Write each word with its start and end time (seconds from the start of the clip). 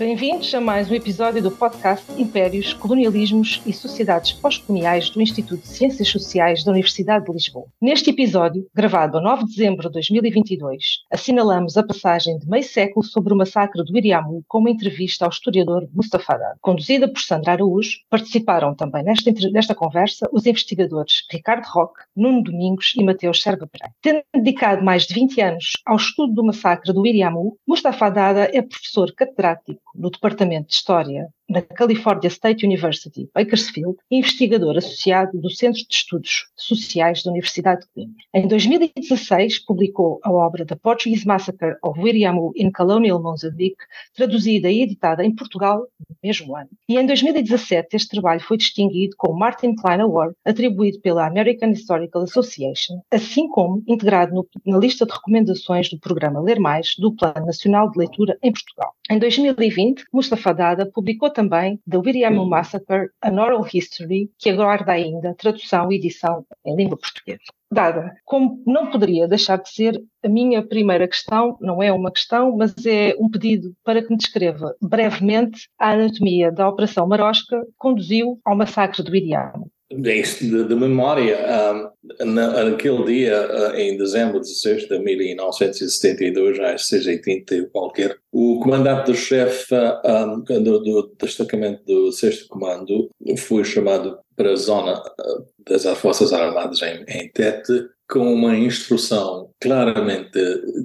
Bem-vindos 0.00 0.54
a 0.54 0.62
mais 0.62 0.90
um 0.90 0.94
episódio 0.94 1.42
do 1.42 1.50
podcast 1.50 2.10
Impérios, 2.18 2.72
Colonialismos 2.72 3.60
e 3.66 3.72
Sociedades 3.74 4.32
Pós-Coloniais 4.32 5.10
do 5.10 5.20
Instituto 5.20 5.60
de 5.60 5.68
Ciências 5.68 6.08
Sociais 6.08 6.64
da 6.64 6.72
Universidade 6.72 7.26
de 7.26 7.32
Lisboa. 7.32 7.66
Neste 7.78 8.08
episódio, 8.08 8.66
gravado 8.74 9.18
a 9.18 9.20
9 9.20 9.44
de 9.44 9.50
dezembro 9.50 9.88
de 9.88 9.92
2022, 9.92 11.00
assinalamos 11.12 11.76
a 11.76 11.82
passagem 11.82 12.38
de 12.38 12.48
meio 12.48 12.64
século 12.64 13.04
sobre 13.04 13.34
o 13.34 13.36
massacre 13.36 13.84
do 13.84 13.94
Iriamu 13.94 14.42
com 14.48 14.60
uma 14.60 14.70
entrevista 14.70 15.26
ao 15.26 15.30
historiador 15.30 15.86
Mustafa 15.92 16.32
Haddad. 16.32 16.56
Conduzida 16.62 17.06
por 17.06 17.20
Sandra 17.20 17.52
Araújo, 17.52 17.98
participaram 18.08 18.74
também 18.74 19.04
nesta, 19.04 19.30
nesta 19.52 19.74
conversa 19.74 20.26
os 20.32 20.46
investigadores 20.46 21.26
Ricardo 21.30 21.66
Roque, 21.66 22.00
Nuno 22.16 22.42
Domingos 22.42 22.94
e 22.96 23.04
Mateus 23.04 23.42
Serva 23.42 23.66
Pereira. 23.66 23.94
Tendo 24.00 24.22
dedicado 24.34 24.82
mais 24.82 25.02
de 25.02 25.12
20 25.12 25.42
anos 25.42 25.72
ao 25.84 25.96
estudo 25.96 26.32
do 26.32 26.44
massacre 26.46 26.90
do 26.90 27.06
Iriamu, 27.06 27.58
Mustafa 27.68 28.06
Haddad 28.06 28.56
é 28.56 28.62
professor 28.62 29.12
catedrático 29.12 29.89
no 29.94 30.10
Departamento 30.10 30.68
de 30.68 30.74
História 30.74 31.28
na 31.50 31.60
California 31.60 32.28
State 32.28 32.64
University, 32.64 33.28
Bakersfield, 33.34 33.96
investigador 34.08 34.78
associado 34.78 35.36
do 35.40 35.50
Centro 35.50 35.80
de 35.80 35.92
Estudos 35.94 36.46
Sociais 36.56 37.24
da 37.24 37.32
Universidade 37.32 37.80
de 37.80 37.88
Coimbra. 37.92 38.14
Em 38.32 38.46
2016, 38.46 39.58
publicou 39.66 40.20
a 40.22 40.30
obra 40.30 40.64
The 40.64 40.76
Portuguese 40.76 41.26
Massacre 41.26 41.74
of 41.82 42.00
Wiriamu 42.00 42.52
in 42.54 42.70
Colonial 42.70 43.20
Mozambique, 43.20 43.84
traduzida 44.14 44.70
e 44.70 44.82
editada 44.82 45.24
em 45.24 45.34
Portugal 45.34 45.80
no 46.08 46.16
mesmo 46.22 46.56
ano. 46.56 46.68
E 46.88 46.96
em 46.96 47.04
2017, 47.04 47.96
este 47.96 48.10
trabalho 48.10 48.40
foi 48.40 48.56
distinguido 48.56 49.16
com 49.18 49.32
o 49.32 49.38
Martin 49.38 49.74
Klein 49.74 50.02
Award, 50.02 50.34
atribuído 50.44 51.00
pela 51.00 51.26
American 51.26 51.70
Historical 51.70 52.22
Association, 52.22 53.00
assim 53.10 53.48
como 53.48 53.82
integrado 53.88 54.32
no, 54.32 54.46
na 54.64 54.78
lista 54.78 55.04
de 55.04 55.12
recomendações 55.12 55.90
do 55.90 55.98
programa 55.98 56.40
Ler 56.40 56.60
Mais 56.60 56.94
do 56.96 57.12
Plano 57.12 57.46
Nacional 57.46 57.90
de 57.90 57.98
Leitura 57.98 58.38
em 58.40 58.52
Portugal. 58.52 58.94
Em 59.10 59.18
2020, 59.18 60.04
Mustafa 60.12 60.54
Dada 60.54 60.86
publicou 60.86 61.28
também 61.40 61.80
The 61.88 61.96
William 61.96 62.44
Massacre, 62.44 63.08
An 63.22 63.40
Oral 63.40 63.66
History, 63.72 64.30
que 64.38 64.50
aguarda 64.50 64.92
ainda 64.92 65.34
tradução 65.34 65.90
e 65.90 65.96
edição 65.96 66.44
em 66.64 66.76
língua 66.76 66.98
portuguesa. 66.98 67.40
Dada, 67.72 68.14
como 68.24 68.62
não 68.66 68.90
poderia 68.90 69.28
deixar 69.28 69.56
de 69.56 69.70
ser, 69.70 70.02
a 70.24 70.28
minha 70.28 70.62
primeira 70.62 71.06
questão 71.08 71.56
não 71.60 71.82
é 71.82 71.90
uma 71.92 72.10
questão, 72.10 72.56
mas 72.56 72.74
é 72.84 73.14
um 73.18 73.30
pedido 73.30 73.72
para 73.84 74.02
que 74.02 74.10
me 74.10 74.18
descreva 74.18 74.74
brevemente 74.82 75.68
a 75.78 75.92
anatomia 75.92 76.50
da 76.50 76.68
Operação 76.68 77.06
Marosca 77.06 77.64
que 77.64 77.72
conduziu 77.78 78.38
ao 78.44 78.56
massacre 78.56 79.02
do 79.02 79.14
Iriamo 79.14 79.70
de, 79.90 80.64
de 80.64 80.74
memória, 80.74 81.36
um, 81.74 81.99
na, 82.24 82.64
naquele 82.64 83.04
dia, 83.04 83.48
uh, 83.48 83.76
em 83.76 83.96
dezembro 83.96 84.40
de 84.40 84.48
16 84.48 84.88
de 84.88 84.98
1972, 84.98 86.58
às 86.60 86.88
6h30 86.88 87.70
qualquer, 87.70 88.16
o 88.32 88.58
comandante-chefe 88.60 89.74
um, 90.04 90.40
do, 90.62 90.78
do, 90.80 91.14
destacamento 91.20 91.84
do 91.84 92.12
6 92.12 92.44
Comando 92.44 93.10
foi 93.38 93.64
chamado 93.64 94.18
para 94.36 94.52
a 94.52 94.56
zona 94.56 94.98
uh, 94.98 95.46
das 95.68 95.84
Forças 95.98 96.32
Armadas 96.32 96.80
em, 96.82 97.04
em 97.08 97.28
Tete 97.28 97.88
com 98.10 98.34
uma 98.34 98.56
instrução 98.56 99.50
claramente 99.60 100.38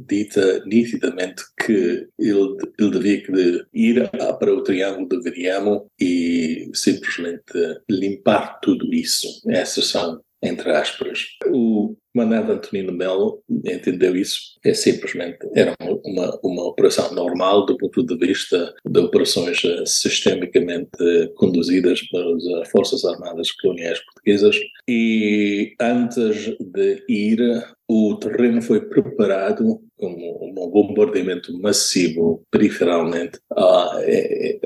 dita, 0.07 0.63
nitidamente, 0.66 1.44
que 1.66 2.07
ele, 2.19 2.57
ele 2.79 2.91
devia 2.91 3.23
de 3.23 3.66
ir 3.73 4.09
para 4.11 4.53
o 4.53 4.61
Triângulo 4.61 5.09
de 5.09 5.22
Viriamo 5.22 5.88
e 6.00 6.69
simplesmente 6.75 7.81
limpar 7.89 8.59
tudo 8.61 8.94
isso. 8.94 9.27
Essas 9.50 9.88
são 9.88 10.22
entre 10.41 10.72
aspas. 10.75 11.19
O 11.47 11.95
comandante 12.16 12.49
Antonino 12.49 12.94
Melo 12.94 13.44
entendeu 13.49 14.16
isso, 14.16 14.58
é 14.63 14.73
simplesmente 14.73 15.39
era 15.53 15.75
uma, 15.81 16.40
uma 16.41 16.67
operação 16.69 17.13
normal 17.13 17.66
do 17.66 17.78
ponto 17.78 18.06
de 18.06 18.16
vista 18.16 18.73
de 18.85 19.00
operações 19.01 19.62
eh, 19.66 19.84
sistemicamente 19.85 20.90
conduzidas 21.35 22.01
pelas 22.03 22.41
eh, 22.45 22.66
Forças 22.72 23.03
Armadas 23.03 23.51
Coloniais 23.51 24.00
Portuguesas. 24.06 24.56
E 24.88 25.73
antes 25.81 26.56
de 26.57 27.03
ir 27.09 27.40
o 27.88 28.16
terreno 28.16 28.61
foi 28.61 28.81
preparado 28.81 29.79
como 29.97 30.50
um 30.50 30.69
bombardeamento 30.72 31.56
massivo 31.59 32.44
periferalmente 32.50 33.40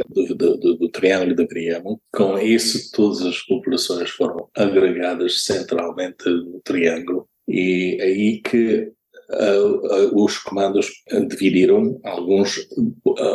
do, 0.10 0.36
do, 0.36 0.58
do, 0.58 0.78
do, 0.78 0.90
Triângulo 0.90 1.36
de 1.36 1.46
Briamo. 1.46 2.02
Com 2.14 2.40
isso, 2.40 2.92
todas 2.94 3.22
as 3.22 3.42
populações 3.42 4.10
foram 4.10 4.48
agregadas 4.56 5.44
centralmente 5.44 6.30
no 6.30 6.62
Triângulo 6.64 7.28
e 7.50 8.02
aí 8.02 8.42
que 8.42 8.92
Uh, 9.32 9.86
uh, 9.86 10.24
os 10.26 10.40
comandos 10.40 10.88
dividiram, 11.28 12.02
alguns 12.04 12.68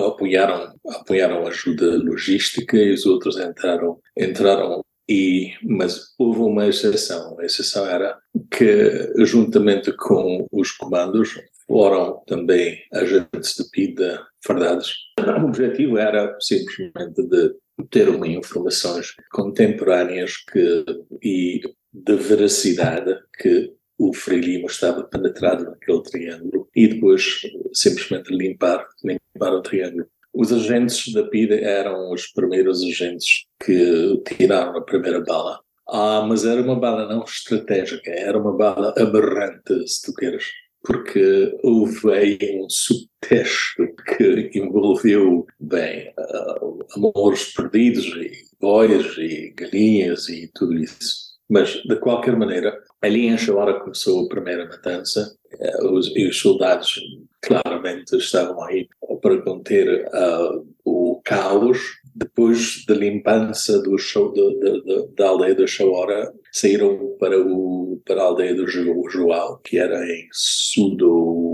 apoiaram, 0.09 0.75
apoiaram 0.89 1.47
ajuda 1.47 1.99
logística 1.99 2.77
e 2.77 2.93
os 2.95 3.07
outros 3.07 3.39
entraram, 3.39 4.01
entraram 4.19 4.85
e, 5.09 5.53
mas 5.63 6.15
houve 6.19 6.41
uma 6.41 6.67
exceção. 6.67 7.39
A 7.39 7.45
exceção 7.45 7.87
era 7.87 8.19
que, 8.51 9.25
juntamente 9.25 9.93
com 9.93 10.47
os 10.51 10.73
comandos, 10.73 11.35
foram 11.67 12.23
também 12.27 12.79
agentes 12.93 13.55
de 13.55 13.71
PIDA 13.71 14.27
fardados. 14.45 14.95
O 15.43 15.47
objetivo 15.47 15.99
era 15.99 16.37
simplesmente 16.41 17.23
de 17.29 17.55
ter 17.91 18.09
uma 18.09 18.27
informações 18.27 19.15
contemporâneas 19.33 20.37
que, 20.51 20.85
e 21.23 21.61
de 21.93 22.17
veracidade 22.17 23.19
que 23.41 23.73
o 24.09 24.13
Frei 24.13 24.41
Lima 24.41 24.67
estava 24.67 25.03
penetrado 25.05 25.65
naquele 25.65 26.03
triângulo 26.03 26.69
e 26.77 26.89
depois 26.89 27.41
simplesmente 27.73 28.35
limpar, 28.35 28.87
limpar 29.03 29.53
o 29.55 29.63
triângulo. 29.63 30.07
Os 30.33 30.53
agentes 30.53 31.13
da 31.13 31.23
PIDE 31.25 31.55
eram 31.55 32.13
os 32.13 32.27
primeiros 32.27 32.83
agentes 32.83 33.47
que 33.65 34.21
tiraram 34.27 34.77
a 34.77 34.83
primeira 34.83 35.21
bala. 35.21 35.61
Ah, 35.89 36.25
mas 36.27 36.45
era 36.45 36.61
uma 36.61 36.79
bala 36.79 37.07
não 37.07 37.25
estratégica, 37.25 38.11
era 38.11 38.39
uma 38.39 38.57
bala 38.57 38.93
aberrante, 38.99 39.87
se 39.87 40.03
tu 40.03 40.15
queres, 40.15 40.45
porque 40.83 41.57
houve 41.63 42.13
aí 42.13 42.39
um 42.61 42.69
subtexto 42.69 43.95
que 44.17 44.51
envolveu, 44.55 45.47
bem, 45.61 46.13
uh, 46.19 46.79
amores 46.97 47.53
perdidos 47.55 48.07
e 48.07 48.33
boias 48.61 49.17
e 49.19 49.55
galinhas 49.57 50.29
e 50.29 50.51
tudo 50.55 50.75
isso. 50.75 51.25
Mas, 51.49 51.75
de 51.83 51.97
qualquer 51.97 52.37
maneira, 52.37 52.77
ali 53.05 53.27
em 53.27 53.37
Chawara 53.37 53.81
começou 53.81 54.25
a 54.25 54.29
primeira 54.29 54.65
matança. 54.67 55.37
Uh, 55.55 55.93
os, 55.93 56.11
e 56.17 56.27
os 56.27 56.39
soldados 56.39 56.99
claramente 57.43 58.17
estavam 58.17 58.63
aí 58.65 58.89
para 59.21 59.43
conter 59.43 60.07
uh, 60.07 60.67
o 60.85 61.21
caos. 61.25 61.79
Depois 62.17 62.85
da 62.87 62.95
limpança 62.95 63.83
do 63.83 63.99
show, 63.99 64.33
de, 64.33 64.41
de, 64.59 64.83
de, 64.83 65.09
da 65.17 65.29
aldeia 65.29 65.55
de 65.55 65.67
Chawara, 65.67 66.33
saíram 66.53 67.17
para, 67.19 67.39
o, 67.41 68.01
para 68.07 68.23
a 68.23 68.25
aldeia 68.25 68.55
do 68.55 68.67
João, 68.67 69.61
que 69.65 69.79
era 69.79 70.05
em 70.07 70.29
sudoeste, 70.33 71.53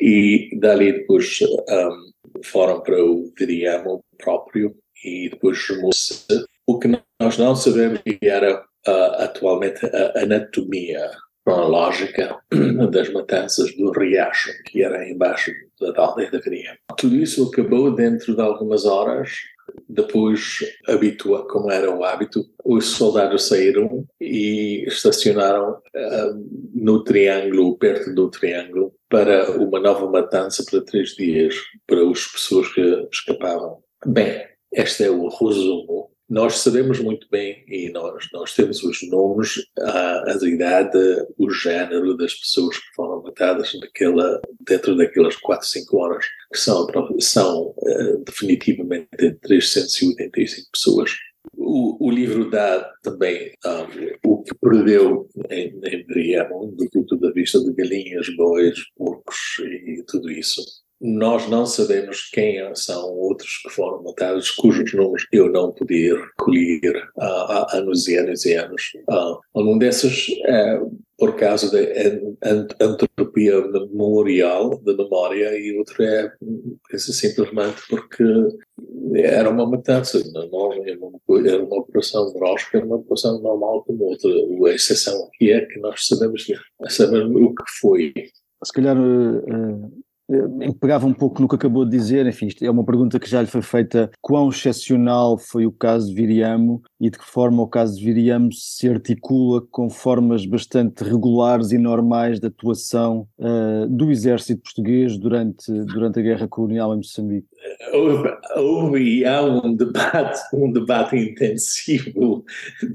e 0.00 0.50
dali 0.58 0.92
depois 0.92 1.38
um, 1.42 2.10
foram 2.42 2.82
para 2.82 3.02
o 3.02 3.32
Viriamo 3.38 4.04
próprio, 4.18 4.74
e 5.04 5.28
depois 5.30 5.56
chamou-se 5.56 6.26
o 6.66 6.78
que 6.78 6.88
nós 7.20 7.38
não 7.38 7.54
sabemos 7.54 8.00
era 8.22 8.64
uh, 8.86 9.22
atualmente 9.22 9.84
a 9.86 10.22
anatomia 10.22 11.10
cronológica 11.44 12.36
das 12.90 13.12
matanças 13.12 13.74
do 13.76 13.90
Riacho, 13.92 14.50
que 14.66 14.82
era 14.82 15.08
embaixo 15.08 15.52
da 15.80 16.02
aldeia 16.02 16.30
da 16.30 16.38
Viria. 16.38 16.78
Tudo 16.96 17.16
isso 17.16 17.48
acabou 17.48 17.94
dentro 17.94 18.34
de 18.34 18.40
algumas 18.40 18.86
horas. 18.86 19.30
Depois, 19.88 20.58
habitua, 20.86 21.48
como 21.48 21.70
era 21.70 21.90
o 21.90 22.04
hábito, 22.04 22.44
os 22.64 22.86
soldados 22.86 23.48
saíram 23.48 24.06
e 24.20 24.84
estacionaram 24.86 25.72
uh, 25.72 26.70
no 26.74 27.02
Triângulo, 27.02 27.76
perto 27.78 28.14
do 28.14 28.30
Triângulo, 28.30 28.92
para 29.08 29.50
uma 29.52 29.80
nova 29.80 30.10
matança 30.10 30.64
para 30.70 30.82
três 30.82 31.10
dias, 31.10 31.54
para 31.86 32.02
as 32.08 32.26
pessoas 32.26 32.68
que 32.72 33.08
escapavam. 33.10 33.78
Bem, 34.04 34.46
este 34.72 35.04
é 35.04 35.10
o 35.10 35.28
resumo 35.28 36.13
nós 36.28 36.58
sabemos 36.58 37.00
muito 37.00 37.26
bem, 37.30 37.64
e 37.68 37.90
nós, 37.90 38.26
nós 38.32 38.54
temos 38.54 38.82
os 38.82 39.06
nomes, 39.08 39.66
a, 39.78 40.32
a 40.32 40.48
idade, 40.48 40.98
o 41.36 41.50
género 41.50 42.16
das 42.16 42.34
pessoas 42.34 42.78
que 42.78 42.94
foram 42.94 43.22
matadas 43.22 43.74
naquela, 43.78 44.40
dentro 44.66 44.96
daquelas 44.96 45.36
4, 45.36 45.66
5 45.66 45.96
horas, 45.96 46.24
que 46.52 46.58
são, 46.58 46.86
são 47.20 47.74
uh, 47.76 48.24
definitivamente 48.24 49.08
385 49.42 50.70
pessoas. 50.72 51.10
O, 51.56 52.08
o, 52.08 52.10
livro 52.10 52.50
dá 52.50 52.90
também 53.02 53.52
um, 54.24 54.30
o 54.30 54.42
que 54.42 54.54
perdeu 54.54 55.28
em, 55.50 55.78
em 55.84 56.06
Briamo, 56.06 56.74
do 56.74 56.88
ponto 56.90 57.18
de 57.18 57.32
vista 57.32 57.60
de 57.60 57.72
galinhas, 57.74 58.34
bois, 58.34 58.78
porcos 58.96 59.58
e 59.60 60.02
tudo 60.06 60.30
isso 60.30 60.62
nós 61.06 61.46
não 61.50 61.66
sabemos 61.66 62.30
quem 62.32 62.58
são 62.74 63.12
outros 63.12 63.60
que 63.62 63.68
foram 63.68 64.02
matados, 64.02 64.50
cujos 64.50 64.94
nomes 64.94 65.26
eu 65.30 65.52
não 65.52 65.70
podia 65.70 66.16
recolher 66.16 67.06
há, 67.18 67.26
há 67.26 67.76
anos 67.76 68.08
e 68.08 68.16
anos 68.16 68.46
e 68.46 68.54
anos. 68.54 68.82
Uh, 69.10 69.38
algum 69.52 69.76
desses 69.76 70.28
uh, 70.28 70.90
por 71.18 71.36
causa 71.36 71.70
da 71.70 72.84
antropia 72.86 73.60
memorial, 73.92 74.80
da 74.82 74.96
memória, 74.96 75.56
e 75.58 75.76
outro 75.76 76.02
é, 76.02 76.32
é 76.90 76.98
simplesmente 76.98 77.82
porque 77.88 78.24
era 79.14 79.50
uma 79.50 79.68
matança, 79.68 80.22
não, 80.32 80.72
era, 80.72 80.98
uma, 80.98 81.48
era 81.48 81.62
uma 81.62 81.76
operação 81.80 82.32
neurológica, 82.32 82.78
era 82.78 82.86
uma 82.86 82.96
operação 82.96 83.40
normal 83.42 83.84
como 83.84 84.04
outra. 84.04 84.30
A 84.30 84.74
exceção 84.74 85.26
aqui 85.26 85.52
é 85.52 85.64
que 85.66 85.78
nós 85.80 86.06
sabemos, 86.06 86.46
sabemos 86.88 87.42
o 87.42 87.54
que 87.54 87.64
foi. 87.80 88.12
Se 88.64 88.72
calhar 88.72 88.96
uh, 88.98 90.03
pegava 90.80 91.06
um 91.06 91.12
pouco 91.12 91.40
no 91.40 91.48
que 91.48 91.54
acabou 91.54 91.84
de 91.84 91.90
dizer, 91.90 92.26
enfim, 92.26 92.48
é 92.62 92.70
uma 92.70 92.84
pergunta 92.84 93.18
que 93.18 93.28
já 93.28 93.40
lhe 93.40 93.46
foi 93.46 93.62
feita, 93.62 94.10
quão 94.20 94.48
excepcional 94.48 95.36
foi 95.36 95.66
o 95.66 95.72
caso 95.72 96.08
de 96.08 96.14
Viriamo 96.14 96.82
e 97.00 97.10
de 97.10 97.18
que 97.18 97.24
forma 97.24 97.62
o 97.62 97.68
caso 97.68 97.98
de 97.98 98.04
Viriamo 98.04 98.52
se 98.52 98.88
articula 98.88 99.62
com 99.70 99.90
formas 99.90 100.46
bastante 100.46 101.04
regulares 101.04 101.72
e 101.72 101.78
normais 101.78 102.40
de 102.40 102.46
atuação 102.46 103.28
uh, 103.38 103.86
do 103.88 104.10
exército 104.10 104.62
português 104.62 105.18
durante, 105.18 105.70
durante 105.84 106.18
a 106.18 106.22
guerra 106.22 106.48
colonial 106.48 106.94
em 106.94 106.98
Moçambique? 106.98 107.48
Houve, 107.92 108.36
houve 108.56 109.02
e 109.02 109.24
há 109.24 109.42
um 109.42 109.74
debate, 109.74 110.40
um 110.52 110.72
debate 110.72 111.16
intensivo 111.16 112.44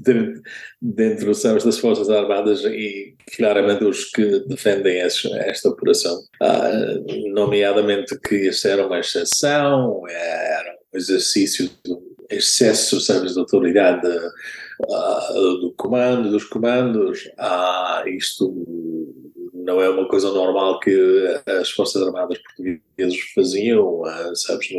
dentro, 0.02 0.42
dentro 0.80 1.26
das 1.64 1.78
Forças 1.78 2.10
Armadas 2.10 2.64
e 2.64 3.14
claramente 3.36 3.84
os 3.84 4.04
que 4.06 4.40
defendem 4.46 4.98
esta 4.98 5.68
operação. 5.68 6.18
Uh, 6.42 7.32
nomeadamente 7.32 8.18
que 8.20 8.48
isso 8.48 8.66
era 8.68 8.86
uma 8.86 8.98
exceção, 8.98 10.02
era 10.08 10.76
um 10.92 10.98
exercício 10.98 11.68
de 11.84 12.10
excesso, 12.30 13.00
sabes, 13.00 13.34
de 13.34 13.40
autoridade 13.40 14.06
uh, 14.06 15.60
do 15.60 15.74
comando, 15.76 16.30
dos 16.30 16.44
comandos. 16.44 17.28
Ah, 17.38 18.04
isto 18.06 18.54
não 19.64 19.80
é 19.80 19.88
uma 19.88 20.08
coisa 20.08 20.30
normal 20.32 20.80
que 20.80 21.40
as 21.46 21.70
Forças 21.70 22.02
Armadas 22.02 22.38
portuguesas 22.38 23.20
faziam, 23.34 24.00
uh, 24.00 24.36
sabes, 24.36 24.70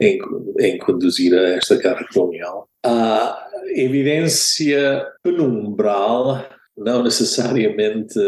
em, 0.00 0.18
em, 0.60 0.78
conduzir 0.78 1.34
a 1.34 1.50
esta 1.50 1.76
guerra 1.76 2.06
colonial. 2.12 2.68
A 2.84 3.48
evidência 3.74 5.06
penumbral, 5.22 6.46
não 6.76 7.02
necessariamente 7.02 8.18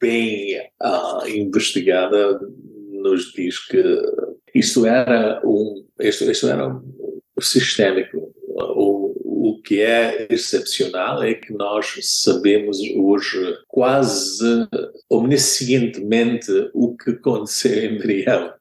bem 0.00 0.58
uh, 0.82 1.28
investigada, 1.28 2.40
nos 2.90 3.32
diz 3.32 3.58
que 3.66 3.82
isto 4.54 4.86
era 4.86 5.40
um, 5.44 5.86
isto, 6.00 6.30
isto 6.30 6.48
era 6.48 6.68
um 6.68 6.82
sistémico. 7.40 8.32
O, 8.48 9.09
o 9.42 9.58
que 9.62 9.80
é 9.80 10.26
excepcional 10.28 11.22
é 11.22 11.32
que 11.32 11.50
nós 11.54 11.94
sabemos 12.02 12.78
hoje 12.94 13.56
quase 13.66 14.68
omniscientemente 15.08 16.50
o 16.74 16.94
que 16.94 17.12
aconteceu 17.12 17.84
em 17.84 17.98
Brião. 17.98 18.52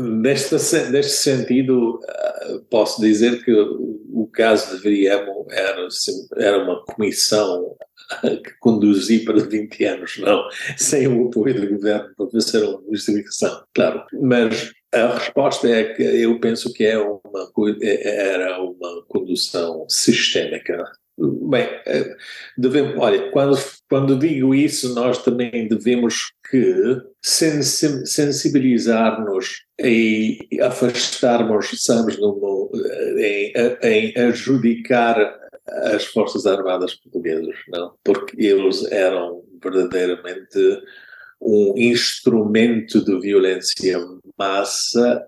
Neste, 0.00 0.54
neste 0.90 1.12
sentido, 1.12 1.98
eh, 2.08 2.60
posso 2.70 3.00
dizer 3.00 3.44
que 3.44 3.52
o 3.52 4.28
caso 4.32 4.76
de 4.76 4.82
Briamo 4.82 5.44
era, 5.50 5.88
era 6.36 6.62
uma 6.62 6.84
comissão 6.84 7.76
que 8.44 8.58
conduzi 8.60 9.20
para 9.20 9.40
20 9.40 9.84
anos, 9.84 10.18
não, 10.18 10.48
sem 10.76 11.06
o 11.06 11.28
apoio 11.28 11.60
do 11.60 11.68
governo 11.74 12.10
para 12.16 12.30
fazer 12.30 12.64
uma 12.64 12.82
investigação, 12.88 13.62
claro. 13.74 14.04
Mas 14.20 14.72
a 14.92 15.18
resposta 15.18 15.68
é 15.68 15.94
que 15.94 16.02
eu 16.02 16.38
penso 16.40 16.72
que 16.72 16.84
é 16.84 16.98
uma, 16.98 17.20
é, 17.82 18.34
era 18.34 18.60
uma 18.62 19.04
condução 19.06 19.86
sistémica. 19.88 20.82
Bem, 21.20 21.68
é, 21.84 22.16
devemos, 22.56 22.96
olha, 22.96 23.28
quando, 23.32 23.58
quando 23.90 24.16
digo 24.18 24.54
isso, 24.54 24.94
nós 24.94 25.20
também 25.22 25.66
devemos 25.66 26.32
que 26.48 27.02
sensibilizar-nos 27.22 29.64
e 29.82 30.38
afastarmos, 30.62 31.84
sabes, 31.84 32.16
no, 32.18 32.70
em, 33.18 33.52
em 33.82 34.14
adjudicar 34.16 35.47
as 35.92 36.04
Forças 36.06 36.46
Armadas 36.46 36.94
Portuguesas, 36.94 37.56
não? 37.68 37.94
Porque 38.04 38.36
eles 38.40 38.84
eram 38.90 39.42
verdadeiramente 39.62 40.82
um 41.40 41.74
instrumento 41.76 43.04
de 43.04 43.20
violência 43.20 43.98
massa 44.38 45.26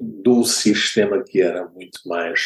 de 0.00 0.28
um 0.28 0.44
sistema 0.44 1.22
que 1.22 1.40
era 1.40 1.66
muito 1.68 2.00
mais 2.06 2.40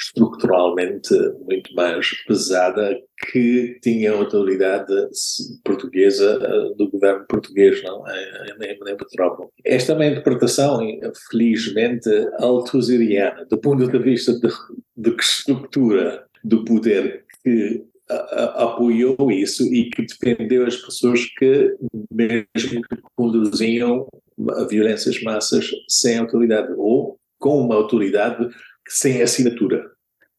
estruturalmente 0.00 1.14
muito 1.40 1.74
mais 1.74 2.10
pesada 2.26 2.98
que 3.30 3.78
tinha 3.82 4.12
autoridade 4.12 4.94
portuguesa 5.62 6.38
do 6.76 6.90
governo 6.90 7.26
português, 7.28 7.82
não? 7.82 8.02
Em, 8.08 8.72
em 8.72 8.96
Petrópolis. 8.96 9.52
Esta 9.64 9.92
é 9.92 9.94
uma 9.94 10.06
interpretação, 10.06 10.80
felizmente, 11.30 12.08
altosiriana, 12.38 13.44
do 13.44 13.58
ponto 13.58 13.86
de 13.86 13.98
vista 13.98 14.32
de, 14.32 14.48
de 14.96 15.14
estrutura 15.20 16.26
do 16.44 16.64
poder 16.64 17.24
que 17.42 17.84
apoiou 18.56 19.30
isso 19.30 19.62
e 19.72 19.88
que 19.90 20.02
defendeu 20.02 20.66
as 20.66 20.76
pessoas 20.76 21.24
que 21.38 21.76
mesmo 22.10 22.82
que 22.82 22.96
conduziam 23.14 24.06
violências 24.68 25.22
massas 25.22 25.70
sem 25.88 26.18
autoridade 26.18 26.72
ou 26.76 27.18
com 27.38 27.60
uma 27.60 27.74
autoridade 27.74 28.48
sem 28.88 29.22
assinatura. 29.22 29.84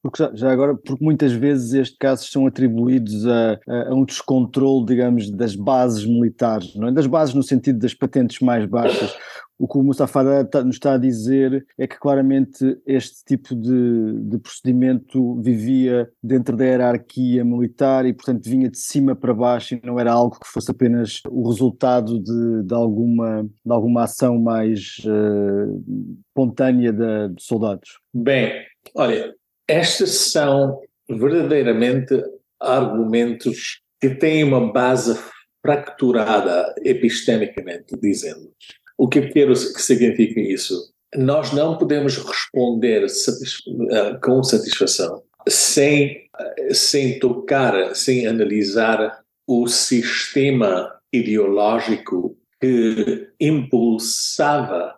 Porque 0.04 0.24
já, 0.24 0.32
já, 0.34 0.52
agora, 0.52 0.76
porque 0.76 1.04
muitas 1.04 1.32
vezes 1.32 1.74
estes 1.74 1.98
casos 1.98 2.32
são 2.32 2.48
atribuídos 2.48 3.28
a, 3.28 3.60
a, 3.68 3.90
a, 3.90 3.94
um 3.94 4.04
descontrole, 4.04 4.84
digamos, 4.86 5.30
das 5.30 5.56
bases 5.56 6.04
militares, 6.06 6.76
não 6.76 6.88
é? 6.88 6.92
Das 6.92 7.06
bases 7.06 7.36
no 7.36 7.44
sentido 7.44 7.78
das 7.78 7.94
patentes 7.94 8.40
mais 8.40 8.66
baixas. 8.66 9.16
O 9.62 9.68
que 9.68 9.78
o 9.78 9.84
Mustafa 9.84 10.24
nos 10.64 10.78
está 10.78 10.96
a 10.96 10.98
dizer 10.98 11.64
é 11.78 11.86
que 11.86 12.00
claramente 12.00 12.80
este 12.84 13.24
tipo 13.24 13.56
de, 13.56 14.14
de 14.24 14.40
procedimento 14.40 15.40
vivia 15.40 16.10
dentro 16.22 16.58
da 16.58 16.66
hierarquia 16.66 17.46
militar 17.46 18.08
e, 18.08 18.12
portanto, 18.12 18.50
vinha 18.50 18.68
de 18.68 18.80
cima 18.80 19.16
para 19.16 19.36
baixo 19.36 19.76
e 19.76 19.82
não 19.86 20.00
era 20.00 20.12
algo 20.12 20.40
que 20.40 20.48
fosse 20.48 20.72
apenas 20.72 21.22
o 21.30 21.48
resultado 21.48 22.20
de, 22.20 22.64
de 22.64 22.74
alguma, 22.74 23.44
de 23.44 23.72
alguma 23.72 24.06
ação 24.06 24.40
mais 24.42 24.98
uh, 25.06 25.84
espontânea 26.28 26.92
de, 26.92 27.36
de 27.36 27.44
soldados. 27.44 28.00
Bem, 28.12 28.66
olha, 28.96 29.32
estes 29.68 30.32
são 30.32 30.80
verdadeiramente 31.08 32.20
argumentos 32.60 33.80
que 34.00 34.10
têm 34.10 34.44
uma 34.44 34.74
base 34.74 35.16
fracturada 35.62 36.74
epistemicamente, 36.84 37.96
dizendo 38.02 38.52
o 38.98 39.08
que 39.08 39.22
quero 39.22 39.54
que 39.54 39.82
significa 39.82 40.40
isso? 40.40 40.92
Nós 41.16 41.52
não 41.52 41.78
podemos 41.78 42.18
responder 42.18 43.06
uh, 43.06 44.20
com 44.22 44.44
satisfação 44.44 45.24
sem, 45.48 46.28
uh, 46.40 46.74
sem 46.74 47.20
tocar, 47.20 47.96
sem 47.96 48.28
analisar 48.28 49.22
o 49.48 49.68
sistema 49.68 50.90
ideológico 51.12 52.38
que 52.62 53.28
impulsava 53.40 54.96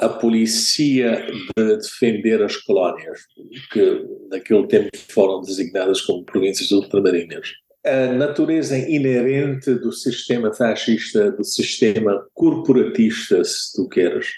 a 0.00 0.08
polícia 0.08 1.24
de 1.56 1.76
defender 1.76 2.42
as 2.42 2.56
colónias, 2.56 3.20
que 3.72 4.06
naquele 4.30 4.66
tempo 4.66 4.90
foram 5.08 5.40
designadas 5.40 6.00
como 6.02 6.24
províncias 6.24 6.70
ultramarinas 6.72 7.48
a 7.84 8.12
natureza 8.12 8.78
inerente 8.78 9.74
do 9.74 9.92
sistema 9.92 10.52
fascista, 10.52 11.32
do 11.32 11.44
sistema 11.44 12.24
corporatista, 12.34 13.42
se 13.44 13.72
tu 13.74 13.88
queres, 13.88 14.28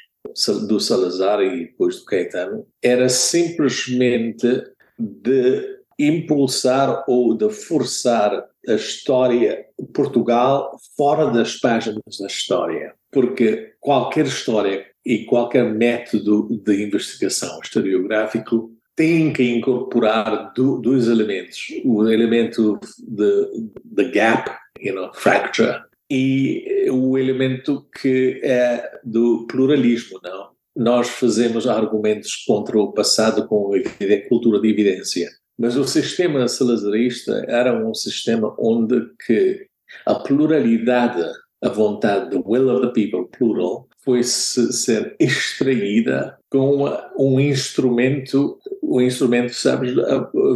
do 0.67 0.81
Salazar 0.81 1.41
e 1.41 1.67
depois 1.67 1.99
do 1.99 2.05
Caetano, 2.07 2.67
era 2.83 3.09
simplesmente 3.09 4.65
de 4.99 5.75
impulsar 5.99 7.05
ou 7.07 7.37
de 7.37 7.51
forçar 7.51 8.45
a 8.67 8.73
história 8.73 9.65
Portugal 9.93 10.77
fora 10.97 11.31
das 11.31 11.57
páginas 11.57 12.03
da 12.19 12.27
história. 12.27 12.95
Porque 13.13 13.75
qualquer 13.79 14.27
história 14.27 14.87
e 15.05 15.25
qualquer 15.25 15.73
método 15.73 16.49
de 16.65 16.83
investigação 16.83 17.61
historiográfico 17.63 18.73
tem 18.97 19.33
que 19.33 19.43
incorporar 19.43 20.53
do, 20.55 20.79
dois 20.81 21.09
elementos. 21.09 21.67
O 21.85 22.09
elemento 22.09 22.79
de, 22.99 24.11
gap, 24.11 24.51
you 24.81 24.95
know, 24.95 25.13
fracture, 25.15 25.83
e 26.11 26.89
o 26.91 27.19
elemento 27.19 27.87
que 28.01 28.41
é 28.43 28.99
do 29.03 29.47
pluralismo, 29.47 30.21
não? 30.23 30.51
Nós 30.77 31.09
fazemos 31.09 31.67
argumentos 31.67 32.45
contra 32.47 32.79
o 32.79 32.93
passado 32.93 33.47
com 33.47 33.73
a 33.75 34.29
cultura 34.29 34.61
de 34.61 34.69
evidência, 34.69 35.29
mas 35.59 35.77
o 35.77 35.85
sistema 35.85 36.47
salazarista 36.49 37.45
era 37.49 37.73
um 37.87 37.95
sistema 37.95 38.55
onde 38.59 39.09
que 39.25 39.67
a 40.05 40.17
pluralidade, 40.17 41.23
a 41.63 41.69
vontade, 41.69 42.31
the 42.31 42.43
will 42.45 42.71
of 42.71 42.87
the 42.87 42.93
people, 42.93 43.29
plural, 43.39 43.89
foi 44.05 44.23
ser 44.23 45.17
extraída 45.19 46.37
com 46.51 46.85
um 47.19 47.41
instrumento, 47.41 48.59
um 48.95 49.01
instrumento, 49.01 49.53
sabe, 49.53 49.93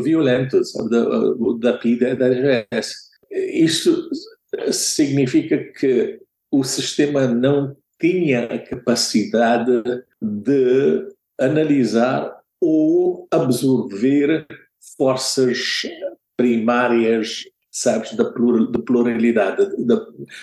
violento, 0.02 0.64
sabe, 0.64 0.90
da, 0.90 1.04
da 1.58 1.78
PIDE 1.78 2.14
da 2.14 2.28
RGS. 2.28 2.94
Isto 3.30 4.08
significa 4.70 5.58
que 5.78 6.20
o 6.50 6.62
sistema 6.62 7.26
não 7.26 7.76
tinha 8.00 8.44
a 8.44 8.58
capacidade 8.58 9.82
de 10.22 11.08
analisar 11.40 12.38
ou 12.60 13.26
absorver 13.30 14.46
forças 14.96 15.82
primárias, 16.36 17.42
sabes, 17.72 18.14
da 18.14 18.24
pluralidade, 18.30 19.66
de 19.76 19.96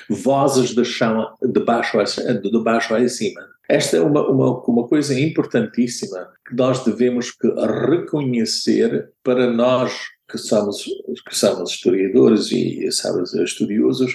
vozes 0.10 0.76
de 0.76 0.84
chão 0.84 1.34
de 1.42 1.62
baixo, 1.62 1.98
a, 1.98 2.04
de 2.04 2.60
baixo 2.62 2.94
a 2.94 3.08
cima. 3.08 3.55
Esta 3.70 3.98
é 3.98 4.02
uma, 4.02 4.28
uma, 4.30 4.60
uma 4.64 4.88
coisa 4.88 5.20
importantíssima 5.20 6.30
que 6.48 6.56
nós 6.56 6.84
devemos 6.84 7.32
que 7.32 7.48
reconhecer 7.90 9.10
para 9.24 9.52
nós 9.52 9.94
que 10.30 10.38
somos, 10.38 10.84
que 11.28 11.36
somos 11.36 11.72
historiadores 11.72 12.52
e, 12.52 12.92
sabes, 12.92 13.34
estudiosos, 13.34 14.14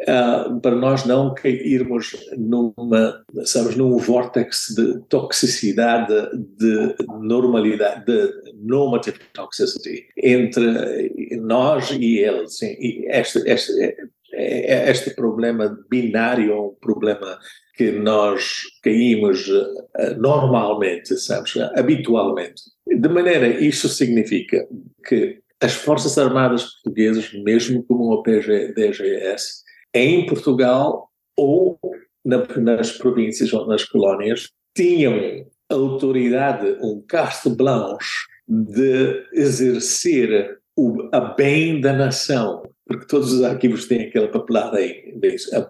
uh, 0.00 0.60
para 0.60 0.74
nós 0.74 1.04
não 1.04 1.34
cairmos 1.34 2.16
numa, 2.36 3.24
sabes, 3.44 3.76
num 3.76 3.96
vórtex 3.96 4.74
de 4.76 5.00
toxicidade, 5.08 6.14
de 6.58 6.94
normalidade, 7.20 8.04
de 8.04 8.52
normative 8.56 9.18
toxicity 9.32 10.06
entre 10.16 11.36
nós 11.40 11.90
e 11.90 12.18
eles. 12.18 12.60
E 12.62 13.06
este, 13.08 13.38
este, 13.46 13.96
este 14.32 15.10
problema 15.14 15.78
binário 15.88 16.52
é 16.52 16.60
um 16.60 16.74
problema 16.80 17.38
que 17.74 17.90
nós 17.92 18.62
caímos 18.82 19.48
uh, 19.48 20.18
normalmente, 20.18 21.16
sabes, 21.16 21.56
habitualmente. 21.74 22.62
De 22.86 23.08
maneira, 23.08 23.48
isso 23.48 23.88
significa 23.88 24.66
que 25.06 25.40
as 25.60 25.72
Forças 25.72 26.18
Armadas 26.18 26.64
Portuguesas, 26.74 27.32
mesmo 27.44 27.82
como 27.84 28.12
o 28.12 28.22
PGDGS, 28.22 29.62
em 29.94 30.26
Portugal 30.26 31.08
ou 31.36 31.78
na, 32.24 32.44
nas 32.58 32.92
províncias 32.92 33.52
ou 33.52 33.66
nas 33.66 33.84
colónias, 33.84 34.48
tinham 34.76 35.46
autoridade, 35.70 36.76
um 36.82 37.02
carte 37.06 37.48
blanche 37.48 38.26
de 38.48 39.24
exercer 39.32 40.58
o 40.76 41.08
a 41.12 41.20
bem 41.20 41.80
da 41.80 41.92
nação, 41.92 42.62
porque 42.86 43.06
todos 43.06 43.32
os 43.32 43.42
arquivos 43.42 43.86
têm 43.86 44.08
aquela 44.08 44.28
papelada 44.28 44.78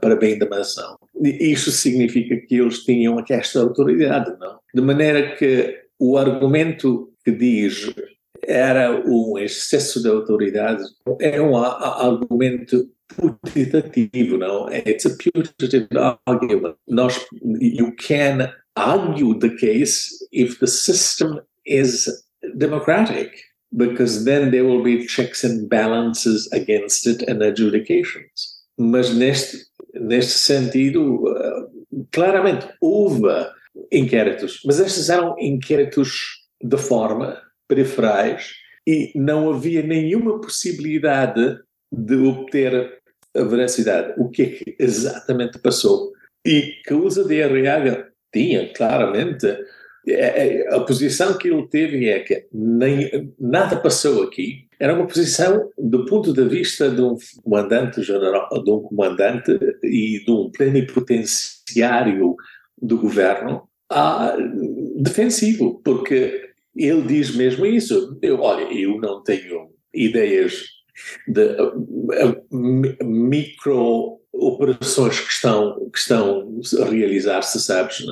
para 0.00 0.16
bem 0.16 0.38
da 0.38 0.48
nação. 0.48 0.96
Isso 1.22 1.70
significa 1.70 2.36
que 2.36 2.56
eles 2.56 2.80
tinham 2.84 3.22
esta 3.28 3.60
autoridade, 3.60 4.36
não? 4.38 4.58
De 4.74 4.80
maneira 4.80 5.36
que 5.36 5.78
o 5.98 6.16
argumento 6.16 7.12
que 7.24 7.30
diz 7.30 7.92
era 8.44 8.90
um 9.06 9.38
excesso 9.38 10.02
de 10.02 10.08
autoridade 10.08 10.82
é 11.20 11.40
um 11.40 11.56
argumento 11.56 12.88
putativo, 13.08 14.36
não? 14.38 14.68
It's 14.72 15.06
a 15.06 15.10
putative 15.10 15.88
argument. 16.26 16.76
Nós, 16.88 17.24
you 17.42 17.94
can 17.96 18.52
argue 18.74 19.38
the 19.38 19.50
case 19.50 20.10
if 20.32 20.58
the 20.58 20.66
system 20.66 21.40
is 21.66 22.08
democratic, 22.56 23.30
because 23.72 24.24
then 24.24 24.50
there 24.50 24.64
will 24.64 24.82
be 24.82 25.06
checks 25.06 25.44
and 25.44 25.68
balances 25.68 26.48
against 26.52 27.06
it 27.06 27.22
and 27.28 27.42
adjudications. 27.42 28.62
Mas 28.78 29.14
neste, 29.14 29.66
neste 29.94 30.38
sentido, 30.38 31.24
uh, 31.24 32.06
claramente 32.10 32.68
houve 32.80 33.28
inquéritos, 33.90 34.60
mas 34.64 34.80
estes 34.80 35.08
eram 35.08 35.36
inquéritos 35.38 36.42
de 36.62 36.76
forma 36.76 37.40
periferais 37.68 38.52
e 38.86 39.12
não 39.14 39.52
havia 39.52 39.82
nenhuma 39.82 40.40
possibilidade 40.40 41.58
de 41.90 42.16
obter 42.16 43.00
a 43.34 43.42
veracidade. 43.44 44.14
O 44.18 44.28
que 44.28 44.42
é 44.42 44.46
que 44.46 44.76
exatamente 44.78 45.58
passou? 45.58 46.12
E 46.46 46.74
que 46.84 46.94
usa 46.94 47.24
de 47.24 47.40
RH 47.40 48.08
tinha 48.32 48.72
claramente 48.72 49.46
é, 50.08 50.64
é, 50.64 50.74
a 50.74 50.80
posição 50.80 51.38
que 51.38 51.48
ele 51.48 51.66
teve 51.68 52.08
é 52.08 52.20
que 52.20 52.46
nem, 52.52 53.32
nada 53.38 53.76
passou 53.76 54.24
aqui. 54.24 54.66
Era 54.82 54.94
uma 54.96 55.06
posição 55.06 55.70
do 55.78 56.04
ponto 56.06 56.32
de 56.32 56.44
vista 56.48 56.90
de 56.90 57.00
um 57.00 57.16
comandante 57.44 58.02
general, 58.02 58.48
de 58.50 58.68
um 58.68 58.80
comandante 58.80 59.52
e 59.80 60.24
de 60.24 60.28
um 60.28 60.50
plenipotenciário 60.50 62.34
do 62.76 62.98
governo 62.98 63.62
ah, 63.88 64.36
defensivo, 64.96 65.80
porque 65.84 66.50
ele 66.74 67.02
diz 67.02 67.32
mesmo 67.36 67.64
isso. 67.64 68.18
Eu, 68.20 68.40
olha, 68.40 68.64
eu 68.76 68.98
não 68.98 69.22
tenho 69.22 69.70
ideias 69.94 70.64
de 71.26 71.56
micro 73.02 74.22
operações 74.32 75.20
que 75.20 75.30
estão, 75.30 75.90
que 75.90 75.98
estão 75.98 76.60
a 76.80 76.84
realizar-se, 76.86 77.60
sabes, 77.60 78.04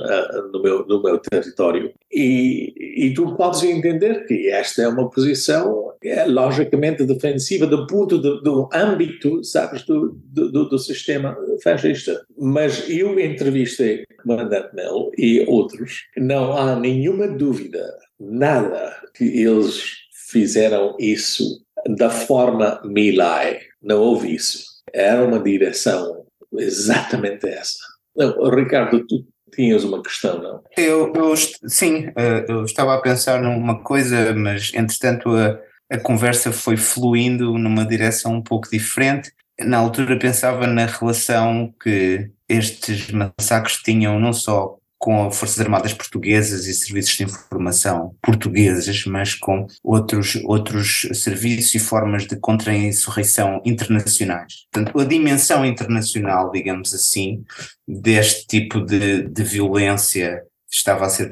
no 0.52 0.62
meu, 0.62 0.86
no 0.86 1.02
meu 1.02 1.18
território. 1.18 1.92
E, 2.12 2.74
e 3.06 3.14
tu 3.14 3.34
podes 3.36 3.62
entender 3.62 4.26
que 4.26 4.48
esta 4.48 4.82
é 4.82 4.88
uma 4.88 5.08
posição 5.08 5.92
é, 6.02 6.24
logicamente 6.26 7.04
defensiva 7.04 7.66
do 7.66 7.86
ponto 7.86 8.18
do, 8.18 8.42
do 8.42 8.68
âmbito, 8.72 9.42
sabes, 9.42 9.84
do, 9.84 10.18
do, 10.24 10.68
do 10.68 10.78
sistema 10.78 11.36
fascista. 11.62 12.24
Mas 12.38 12.88
eu 12.88 13.18
entrevistei 13.18 14.02
o 14.02 14.22
comandante 14.22 14.74
Melo 14.74 15.10
e 15.16 15.40
outros, 15.48 16.04
não 16.16 16.56
há 16.56 16.76
nenhuma 16.76 17.28
dúvida, 17.28 17.86
nada, 18.18 18.94
que 19.14 19.24
eles 19.24 20.00
fizeram 20.30 20.96
isso 20.98 21.60
da 21.86 22.10
forma 22.10 22.80
Milai. 22.84 23.60
Não 23.82 23.98
houve 23.98 24.34
isso 24.34 24.70
era 24.92 25.24
uma 25.24 25.40
direção 25.40 26.24
exatamente 26.52 27.48
essa. 27.48 27.78
Não, 28.16 28.50
Ricardo, 28.50 29.04
tu 29.06 29.24
tinhas 29.54 29.84
uma 29.84 30.02
questão, 30.02 30.42
não? 30.42 30.62
Eu, 30.76 31.12
eu 31.14 31.34
sim, 31.36 32.10
eh, 32.16 32.44
eu 32.48 32.64
estava 32.64 32.94
a 32.94 33.00
pensar 33.00 33.40
numa 33.40 33.82
coisa, 33.82 34.34
mas 34.34 34.72
entretanto 34.74 35.30
a, 35.30 35.58
a 35.90 35.98
conversa 35.98 36.52
foi 36.52 36.76
fluindo 36.76 37.56
numa 37.58 37.84
direção 37.84 38.34
um 38.34 38.42
pouco 38.42 38.68
diferente. 38.70 39.32
Na 39.60 39.78
altura 39.78 40.18
pensava 40.18 40.66
na 40.66 40.86
relação 40.86 41.72
que 41.82 42.30
estes 42.48 43.10
massacres 43.10 43.76
tinham 43.76 44.18
não 44.18 44.32
só 44.32 44.76
com 45.00 45.26
as 45.26 45.36
Forças 45.36 45.58
Armadas 45.58 45.94
Portuguesas 45.94 46.66
e 46.66 46.74
serviços 46.74 47.16
de 47.16 47.24
informação 47.24 48.14
portugueses, 48.22 49.06
mas 49.06 49.34
com 49.34 49.66
outros, 49.82 50.36
outros 50.44 51.08
serviços 51.14 51.74
e 51.74 51.78
formas 51.78 52.26
de 52.26 52.36
contra-insurreição 52.36 53.62
internacionais. 53.64 54.66
Portanto, 54.70 55.00
a 55.00 55.04
dimensão 55.04 55.64
internacional, 55.64 56.52
digamos 56.52 56.92
assim, 56.92 57.42
deste 57.88 58.46
tipo 58.46 58.82
de, 58.82 59.26
de 59.26 59.42
violência 59.42 60.42
estava 60.70 61.06
a 61.06 61.08
ser 61.08 61.30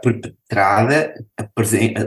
perpetrada, 0.00 1.12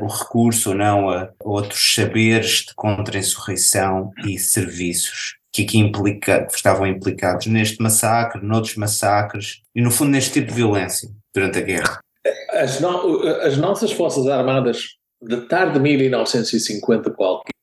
o 0.02 0.08
recurso 0.08 0.70
ou 0.70 0.76
não 0.76 1.10
a 1.10 1.30
outros 1.44 1.94
saberes 1.94 2.66
de 2.66 2.74
contra-insurreição 2.76 4.12
e 4.26 4.40
serviços 4.40 5.43
que 5.54 5.78
implica, 5.78 6.48
estavam 6.52 6.88
implicados 6.88 7.46
neste 7.46 7.82
massacre, 7.82 8.44
noutros 8.44 8.76
massacres 8.76 9.62
e, 9.76 9.82
no 9.82 9.92
fundo, 9.92 10.12
neste 10.12 10.34
tipo 10.34 10.48
de 10.48 10.56
violência 10.56 11.10
durante 11.34 11.60
a 11.60 11.62
guerra. 11.62 12.00
As, 12.50 12.80
no, 12.80 13.22
as 13.42 13.58
nossas 13.58 13.92
Forças 13.92 14.28
Armadas, 14.28 14.96
de 15.22 15.42
tarde 15.42 15.74
de 15.74 15.80
1950 15.80 17.12
qualquer, 17.12 17.54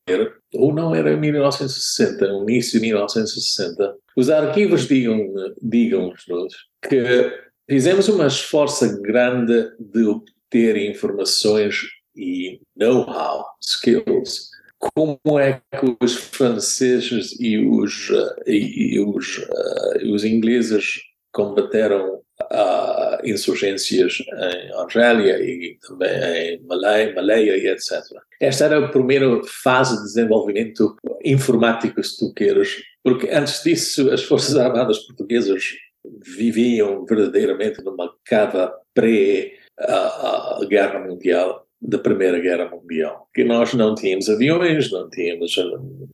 ou 0.54 0.72
não 0.72 0.94
era 0.94 1.16
1960, 1.16 2.28
no 2.28 2.48
início 2.48 2.78
de 2.78 2.86
1960, 2.86 3.94
os 4.16 4.30
arquivos 4.30 4.86
digam-nos 4.86 5.54
digam 5.60 6.12
que 6.88 7.32
fizemos 7.68 8.08
uma 8.08 8.26
esforço 8.26 9.00
grande 9.02 9.70
de 9.78 10.04
obter 10.04 10.76
informações 10.76 11.82
e 12.16 12.60
know-how, 12.76 13.46
skills, 13.60 14.50
como 14.80 15.38
é 15.38 15.60
que 15.78 15.96
os 16.00 16.14
franceses 16.14 17.38
e 17.38 17.58
os, 17.58 18.10
eh, 18.46 18.50
e, 18.50 18.98
os, 18.98 19.38
uh, 19.38 20.12
os 20.12 20.24
ingleses 20.24 21.02
combateram 21.32 22.22
uh, 22.40 23.24
insurgências 23.24 24.18
em 24.20 24.74
Argélia 24.74 25.38
e 25.38 25.78
também 25.86 26.54
em 26.54 26.66
Malay, 26.66 27.14
Malaya 27.14 27.56
e 27.58 27.68
etc. 27.68 28.00
Esta 28.40 28.64
era 28.64 28.84
a 28.84 28.88
primeira 28.88 29.42
fase 29.44 29.98
de 29.98 30.04
desenvolvimento 30.04 30.96
informático, 31.24 32.02
se 32.02 32.16
tu 32.16 32.32
queres, 32.32 32.82
porque 33.04 33.28
antes 33.30 33.62
disso 33.62 34.10
as 34.10 34.24
Forças 34.24 34.56
Armadas 34.56 34.98
Portuguesas 35.00 35.62
viviam 36.24 37.04
verdadeiramente 37.04 37.84
numa 37.84 38.10
cava 38.24 38.74
pré-Guerra 38.94 41.00
Mundial 41.00 41.69
da 41.80 41.98
Primeira 41.98 42.38
Guerra 42.38 42.70
Mundial, 42.70 43.28
que 43.32 43.42
nós 43.42 43.72
não 43.72 43.94
tínhamos 43.94 44.28
aviões, 44.28 44.90
não 44.92 45.08
tínhamos, 45.08 45.54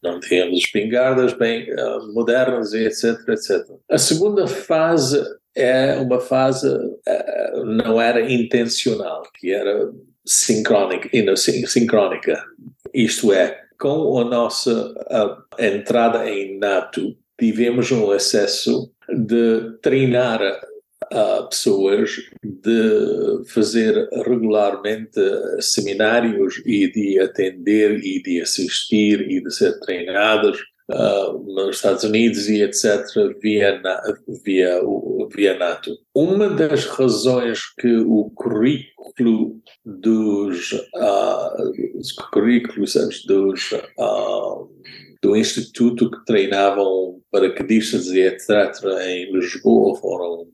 não 0.02 0.20
tínhamos 0.20 0.58
espingardas 0.58 1.32
bem 1.32 1.66
uh, 1.72 2.12
modernas 2.12 2.72
etc, 2.72 3.16
etc. 3.28 3.66
A 3.90 3.98
segunda 3.98 4.46
fase 4.46 5.20
é 5.54 5.96
uma 5.96 6.20
fase 6.20 6.68
uh, 6.68 7.64
não 7.64 8.00
era 8.00 8.30
intencional, 8.30 9.22
que 9.34 9.52
era 9.52 9.90
sincrónica. 10.24 11.08
Isto 12.94 13.32
é, 13.32 13.60
com 13.78 14.18
a 14.18 14.24
nossa 14.24 14.94
a 15.10 15.66
entrada 15.66 16.28
em 16.30 16.58
NATO, 16.58 17.16
tivemos 17.38 17.90
um 17.90 18.10
acesso 18.10 18.90
de 19.08 19.78
treinar 19.82 20.40
uh, 21.12 21.48
pessoas, 21.48 22.10
de 22.42 23.44
fazer 23.48 24.08
regularmente 24.26 25.20
seminários 25.60 26.62
e 26.64 26.90
de 26.90 27.20
atender 27.20 27.98
e 28.04 28.22
de 28.22 28.40
assistir 28.40 29.20
e 29.20 29.42
de 29.42 29.52
ser 29.52 29.78
treinadas 29.80 30.58
uh, 30.90 31.54
nos 31.54 31.76
Estados 31.76 32.04
Unidos 32.04 32.48
e 32.48 32.62
etc., 32.62 33.04
via, 33.40 33.80
via, 34.44 34.80
via 35.34 35.58
NATO. 35.58 35.96
Uma 36.14 36.48
das 36.48 36.86
razões 36.86 37.60
que 37.78 37.96
o 37.96 38.30
currículo 38.34 39.60
dos, 39.84 40.72
uh, 40.72 41.98
os 41.98 42.12
currículos 42.12 42.94
dos, 43.26 43.72
uh, 43.72 44.68
do 45.22 45.36
Instituto 45.36 46.10
que 46.10 46.24
treinavam 46.24 47.20
paraquedistas 47.30 48.06
e 48.08 48.20
etc. 48.20 48.50
em 49.02 49.32
Lisboa 49.32 49.96
foram 49.96 50.48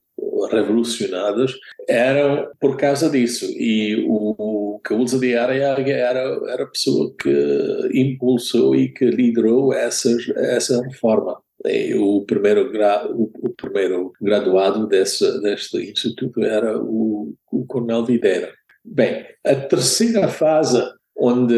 revolucionadas 0.51 1.53
eram 1.89 2.49
por 2.61 2.77
causa 2.77 3.09
disso 3.09 3.47
e 3.47 4.05
o 4.09 4.81
Caúza 4.83 5.19
de 5.19 5.37
Ariaga 5.37 5.93
era, 5.93 6.21
era 6.49 6.65
a 6.65 6.69
pessoa 6.69 7.13
que 7.19 7.91
impulsou 7.95 8.75
e 8.75 8.89
que 8.89 9.05
liderou 9.07 9.73
essas, 9.73 10.29
essa 10.31 10.83
reforma. 10.83 11.41
E 11.65 11.95
o 11.95 12.23
primeiro, 12.23 12.73
gra, 12.73 13.07
o, 13.09 13.31
o, 13.41 13.51
primeiro 13.51 14.13
graduado 14.21 14.87
desse, 14.89 15.41
deste 15.41 15.79
instituto 15.91 16.43
era 16.43 16.77
o, 16.77 17.35
o 17.53 17.65
Coronel 17.67 18.05
Videira. 18.05 18.53
Bem, 18.85 19.25
a 19.45 19.55
terceira 19.55 20.29
fase 20.29 20.83
onde 21.17 21.55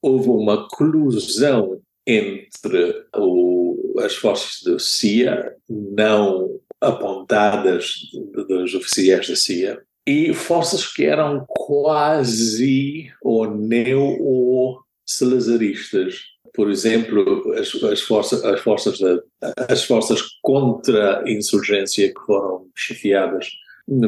houve 0.00 0.28
uma 0.28 0.68
colusão 0.68 1.80
entre 2.06 3.04
o, 3.16 3.94
as 3.98 4.14
forças 4.14 4.62
da 4.64 4.78
CIA, 4.78 5.56
não 5.68 6.60
apontadas 6.80 7.92
dos 8.48 8.74
oficiais 8.74 9.28
da 9.28 9.36
CIA 9.36 9.78
e 10.06 10.32
forças 10.32 10.86
que 10.86 11.04
eram 11.04 11.44
quase 11.46 13.12
ou 13.22 13.54
neo-salazaristas. 13.54 16.14
Por 16.54 16.70
exemplo, 16.70 17.52
as, 17.52 17.74
as, 17.84 18.00
forças, 18.00 18.42
as, 18.44 18.60
forças 18.60 18.98
as 19.68 19.84
forças 19.84 20.22
contra 20.42 21.22
a 21.22 21.30
insurgência 21.30 22.08
que 22.08 22.20
foram 22.26 22.66
chefiadas 22.74 23.46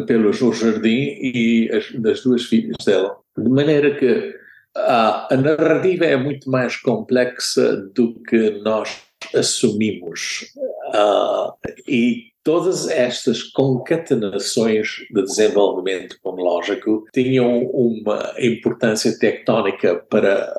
pelo 0.07 0.33
João 0.33 0.53
Jardim 0.53 1.19
e 1.21 1.71
as, 1.73 1.91
das 1.93 2.23
duas 2.23 2.45
filhas 2.45 2.77
dela. 2.85 3.17
De 3.37 3.49
maneira 3.49 3.97
que 3.97 4.35
a, 4.77 5.33
a 5.33 5.37
narrativa 5.37 6.05
é 6.05 6.17
muito 6.17 6.51
mais 6.51 6.77
complexa 6.77 7.77
do 7.95 8.15
que 8.25 8.51
nós 8.63 9.01
assumimos. 9.35 10.53
Uh, 10.95 11.53
e 11.87 12.32
Todas 12.45 12.89
estas 12.89 13.43
concatenações 13.43 14.89
de 15.11 15.23
desenvolvimento 15.23 16.17
tecnológico 16.17 17.05
tinham 17.13 17.67
uma 17.67 18.35
importância 18.39 19.17
tectónica 19.17 20.05
para, 20.11 20.53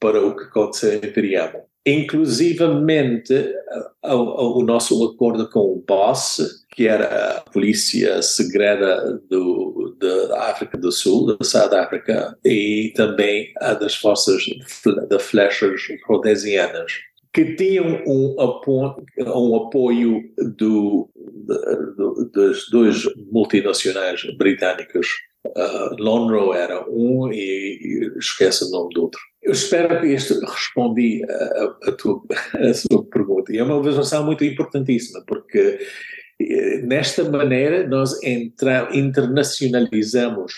para 0.00 0.26
o 0.26 0.36
que 0.36 0.44
aconteceu 0.44 0.94
em 0.94 1.12
Triamo. 1.12 1.70
Inclusivamente, 1.86 3.32
o, 4.04 4.62
nosso 4.62 5.02
acordo 5.04 5.48
com 5.48 5.60
o 5.60 5.84
BOSS, 5.86 6.66
que 6.70 6.86
era 6.86 7.38
a 7.38 7.40
polícia 7.40 8.20
segreda 8.20 9.18
do, 9.30 9.96
da 9.98 10.50
África 10.50 10.76
do 10.76 10.92
Sul, 10.92 11.38
da 11.38 11.44
South 11.44 11.74
África, 11.74 12.36
e 12.44 12.92
também 12.94 13.52
a 13.60 13.72
das 13.72 13.94
forças 13.94 14.42
de 14.42 15.18
flechas 15.18 15.80
rhodesianas 16.06 16.92
que 17.32 17.54
tinham 17.54 18.02
um 18.06 18.40
apoio, 18.40 18.96
um 19.18 19.56
apoio 19.56 20.22
do, 20.36 21.08
do, 21.16 22.30
dos 22.32 22.68
dois 22.70 23.04
multinacionais 23.30 24.22
britânicos. 24.36 25.08
Uh, 25.46 25.96
Lonro 25.98 26.52
era 26.52 26.84
um 26.90 27.32
e, 27.32 27.36
e 27.36 28.18
esquece 28.18 28.64
o 28.64 28.70
nome 28.70 28.92
do 28.92 29.02
outro. 29.04 29.20
Eu 29.42 29.52
espero 29.52 30.00
que 30.00 30.08
isto 30.08 30.38
respondi 30.44 31.22
a, 31.24 31.88
a, 31.88 31.92
tua, 31.92 32.22
a 32.60 32.74
sua 32.74 33.04
pergunta. 33.06 33.52
E 33.52 33.58
é 33.58 33.62
uma 33.62 33.76
observação 33.76 34.24
muito 34.24 34.44
importantíssima, 34.44 35.22
porque 35.26 35.78
eh, 36.40 36.82
nesta 36.82 37.24
maneira 37.24 37.86
nós 37.86 38.22
entra, 38.22 38.90
internacionalizamos, 38.92 40.52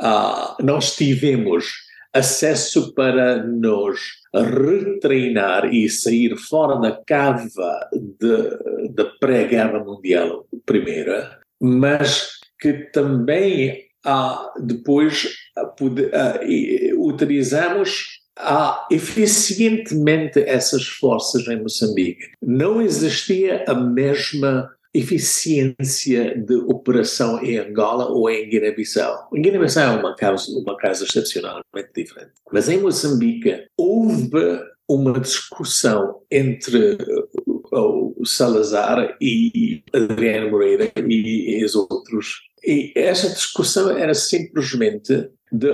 uh, 0.00 0.60
nós 0.64 0.96
tivemos 0.96 1.83
acesso 2.14 2.94
para 2.94 3.42
nos 3.42 4.00
retreinar 4.32 5.66
e 5.74 5.88
sair 5.88 6.36
fora 6.36 6.76
da 6.76 6.92
cava 7.04 7.90
da 8.90 9.04
pré-guerra 9.20 9.82
mundial 9.82 10.46
primeira, 10.64 11.40
mas 11.60 12.38
que 12.60 12.72
também 12.92 13.84
ah, 14.04 14.52
depois 14.60 15.34
ah, 15.56 16.40
utilizamos 16.96 18.22
eficientemente 18.90 20.40
essas 20.40 20.86
forças 20.86 21.46
em 21.46 21.60
Moçambique. 21.60 22.32
Não 22.42 22.82
existia 22.82 23.64
a 23.68 23.74
mesma 23.74 24.70
eficiência 24.94 26.36
de 26.38 26.54
operação 26.54 27.42
em 27.42 27.58
Angola 27.58 28.06
ou 28.06 28.30
em 28.30 28.48
Guiné-Bissau. 28.48 29.28
Em 29.34 29.42
Guiné-Bissau 29.42 29.96
é 29.96 29.98
uma 29.98 30.14
causa, 30.14 30.56
uma 30.56 30.76
causa 30.76 31.04
excepcionalmente 31.04 31.90
diferente. 31.94 32.32
Mas 32.52 32.68
em 32.68 32.80
Moçambique 32.80 33.66
houve 33.76 34.30
uma 34.88 35.18
discussão 35.18 36.20
entre 36.30 36.96
o 37.72 38.24
Salazar 38.24 39.16
e 39.20 39.82
Adriano 39.92 40.50
Moreira 40.50 40.92
e 41.08 41.64
os 41.64 41.74
outros. 41.74 42.42
E 42.62 42.92
essa 42.94 43.28
discussão 43.28 43.90
era 43.90 44.14
simplesmente 44.14 45.28
de 45.50 45.70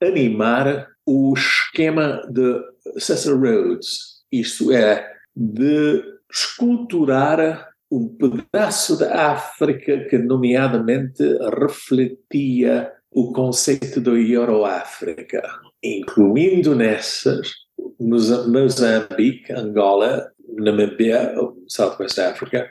reanimar 0.00 0.88
o 1.04 1.34
esquema 1.36 2.22
de 2.30 2.60
Cecil 2.98 3.38
Rhodes, 3.38 4.22
isto 4.32 4.72
é, 4.72 5.12
de 5.34 6.02
esculturar 6.32 7.68
um 7.90 8.08
pedaço 8.08 8.98
da 8.98 9.32
África 9.32 10.06
que, 10.08 10.18
nomeadamente, 10.18 11.22
refletia 11.60 12.92
o 13.10 13.32
conceito 13.32 14.00
do 14.00 14.16
Euroáfrica, 14.16 15.42
incluindo 15.82 16.74
nessas 16.74 17.50
Moçambique, 17.98 19.52
Angola, 19.52 20.30
Namíbia, 20.54 21.34
Southwest 21.68 22.18
Africa, 22.18 22.70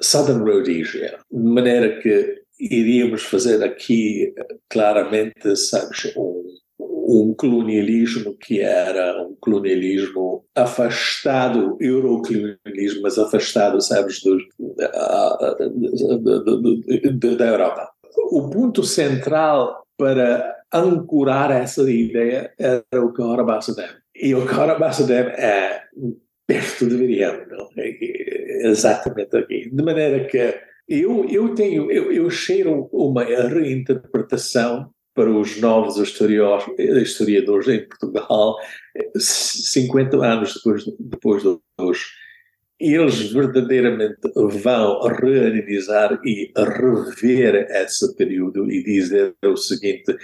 Southern 0.00 0.42
Rhodesia, 0.42 1.18
de 1.30 1.38
maneira 1.38 2.00
que 2.00 2.42
iríamos 2.60 3.22
fazer 3.22 3.62
aqui 3.62 4.34
claramente, 4.68 5.56
sabes, 5.56 6.12
um 6.16 6.37
um 7.08 7.32
colonialismo 7.32 8.36
que 8.38 8.60
era 8.60 9.22
um 9.22 9.34
colonialismo 9.40 10.44
afastado, 10.54 11.78
eurocolonialismo, 11.80 13.00
mas 13.02 13.18
afastado, 13.18 13.80
sabes, 13.80 14.20
do, 14.22 14.38
da 17.36 17.46
Europa. 17.46 17.90
O 18.30 18.50
ponto 18.50 18.84
central 18.84 19.86
para 19.96 20.54
ancorar 20.72 21.50
essa 21.50 21.90
ideia 21.90 22.52
era 22.58 22.84
o 22.92 23.44
Basudem. 23.44 23.88
E 24.14 24.34
o 24.34 24.44
Kahora 24.44 24.78
Basudem 24.78 25.16
é 25.16 25.80
perto 26.46 26.86
de 26.86 26.96
Viriam, 26.96 27.38
é 27.78 28.68
exatamente 28.68 29.34
aqui. 29.34 29.70
De 29.70 29.82
maneira 29.82 30.26
que 30.26 30.60
eu, 30.86 31.24
eu 31.24 31.54
tenho, 31.54 31.90
eu, 31.90 32.12
eu 32.12 32.28
cheiro 32.28 32.88
uma 32.92 33.24
reinterpretação 33.24 34.90
para 35.18 35.32
os 35.32 35.60
novos 35.60 35.96
historiadores 35.96 37.66
em 37.66 37.84
Portugal, 37.88 38.56
50 39.16 40.16
anos 40.24 40.54
depois, 40.54 40.84
depois 41.00 41.42
dos. 41.42 42.06
Eles 42.78 43.32
verdadeiramente 43.32 44.20
vão 44.62 45.00
reanalisar 45.00 46.20
e 46.24 46.52
rever 46.56 47.66
esse 47.68 48.14
período 48.14 48.70
e 48.70 48.84
dizer 48.84 49.34
o 49.44 49.56
seguinte: 49.56 50.16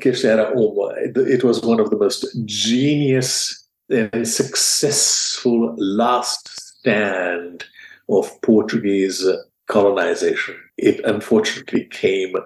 que 0.00 0.10
este 0.10 0.28
era 0.28 0.56
uma. 0.56 0.94
It 1.00 1.44
was 1.44 1.60
one 1.60 1.82
of 1.82 1.90
the 1.90 1.96
most 1.96 2.24
genius 2.46 3.68
and 3.90 4.24
successful 4.24 5.74
last 5.76 6.48
stand 6.78 7.64
of 8.08 8.30
Portuguese 8.42 9.26
colonization. 9.66 10.54
It 10.76 11.00
unfortunately 11.04 11.88
came 11.90 12.36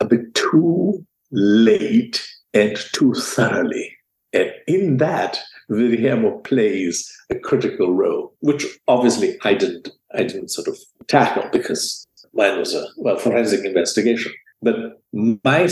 a 0.00 0.04
bit 0.04 0.34
too 0.34 1.04
late 1.30 2.26
and 2.54 2.76
too 2.92 3.14
thoroughly. 3.14 3.96
And 4.32 4.50
in 4.66 4.96
that, 4.98 5.40
Viriamo 5.70 6.42
plays 6.44 7.10
a 7.30 7.38
critical 7.38 7.94
role, 7.94 8.34
which 8.40 8.66
obviously 8.86 9.36
I 9.44 9.54
didn't, 9.54 9.88
I 10.14 10.22
didn't 10.22 10.50
sort 10.50 10.68
of 10.68 10.78
tackle 11.06 11.48
because 11.52 12.06
mine 12.32 12.58
was 12.58 12.74
a 12.74 12.86
well 12.96 13.18
forensic 13.18 13.64
investigation. 13.64 14.32
But 14.62 15.00
my, 15.12 15.68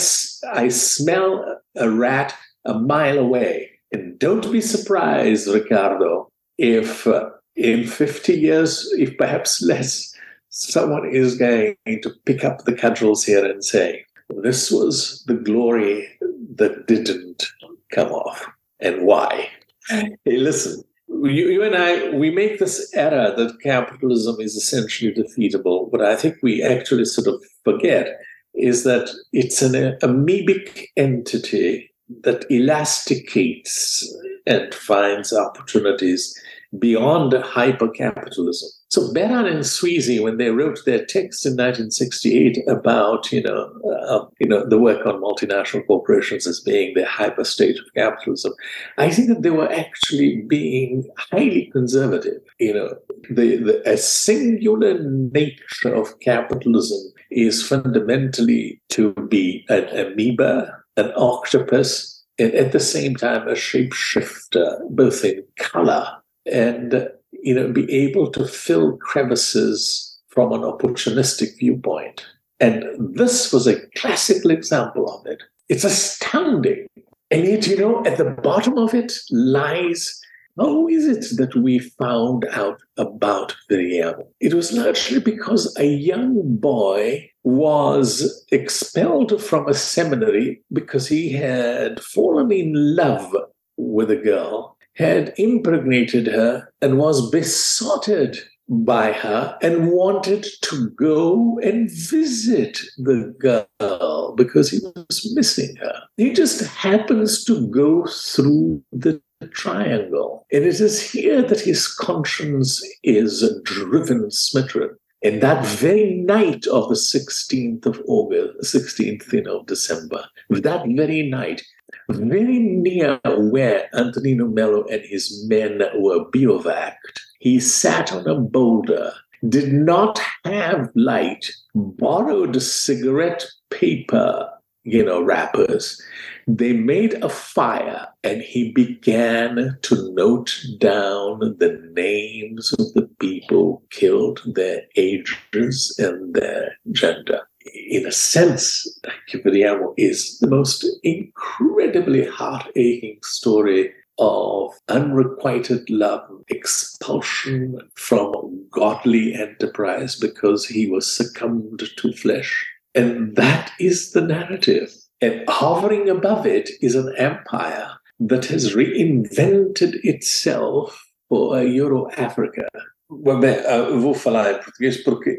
I 0.53 0.69
smell 0.69 1.61
a 1.77 1.91
rat 1.91 2.35
a 2.65 2.75
mile 2.75 3.19
away, 3.19 3.71
and 3.93 4.19
don't 4.19 4.51
be 4.51 4.61
surprised, 4.61 5.47
Ricardo, 5.47 6.29
if 6.59 7.07
uh, 7.07 7.31
in 7.55 7.87
50 7.87 8.33
years, 8.35 8.93
if 8.99 9.17
perhaps 9.17 9.62
less, 9.62 10.15
someone 10.51 11.09
is 11.09 11.37
going 11.37 11.77
to 11.87 12.11
pick 12.25 12.45
up 12.45 12.65
the 12.65 12.75
cudgels 12.75 13.25
here 13.25 13.45
and 13.45 13.65
say, 13.65 14.05
this 14.29 14.71
was 14.71 15.25
the 15.27 15.35
glory 15.35 16.09
that 16.57 16.87
didn't 16.87 17.47
come 17.93 18.11
off. 18.11 18.47
And 18.81 19.07
why? 19.07 19.49
Hey, 19.89 20.17
listen, 20.25 20.83
you, 21.09 21.49
you, 21.49 21.62
and 21.62 21.77
I, 21.77 22.11
we 22.11 22.31
make 22.31 22.59
this 22.59 22.91
error 22.95 23.35
that 23.37 23.61
capitalism 23.62 24.37
is 24.41 24.57
essentially 24.57 25.12
defeatable. 25.12 25.91
What 25.91 26.03
I 26.03 26.17
think 26.17 26.37
we 26.43 26.62
actually 26.62 27.05
sort 27.05 27.29
of 27.29 27.43
forget 27.65 28.19
is 28.55 28.85
that 28.85 29.11
it's 29.33 29.62
an 29.62 29.99
amoebic 30.03 30.87
entity 30.97 31.91
that 32.23 32.45
elasticates 32.51 34.15
and 34.47 34.73
finds 34.75 35.33
opportunities 35.33 36.35
beyond 36.79 37.33
hypercapitalism. 37.33 38.65
So 38.89 39.13
Beran 39.13 39.47
and 39.47 39.61
Sweezy, 39.61 40.23
when 40.23 40.39
they 40.39 40.51
wrote 40.51 40.79
their 40.85 41.05
text 41.05 41.45
in 41.45 41.53
1968 41.53 42.59
about, 42.69 43.33
you 43.33 43.43
know, 43.43 43.71
uh, 44.09 44.25
you 44.39 44.47
know, 44.47 44.67
the 44.67 44.79
work 44.79 45.05
on 45.05 45.21
multinational 45.21 45.87
corporations 45.87 46.47
as 46.47 46.61
being 46.61 46.95
the 46.95 47.05
hyper 47.05 47.45
state 47.45 47.79
of 47.79 47.85
capitalism, 47.95 48.53
I 48.97 49.11
think 49.11 49.29
that 49.29 49.43
they 49.43 49.51
were 49.51 49.71
actually 49.71 50.43
being 50.43 51.09
highly 51.19 51.69
conservative. 51.73 52.41
You 52.61 52.75
know, 52.75 52.97
the, 53.29 53.57
the 53.57 53.83
a 53.89 53.97
singular 53.97 55.03
nature 55.03 55.95
of 55.95 56.19
capitalism 56.21 57.13
is 57.31 57.67
fundamentally 57.67 58.81
to 58.91 59.13
be 59.29 59.65
an 59.69 59.85
amoeba, 59.89 60.73
an 60.97 61.13
octopus, 61.17 62.25
and 62.39 62.55
at 62.55 62.73
the 62.73 62.81
same 62.81 63.17
time 63.17 63.49
a 63.49 63.53
shapeshifter, 63.53 64.79
both 64.91 65.25
in 65.25 65.43
color 65.59 66.07
and 66.51 67.09
you 67.33 67.55
know 67.55 67.73
be 67.73 67.91
able 67.93 68.31
to 68.31 68.47
fill 68.47 68.97
crevices 68.99 70.19
from 70.29 70.53
an 70.53 70.63
opportunistic 70.63 71.59
viewpoint. 71.59 72.27
And 72.61 72.85
this 73.15 73.53
was 73.53 73.67
a 73.67 73.81
classical 73.97 74.51
example 74.51 75.09
of 75.13 75.27
it. 75.27 75.43
It's 75.69 75.85
astounding. 75.85 76.87
And 77.31 77.45
yet, 77.45 77.67
you 77.67 77.77
know, 77.77 78.05
at 78.05 78.19
the 78.19 78.25
bottom 78.25 78.79
of 78.79 78.95
it 78.95 79.13
lies 79.31 80.21
how 80.59 80.89
is 80.89 81.07
it 81.07 81.37
that 81.37 81.55
we 81.55 81.79
found 81.79 82.47
out 82.53 82.81
about 82.97 83.55
Viriamo? 83.71 84.27
It 84.41 84.55
was 84.55 84.73
largely 84.73 85.21
because 85.21 85.75
a 85.79 85.87
young 85.87 86.57
boy 86.57 87.31
was 87.45 88.45
expelled 88.51 89.43
from 89.43 89.69
a 89.69 89.75
seminary 89.75 90.63
because 90.73 91.09
he 91.09 91.33
had 91.33 92.03
fallen 92.03 92.51
in 92.53 92.73
love 92.97 93.37
with 93.77 94.11
a 94.11 94.17
girl 94.17 94.76
had 94.97 95.35
impregnated 95.37 96.27
her 96.27 96.73
and 96.81 96.99
was 96.99 97.31
besotted 97.31 98.39
by 98.69 99.13
her 99.13 99.57
and 99.63 99.93
wanted 99.93 100.47
to 100.63 100.91
go 100.91 101.59
and 101.63 101.91
visit 101.91 102.81
the 102.97 103.35
girl 103.39 104.35
because 104.37 104.71
he 104.71 104.79
was 104.83 105.33
missing 105.35 105.77
her. 105.77 106.03
He 106.17 106.33
just 106.33 106.67
happens 106.67 107.45
to 107.45 107.69
go 107.69 108.07
through 108.07 108.83
the 108.93 109.21
triangle. 109.53 110.47
And 110.53 110.65
it 110.65 110.81
is 110.81 111.11
here 111.11 111.43
that 111.43 111.61
his 111.61 111.87
conscience 111.87 112.83
is 113.03 113.49
driven, 113.65 114.31
smitten. 114.31 114.97
And 115.23 115.43
that 115.43 115.65
very 115.65 116.15
night 116.15 116.67
of 116.67 116.89
the 116.89 116.95
16th 116.95 117.87
of 117.87 118.01
August, 118.07 118.75
16th 118.75 119.33
you 119.33 119.43
know, 119.43 119.61
of 119.61 119.67
December, 119.67 120.25
that 120.51 120.87
very 120.87 121.29
night, 121.29 121.63
very 122.09 122.59
near 122.59 123.21
where 123.25 123.88
Antonino 123.95 124.47
Mello 124.47 124.85
and 124.85 125.03
his 125.05 125.47
men 125.49 125.83
were 125.97 126.25
bivouacked, 126.31 127.21
he 127.40 127.61
sat 127.61 128.12
on 128.12 128.27
a 128.27 128.38
boulder, 128.38 129.12
did 129.49 129.73
not 129.73 130.21
have 130.45 130.90
light, 130.95 131.51
borrowed 131.75 132.61
cigarette 132.62 133.45
paper, 133.71 134.49
you 134.85 135.05
know, 135.05 135.23
wrappers. 135.23 136.01
They 136.47 136.73
made 136.73 137.14
a 137.14 137.29
fire 137.29 138.07
and 138.23 138.40
he 138.40 138.73
began 138.73 139.77
to 139.83 140.14
note 140.14 140.57
down 140.79 141.40
the 141.59 141.90
names 141.95 142.73
of 142.73 142.92
the 142.95 143.09
people 143.21 143.83
killed, 143.90 144.42
their 144.47 144.83
ages, 144.97 145.95
and 145.99 146.35
their 146.35 146.77
gender 146.92 147.42
in 147.75 148.07
a 148.07 148.13
sense, 148.13 148.87
Kiperiamo 149.31 149.95
is 149.97 150.39
the 150.39 150.49
most 150.49 150.87
incredibly 151.03 152.27
heart 152.27 152.67
aching 152.77 153.19
story 153.23 153.93
of 154.19 154.73
unrequited 154.89 155.89
love, 155.91 156.29
expulsion 156.49 157.79
from 157.97 158.67
godly 158.71 159.35
enterprise 159.35 160.17
because 160.17 160.67
he 160.67 160.87
was 160.87 161.11
succumbed 161.11 161.83
to 161.97 162.13
flesh. 162.15 162.67
And 162.95 163.37
that 163.37 163.73
is 163.79 164.13
the 164.13 164.23
narrative. 164.23 164.95
And 165.21 165.45
hovering 165.49 166.09
above 166.09 166.47
it 166.47 166.71
is 166.81 166.95
an 166.95 167.15
empire 167.19 167.91
that 168.21 168.47
has 168.47 168.75
reinvented 168.75 170.03
itself 170.03 171.03
for 171.29 171.63
Euro 171.63 172.11
Africa. 172.13 172.69
Uh, 173.09 173.99
vou 174.01 174.15
falar 174.15 174.51
em 174.51 174.59
português 174.63 174.97
porque 175.05 175.39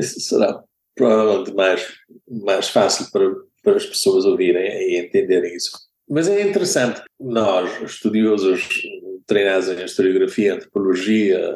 será 0.00 0.64
provavelmente 0.96 1.54
mais, 1.54 1.86
mais 2.28 2.68
fácil 2.68 3.10
para, 3.12 3.30
para 3.62 3.76
as 3.76 3.86
pessoas 3.86 4.24
ouvirem 4.24 4.66
e 4.66 4.98
entenderem 4.98 5.54
isso. 5.54 5.70
Mas 6.08 6.28
é 6.28 6.40
interessante, 6.42 7.02
nós, 7.20 7.70
estudiosos 7.82 8.68
treinados 9.26 9.68
em 9.68 9.84
historiografia, 9.84 10.54
antropologia, 10.54 11.54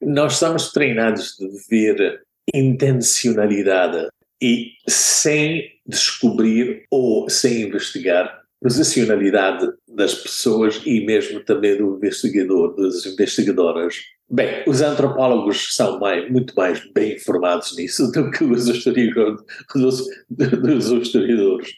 nós 0.00 0.36
somos 0.36 0.72
treinados 0.72 1.36
de 1.38 1.48
ver 1.68 2.22
intencionalidade 2.52 4.08
e 4.42 4.72
sem 4.88 5.70
descobrir 5.86 6.84
ou 6.90 7.30
sem 7.30 7.62
investigar 7.62 8.41
posicionalidade 8.62 9.68
das 9.88 10.14
pessoas 10.14 10.80
e 10.86 11.04
mesmo 11.04 11.40
também 11.40 11.76
do 11.76 11.96
investigador, 11.96 12.74
das 12.76 13.04
investigadoras 13.06 13.96
Bem, 14.32 14.64
os 14.66 14.80
antropólogos 14.80 15.74
são 15.74 16.00
mais, 16.00 16.30
muito 16.30 16.54
mais 16.54 16.82
bem 16.94 17.16
informados 17.16 17.76
nisso 17.76 18.10
do 18.12 18.30
que 18.30 18.42
os 18.44 18.66
historiadores, 18.66 19.42
dos, 19.74 20.90
historiadores. 20.90 21.70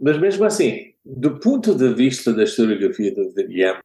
Mas 0.00 0.18
mesmo 0.18 0.44
assim, 0.44 0.86
do 1.04 1.38
ponto 1.38 1.72
de 1.72 1.94
vista 1.94 2.32
da 2.32 2.42
historiografia 2.42 3.14
do 3.14 3.32
William, 3.36 3.78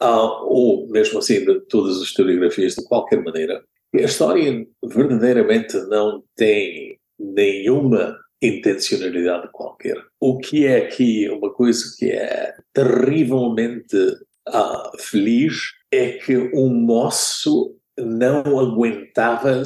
ou 0.00 0.88
mesmo 0.88 1.18
assim 1.18 1.44
de 1.44 1.60
todas 1.66 1.98
as 1.98 2.04
historiografias 2.04 2.76
de 2.76 2.84
qualquer 2.84 3.22
maneira, 3.22 3.62
a 3.94 4.00
história 4.00 4.66
verdadeiramente 4.82 5.76
não 5.88 6.22
tem 6.34 6.98
nenhuma 7.18 8.16
intencionalidade 8.40 9.48
qualquer. 9.52 9.96
O 10.20 10.38
que 10.38 10.66
é 10.66 10.78
aqui 10.78 11.28
uma 11.28 11.52
coisa 11.52 11.84
que 11.98 12.10
é 12.10 12.54
terrivelmente 12.72 13.96
uh, 13.96 14.98
feliz 14.98 15.72
é 15.90 16.12
que 16.12 16.36
um 16.54 16.68
moço 16.72 17.74
não 17.98 18.58
aguentava 18.58 19.62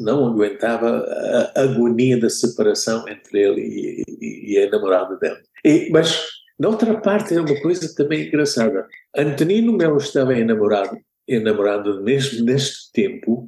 não 0.00 0.26
aguentava 0.26 1.04
a 1.54 1.62
agonia 1.62 2.18
da 2.18 2.30
separação 2.30 3.06
entre 3.08 3.42
ele 3.42 3.60
e, 3.60 4.02
e, 4.08 4.52
e 4.54 4.58
a 4.58 4.70
namorada 4.70 5.16
dele. 5.16 5.40
E, 5.62 5.90
mas, 5.90 6.26
na 6.58 6.68
outra 6.68 6.98
parte, 7.00 7.34
é 7.34 7.40
uma 7.40 7.60
coisa 7.60 7.94
também 7.94 8.26
engraçada. 8.26 8.86
Antonino 9.14 9.76
Melo 9.76 9.98
estava 9.98 10.34
enamorado, 10.34 10.96
enamorado 11.28 12.02
mesmo 12.02 12.44
neste 12.44 12.90
tempo 12.92 13.46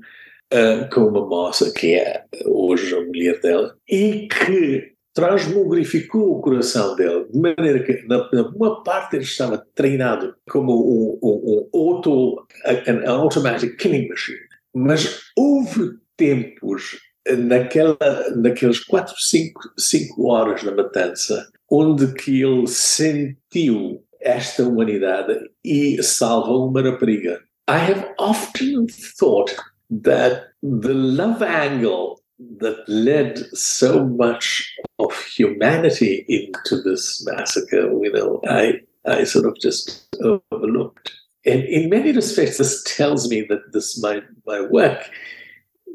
uh, 0.53 0.89
com 0.93 1.03
uma 1.03 1.27
moça 1.27 1.73
que 1.73 1.95
é 1.95 2.25
hoje 2.45 2.95
a 2.95 3.01
mulher 3.01 3.41
dela 3.41 3.77
e 3.89 4.29
que 4.29 4.97
transmogrificou 5.15 6.37
o 6.37 6.41
coração 6.43 6.95
dele, 6.95 7.27
de 7.33 7.41
maneira 7.41 7.83
que, 7.83 8.07
na, 8.07 8.29
uma 8.55 8.83
parte, 8.83 9.17
ele 9.17 9.25
estava 9.25 9.67
treinado 9.75 10.35
como 10.51 10.75
um, 10.75 11.19
um, 11.23 11.69
um 11.73 11.81
auto, 11.81 12.47
an 12.67 13.11
automatic 13.11 13.77
killing 13.79 14.09
machine. 14.09 14.39
Mas 14.75 15.23
houve 15.35 15.93
tempos 16.19 16.99
naquela, 17.39 17.97
naqueles 18.37 18.85
4, 18.85 19.15
5, 19.19 19.61
5 19.79 20.27
horas 20.27 20.63
na 20.63 20.73
matança 20.73 21.49
onde 21.71 22.13
que 22.13 22.43
ele 22.43 22.67
sentiu 22.67 24.05
esta 24.21 24.65
humanidade 24.65 25.39
e 25.65 26.03
salvou 26.03 26.69
uma 26.69 26.83
rapariga. 26.83 27.41
I 27.69 27.79
have 27.79 28.15
often 28.19 28.87
thought 29.19 29.57
that 29.90 30.49
the 30.62 30.94
love 30.94 31.42
angle 31.42 32.20
that 32.59 32.87
led 32.88 33.38
so 33.57 34.05
much 34.05 34.75
of 34.99 35.16
humanity 35.25 36.25
into 36.29 36.83
this 36.83 37.25
massacre, 37.27 37.90
you 38.03 38.12
know, 38.12 38.40
I, 38.49 38.81
I 39.07 39.25
sort 39.25 39.46
of 39.46 39.59
just 39.61 40.07
overlooked. 40.20 41.12
And 41.44 41.62
in 41.64 41.88
many 41.88 42.12
respects, 42.12 42.59
this 42.59 42.83
tells 42.85 43.31
me 43.31 43.46
that 43.49 43.72
this 43.72 44.01
my, 44.03 44.20
my 44.46 44.61
work 44.61 45.09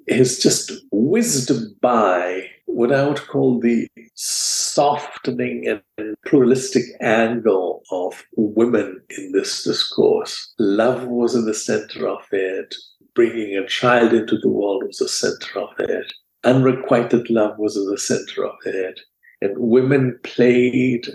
is 0.08 0.40
just 0.40 0.72
whizzed 0.92 1.80
by 1.82 2.48
what 2.66 2.92
I 2.92 3.06
would 3.06 3.28
call 3.28 3.60
the 3.60 3.88
softening 4.16 5.68
and 5.68 6.16
pluralistic 6.26 6.86
angle 7.02 7.84
of 7.92 8.24
women 8.36 9.02
in 9.18 9.34
this 9.34 9.64
discourse. 9.64 10.54
Love 10.58 11.06
was 11.06 11.36
in 11.36 11.46
the 11.46 11.54
center 11.54 12.08
of 12.08 12.22
it, 12.32 12.74
bringing 13.16 13.56
a 13.56 13.68
child 13.68 14.14
into 14.14 14.38
the 14.38 14.50
world 14.50 14.84
was 14.86 14.98
the 14.98 15.08
center 15.08 15.60
of 15.60 15.70
it. 15.80 16.14
Unrequited 16.44 17.30
love 17.30 17.58
was 17.58 17.78
at 17.78 17.86
the 17.90 17.98
center 17.98 18.46
of 18.46 18.56
it. 18.66 19.00
And 19.42 19.58
women 19.58 20.20
played 20.24 21.08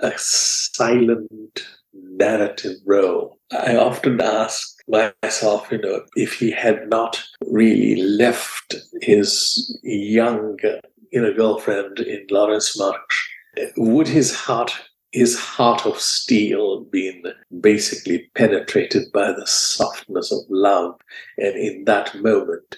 a 0.00 0.12
silent 0.16 1.66
narrative 1.92 2.76
role. 2.84 3.38
I 3.52 3.76
often 3.76 4.20
ask 4.20 4.78
myself, 4.88 5.68
you 5.70 5.78
know, 5.78 6.02
if 6.16 6.34
he 6.34 6.50
had 6.50 6.88
not 6.88 7.22
really 7.46 7.96
left 8.02 8.74
his 9.02 9.78
young, 9.82 10.58
you 11.12 11.22
know, 11.22 11.32
girlfriend 11.32 12.00
in 12.00 12.26
Lawrence 12.30 12.78
March, 12.78 13.30
would 13.76 14.08
his 14.08 14.34
heart 14.34 14.72
his 15.14 15.38
heart 15.38 15.86
of 15.86 16.00
steel 16.00 16.80
been 16.80 17.22
basically 17.60 18.28
penetrated 18.34 19.12
by 19.12 19.30
the 19.30 19.46
softness 19.46 20.32
of 20.32 20.40
love. 20.48 21.00
And 21.38 21.54
in 21.54 21.84
that 21.84 22.20
moment, 22.20 22.74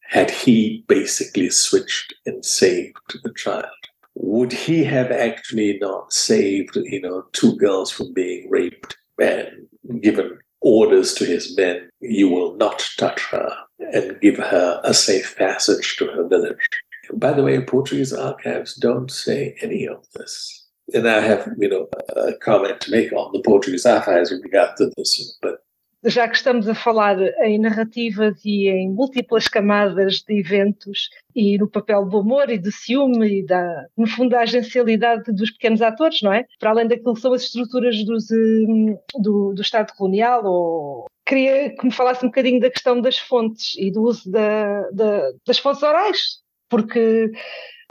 had 0.00 0.30
he 0.30 0.86
basically 0.88 1.50
switched 1.50 2.14
and 2.24 2.42
saved 2.42 3.20
the 3.22 3.32
child? 3.34 3.66
Would 4.14 4.54
he 4.54 4.84
have 4.84 5.10
actually 5.10 5.76
not 5.78 6.14
saved, 6.14 6.76
you 6.76 7.02
know, 7.02 7.26
two 7.34 7.54
girls 7.56 7.90
from 7.90 8.14
being 8.14 8.48
raped 8.48 8.96
and 9.18 9.68
given 10.00 10.38
orders 10.62 11.12
to 11.16 11.26
his 11.26 11.54
men, 11.58 11.90
you 12.00 12.30
will 12.30 12.56
not 12.56 12.88
touch 12.96 13.20
her, 13.26 13.54
and 13.92 14.18
give 14.22 14.38
her 14.38 14.80
a 14.82 14.94
safe 14.94 15.36
passage 15.36 15.98
to 15.98 16.06
her 16.06 16.26
village? 16.26 16.70
By 17.12 17.34
the 17.34 17.42
way, 17.42 17.60
Portuguese 17.60 18.14
archives 18.14 18.74
don't 18.76 19.10
say 19.10 19.56
any 19.60 19.86
of 19.86 20.06
this 20.14 20.65
and 20.94 21.08
I 21.08 21.20
have, 21.20 21.52
you 21.58 21.68
know, 21.68 21.88
a 22.16 22.34
comment 22.34 22.80
to 22.82 22.90
make 22.90 23.12
on 23.12 23.32
the 23.32 23.40
Portuguese 23.40 23.86
archives 23.86 24.32
regard 24.42 24.76
to 24.76 24.90
this, 24.96 25.38
but 25.42 25.60
já 26.04 26.28
que 26.28 26.36
estamos 26.36 26.68
a 26.68 26.74
falar 26.74 27.20
em 27.42 27.58
narrativas 27.58 28.44
e 28.44 28.68
em 28.68 28.90
múltiplas 28.90 29.48
camadas 29.48 30.22
de 30.22 30.38
eventos 30.38 31.08
e 31.34 31.58
no 31.58 31.68
papel 31.68 32.04
do 32.06 32.18
amor 32.18 32.48
e 32.48 32.58
do 32.58 32.70
ciúme 32.70 33.40
e 33.40 33.44
da, 33.44 33.86
no 33.96 34.06
fundo, 34.06 34.30
da 34.30 34.40
agencialidade 34.40 35.32
dos 35.32 35.50
pequenos 35.50 35.82
atores, 35.82 36.22
não 36.22 36.32
é? 36.32 36.44
Para 36.60 36.70
além 36.70 36.86
daquilo 36.86 37.14
que 37.14 37.20
são 37.20 37.32
as 37.32 37.42
estruturas 37.42 38.04
dos, 38.04 38.30
hum, 38.30 38.96
do, 39.18 39.52
do 39.52 39.62
Estado 39.62 39.92
colonial 39.96 40.44
ou 40.44 41.06
queria 41.26 41.74
que 41.74 41.84
me 41.84 41.92
falasse 41.92 42.24
um 42.24 42.28
bocadinho 42.28 42.60
da 42.60 42.70
questão 42.70 43.00
das 43.00 43.18
fontes 43.18 43.74
e 43.76 43.90
do 43.90 44.02
uso 44.02 44.30
da, 44.30 44.88
da, 44.90 45.32
das 45.44 45.58
fontes 45.58 45.82
orais, 45.82 46.40
porque 46.68 47.32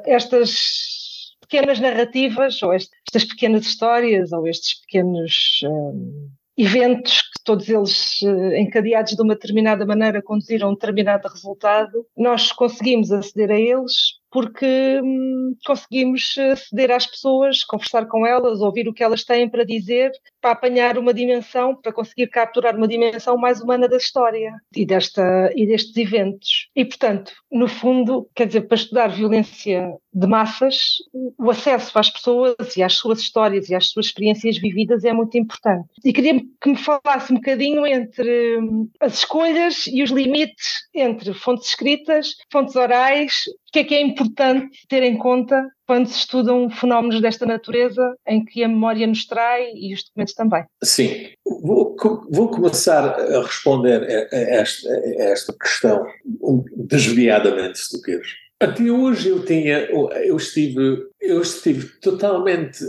estas 0.06 1.05
pequenas 1.48 1.80
narrativas, 1.80 2.62
ou 2.64 2.74
estas 2.74 3.24
pequenas 3.26 3.66
histórias, 3.66 4.32
ou 4.32 4.48
estes 4.48 4.82
pequenos 4.82 5.62
um, 5.64 6.30
eventos 6.58 7.22
todos 7.46 7.70
eles 7.70 8.22
uh, 8.24 8.56
encadeados 8.56 9.16
de 9.16 9.22
uma 9.22 9.36
determinada 9.36 9.86
maneira 9.86 10.22
conduziram 10.22 10.68
a 10.68 10.72
um 10.72 10.74
determinado 10.74 11.28
resultado, 11.30 12.06
nós 12.18 12.52
conseguimos 12.52 13.12
aceder 13.12 13.52
a 13.52 13.60
eles 13.60 14.20
porque 14.36 15.00
hum, 15.02 15.56
conseguimos 15.66 16.36
aceder 16.38 16.92
às 16.92 17.08
pessoas, 17.08 17.64
conversar 17.64 18.06
com 18.06 18.28
elas, 18.28 18.60
ouvir 18.60 18.86
o 18.86 18.94
que 18.94 19.02
elas 19.02 19.24
têm 19.24 19.48
para 19.48 19.64
dizer, 19.64 20.12
para 20.42 20.52
apanhar 20.52 20.98
uma 20.98 21.14
dimensão, 21.14 21.74
para 21.74 21.94
conseguir 21.94 22.28
capturar 22.28 22.76
uma 22.76 22.86
dimensão 22.86 23.38
mais 23.38 23.62
humana 23.62 23.88
da 23.88 23.96
história 23.96 24.52
e, 24.76 24.86
desta, 24.86 25.50
e 25.56 25.66
destes 25.66 25.96
eventos. 25.96 26.70
E, 26.76 26.84
portanto, 26.84 27.32
no 27.50 27.70
fundo, 27.70 28.30
quer 28.36 28.48
dizer, 28.48 28.68
para 28.68 28.76
estudar 28.76 29.08
violência 29.08 29.90
de 30.14 30.28
massas, 30.28 30.98
o 31.38 31.50
acesso 31.50 31.98
às 31.98 32.10
pessoas 32.10 32.76
e 32.76 32.84
às 32.84 32.96
suas 32.96 33.20
histórias 33.20 33.70
e 33.70 33.76
às 33.76 33.90
suas 33.90 34.08
experiências 34.08 34.58
vividas 34.58 35.06
é 35.06 35.14
muito 35.14 35.38
importante. 35.38 35.88
E 36.04 36.12
queria 36.12 36.42
que 36.62 36.70
me 36.70 36.78
falasse 36.78 37.32
um 37.36 37.40
bocadinho 37.40 37.86
entre 37.86 38.58
hum, 38.58 38.90
as 39.00 39.20
escolhas 39.20 39.88
e 39.88 40.02
os 40.02 40.10
limites 40.10 40.88
entre 40.94 41.34
fontes 41.34 41.68
escritas, 41.68 42.36
fontes 42.50 42.76
orais, 42.76 43.44
que 43.76 43.80
é 43.80 43.84
que 43.84 43.96
é 43.96 44.02
importante 44.02 44.88
ter 44.88 45.04
em 45.04 45.18
conta 45.18 45.70
quando 45.86 46.08
se 46.08 46.20
estudam 46.20 46.70
fenómenos 46.70 47.22
desta 47.22 47.46
natureza 47.46 48.16
em 48.26 48.44
que 48.46 48.64
a 48.64 48.70
memória 48.70 49.06
nos 49.06 49.26
trai 49.26 49.70
e 49.76 49.94
os 49.94 50.02
documentos 50.06 50.34
também? 50.34 50.64
Sim, 50.82 51.28
vou, 51.62 51.94
vou 52.32 52.50
começar 52.50 53.04
a 53.04 53.42
responder 53.42 54.30
a 54.32 54.38
esta, 54.38 54.90
a 54.90 55.24
esta 55.24 55.54
questão 55.62 56.06
desviadamente, 56.78 57.80
se 57.80 57.90
tu 57.90 58.02
queres. 58.02 58.45
Até 58.62 58.84
hoje 58.84 59.30
eu 59.30 59.46
tinha, 59.46 59.80
eu 59.90 60.38
estive, 60.38 61.08
eu 61.22 61.42
estive 61.42 61.90
totalmente 62.00 62.80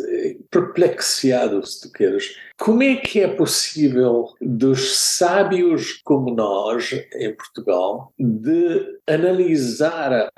perplexiado, 0.48 1.66
se 1.66 1.80
tu 1.80 1.92
queres. 1.92 2.36
Como 2.56 2.84
é 2.84 2.96
que 2.96 3.20
é 3.20 3.28
possível 3.28 4.28
dos 4.40 4.96
sábios 4.96 6.00
como 6.04 6.34
nós, 6.34 6.92
em 7.16 7.34
Portugal, 7.34 8.12
de 8.16 8.80
analisar 9.08 10.12
a, 10.12 10.30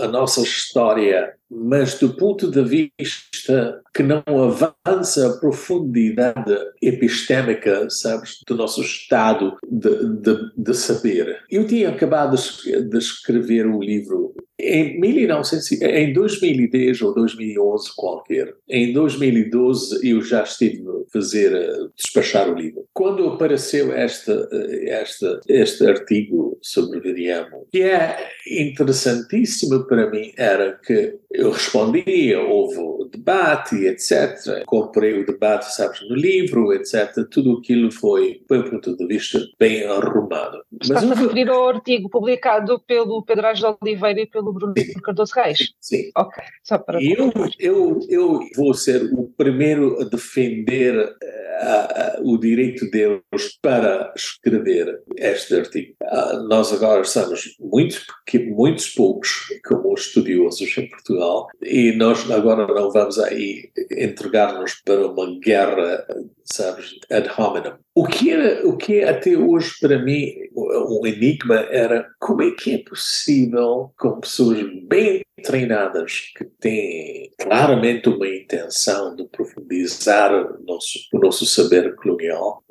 a 0.00 0.08
nossa 0.08 0.40
história, 0.40 1.34
mas 1.50 1.98
do 1.98 2.16
ponto 2.16 2.50
de 2.50 2.62
vista 2.64 3.82
que 3.94 4.02
não 4.02 4.22
avança 4.26 5.28
a 5.28 5.38
profundidade 5.40 6.56
epistémica, 6.80 7.88
sabes, 7.90 8.38
do 8.46 8.56
nosso 8.56 8.80
estado 8.80 9.56
de, 9.68 9.90
de, 10.20 10.50
de 10.56 10.74
saber? 10.74 11.44
Eu 11.50 11.66
tinha 11.66 11.90
acabado 11.90 12.34
de 12.34 12.98
escrever 12.98 13.66
um 13.66 13.80
livro 13.80 14.34
em, 14.60 15.00
1900, 15.00 15.82
em 15.82 16.12
2010 16.12 17.02
ou 17.02 17.14
2011 17.14 17.90
qualquer, 17.96 18.54
em 18.68 18.92
2012 18.92 20.08
eu 20.08 20.22
já 20.22 20.42
estive 20.42 20.82
a 20.88 21.12
fazer, 21.12 21.54
a 21.54 21.88
despachar 21.96 22.50
o 22.50 22.54
livro. 22.54 22.84
Quando 22.92 23.26
apareceu 23.28 23.92
esta, 23.92 24.48
esta, 24.84 25.40
este 25.48 25.86
artigo 25.86 26.58
sobre 26.62 27.00
Viriamo, 27.00 27.66
que 27.72 27.82
é 27.82 28.16
interessantíssimo 28.46 29.84
para 29.86 30.10
mim, 30.10 30.32
era 30.36 30.78
que 30.84 31.18
eu 31.30 31.50
respondia, 31.50 32.40
houve 32.40 33.00
debate, 33.10 33.76
etc. 33.86 34.64
Comprei 34.66 35.20
o 35.20 35.26
debate, 35.26 35.74
sabes, 35.74 36.00
no 36.08 36.14
livro, 36.14 36.72
etc. 36.72 37.26
Tudo 37.30 37.58
aquilo 37.58 37.90
foi, 37.90 38.40
do 38.48 38.64
ponto 38.64 38.96
de 38.96 39.06
vista, 39.06 39.40
bem 39.58 39.84
arrumado. 39.84 40.62
Estás 40.80 41.10
a 41.10 41.14
referir 41.14 41.48
ao 41.48 41.68
artigo 41.68 42.08
publicado 42.08 42.80
pelo 42.80 43.22
Pedro 43.22 43.48
Ángel 43.48 43.78
Oliveira 43.80 44.20
e 44.20 44.26
pelo 44.26 44.49
Bruno 44.52 44.74
Sim. 44.76 44.92
Cardoso 45.00 45.32
Reis? 45.34 45.74
Sim. 45.80 46.10
Ok, 46.16 46.42
só 46.62 46.78
para... 46.78 47.02
Eu, 47.02 47.32
eu, 47.58 48.00
eu 48.08 48.40
vou 48.56 48.74
ser 48.74 49.02
o 49.12 49.24
primeiro 49.36 50.00
a 50.00 50.04
defender 50.04 50.96
uh, 50.96 52.20
uh, 52.20 52.32
o 52.32 52.38
direito 52.38 52.90
deles 52.90 53.22
para 53.62 54.12
escrever 54.16 55.02
este 55.16 55.54
artigo. 55.54 55.94
Uh, 56.02 56.48
nós 56.48 56.72
agora 56.72 57.02
estamos 57.02 57.56
muitos, 57.60 58.06
muitos 58.48 58.88
poucos 58.90 59.46
como 59.66 59.94
estudiosos 59.94 60.76
em 60.76 60.88
Portugal 60.88 61.48
e 61.62 61.92
nós 61.92 62.30
agora 62.30 62.66
não 62.66 62.90
vamos 62.90 63.18
aí 63.18 63.70
entregar-nos 63.90 64.74
para 64.84 65.06
uma 65.06 65.38
guerra, 65.40 66.06
sabes, 66.52 66.98
ad 67.10 67.28
hominem. 67.36 67.72
O 67.94 68.06
que, 68.06 68.30
era, 68.30 68.66
o 68.66 68.76
que 68.76 69.00
é 69.00 69.08
até 69.08 69.36
hoje 69.36 69.72
para 69.80 69.98
mim 69.98 70.32
um 70.54 71.06
enigma 71.06 71.56
era 71.70 72.06
como 72.18 72.42
é 72.42 72.50
que 72.52 72.74
é 72.74 72.78
possível 72.78 73.92
com 73.98 74.20
pessoas 74.20 74.58
bem 74.86 75.22
treinadas 75.42 76.32
que 76.36 76.44
têm 76.60 77.30
claramente 77.38 78.08
uma 78.08 78.28
intenção 78.28 79.14
de 79.16 79.24
profundizar 79.24 80.32
o 80.32 80.62
nosso, 80.64 80.98
o 81.12 81.18
nosso 81.18 81.46
saber 81.46 81.94
colonial 81.96 82.62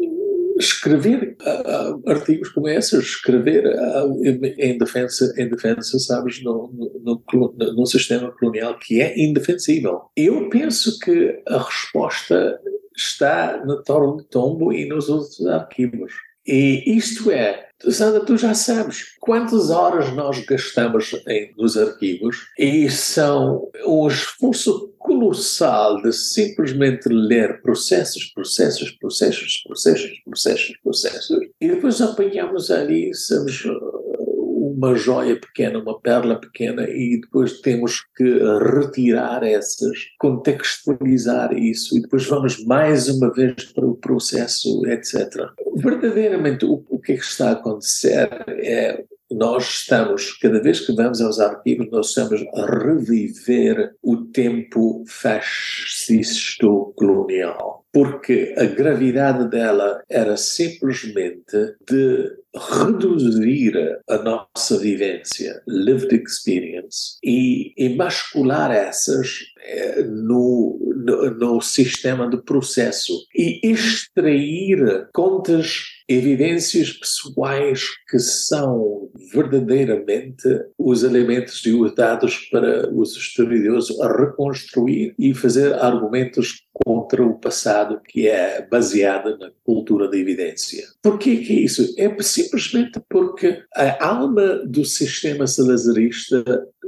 escrever 0.60 1.38
uh, 1.42 2.10
artigos 2.10 2.50
como 2.50 2.68
esses, 2.68 3.00
escrever 3.00 3.66
uh, 3.66 4.26
em 4.26 4.78
defesa, 4.78 5.34
em 5.38 5.50
defesa, 5.50 5.98
sabes, 6.00 6.44
no, 6.44 6.70
no, 7.02 7.24
no, 7.34 7.56
no, 7.58 7.86
sistema 7.86 8.30
colonial 8.38 8.78
que 8.78 9.02
é 9.02 9.18
indefensível. 9.18 10.02
Eu 10.18 10.50
penso 10.50 11.00
que 11.00 11.42
a 11.48 11.60
resposta 11.60 12.60
está 13.00 13.64
no 13.66 13.82
Torre 13.84 14.18
de 14.18 14.24
Tombo 14.30 14.74
e 14.74 14.86
nos 14.86 15.10
outros 15.10 15.46
arquivos. 15.48 16.14
E 16.46 16.98
isto 16.98 17.32
é, 17.32 17.68
Sandra, 17.90 18.22
tu 18.22 18.36
já 18.36 18.54
sabes 18.54 19.16
quantas 19.20 19.70
horas 19.70 20.12
nós 20.14 20.44
gastamos 20.46 21.14
em, 21.28 21.54
nos 21.58 21.78
arquivos 21.78 22.48
e 22.58 22.90
são 22.90 23.70
um 23.86 24.08
esforço 24.08 24.94
colossal 24.98 26.02
de 26.02 26.12
simplesmente 26.12 27.08
ler 27.08 27.62
processos, 27.62 28.26
processos, 28.34 28.92
processos, 28.92 29.64
processos, 29.66 30.20
processos, 30.26 30.78
processos 30.84 31.40
e 31.62 31.68
depois 31.68 32.02
apanhamos 32.02 32.72
ali, 32.72 33.14
sabes, 33.14 33.64
uma 34.80 34.96
joia 34.96 35.36
pequena, 35.36 35.78
uma 35.80 36.00
perla 36.00 36.40
pequena 36.40 36.90
e 36.90 37.20
depois 37.20 37.60
temos 37.60 38.02
que 38.16 38.40
retirar 38.74 39.44
essas, 39.44 39.98
contextualizar 40.18 41.54
isso 41.54 41.98
e 41.98 42.02
depois 42.02 42.26
vamos 42.26 42.64
mais 42.64 43.10
uma 43.10 43.30
vez 43.34 43.66
para 43.74 43.86
o 43.86 43.98
processo, 43.98 44.86
etc. 44.88 45.50
Verdadeiramente 45.76 46.66
o, 46.66 46.86
o 46.90 46.98
que, 46.98 47.12
é 47.12 47.18
que 47.18 47.24
está 47.24 47.50
a 47.50 47.54
acontecer 47.54 48.30
é 48.48 49.04
nós 49.30 49.82
estamos, 49.82 50.34
cada 50.40 50.60
vez 50.60 50.80
que 50.80 50.94
vamos 50.94 51.22
aos 51.22 51.40
arquivos, 51.40 51.88
nós 51.92 52.08
estamos 52.08 52.42
a 52.56 52.66
reviver 52.66 53.94
o 54.02 54.18
tempo 54.18 55.04
fascista 55.06 56.66
colonial 56.96 57.79
porque 58.00 58.56
a 58.58 58.64
gravidade 58.64 59.50
dela 59.50 60.02
era 60.10 60.38
simplesmente 60.38 61.76
de 61.86 62.32
reduzir 62.56 63.74
a 64.10 64.18
nossa 64.20 64.78
vivência, 64.78 65.62
lived 65.68 66.16
experience, 66.16 67.18
e 67.22 67.74
emascular 67.78 68.72
essas 68.72 69.40
eh, 69.62 70.04
no, 70.04 70.80
no, 70.96 71.32
no, 71.32 71.62
sistema 71.62 72.30
de 72.30 72.38
processo 72.38 73.14
e 73.36 73.60
extrair 73.70 75.10
contas, 75.14 75.84
evidências 76.10 76.92
pessoais 76.92 77.84
que 78.10 78.18
são 78.18 79.10
verdadeiramente 79.32 80.48
os 80.78 81.04
elementos 81.04 81.64
os 81.72 81.94
dados 81.94 82.50
para 82.52 82.92
os 82.92 83.16
estudiosos 83.16 83.96
reconstruir 84.18 85.14
e 85.20 85.36
fazer 85.36 85.76
argumentos 85.76 86.66
contra 86.84 87.24
o 87.24 87.38
passado 87.38 88.02
que 88.08 88.28
é 88.28 88.66
baseado 88.70 89.38
na 89.38 89.52
cultura 89.64 90.10
da 90.10 90.18
evidência. 90.18 90.84
Por 91.02 91.20
que 91.20 91.30
é 91.30 91.54
isso? 91.54 91.94
É 91.98 92.10
simplesmente 92.22 93.00
porque 93.08 93.62
a 93.76 94.08
alma 94.08 94.64
do 94.66 94.84
sistema 94.84 95.46
salazarista 95.46 96.44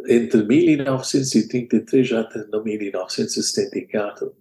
entre 0.07 0.43
1933 0.43 2.13
até 2.13 2.45
1974 2.63 4.33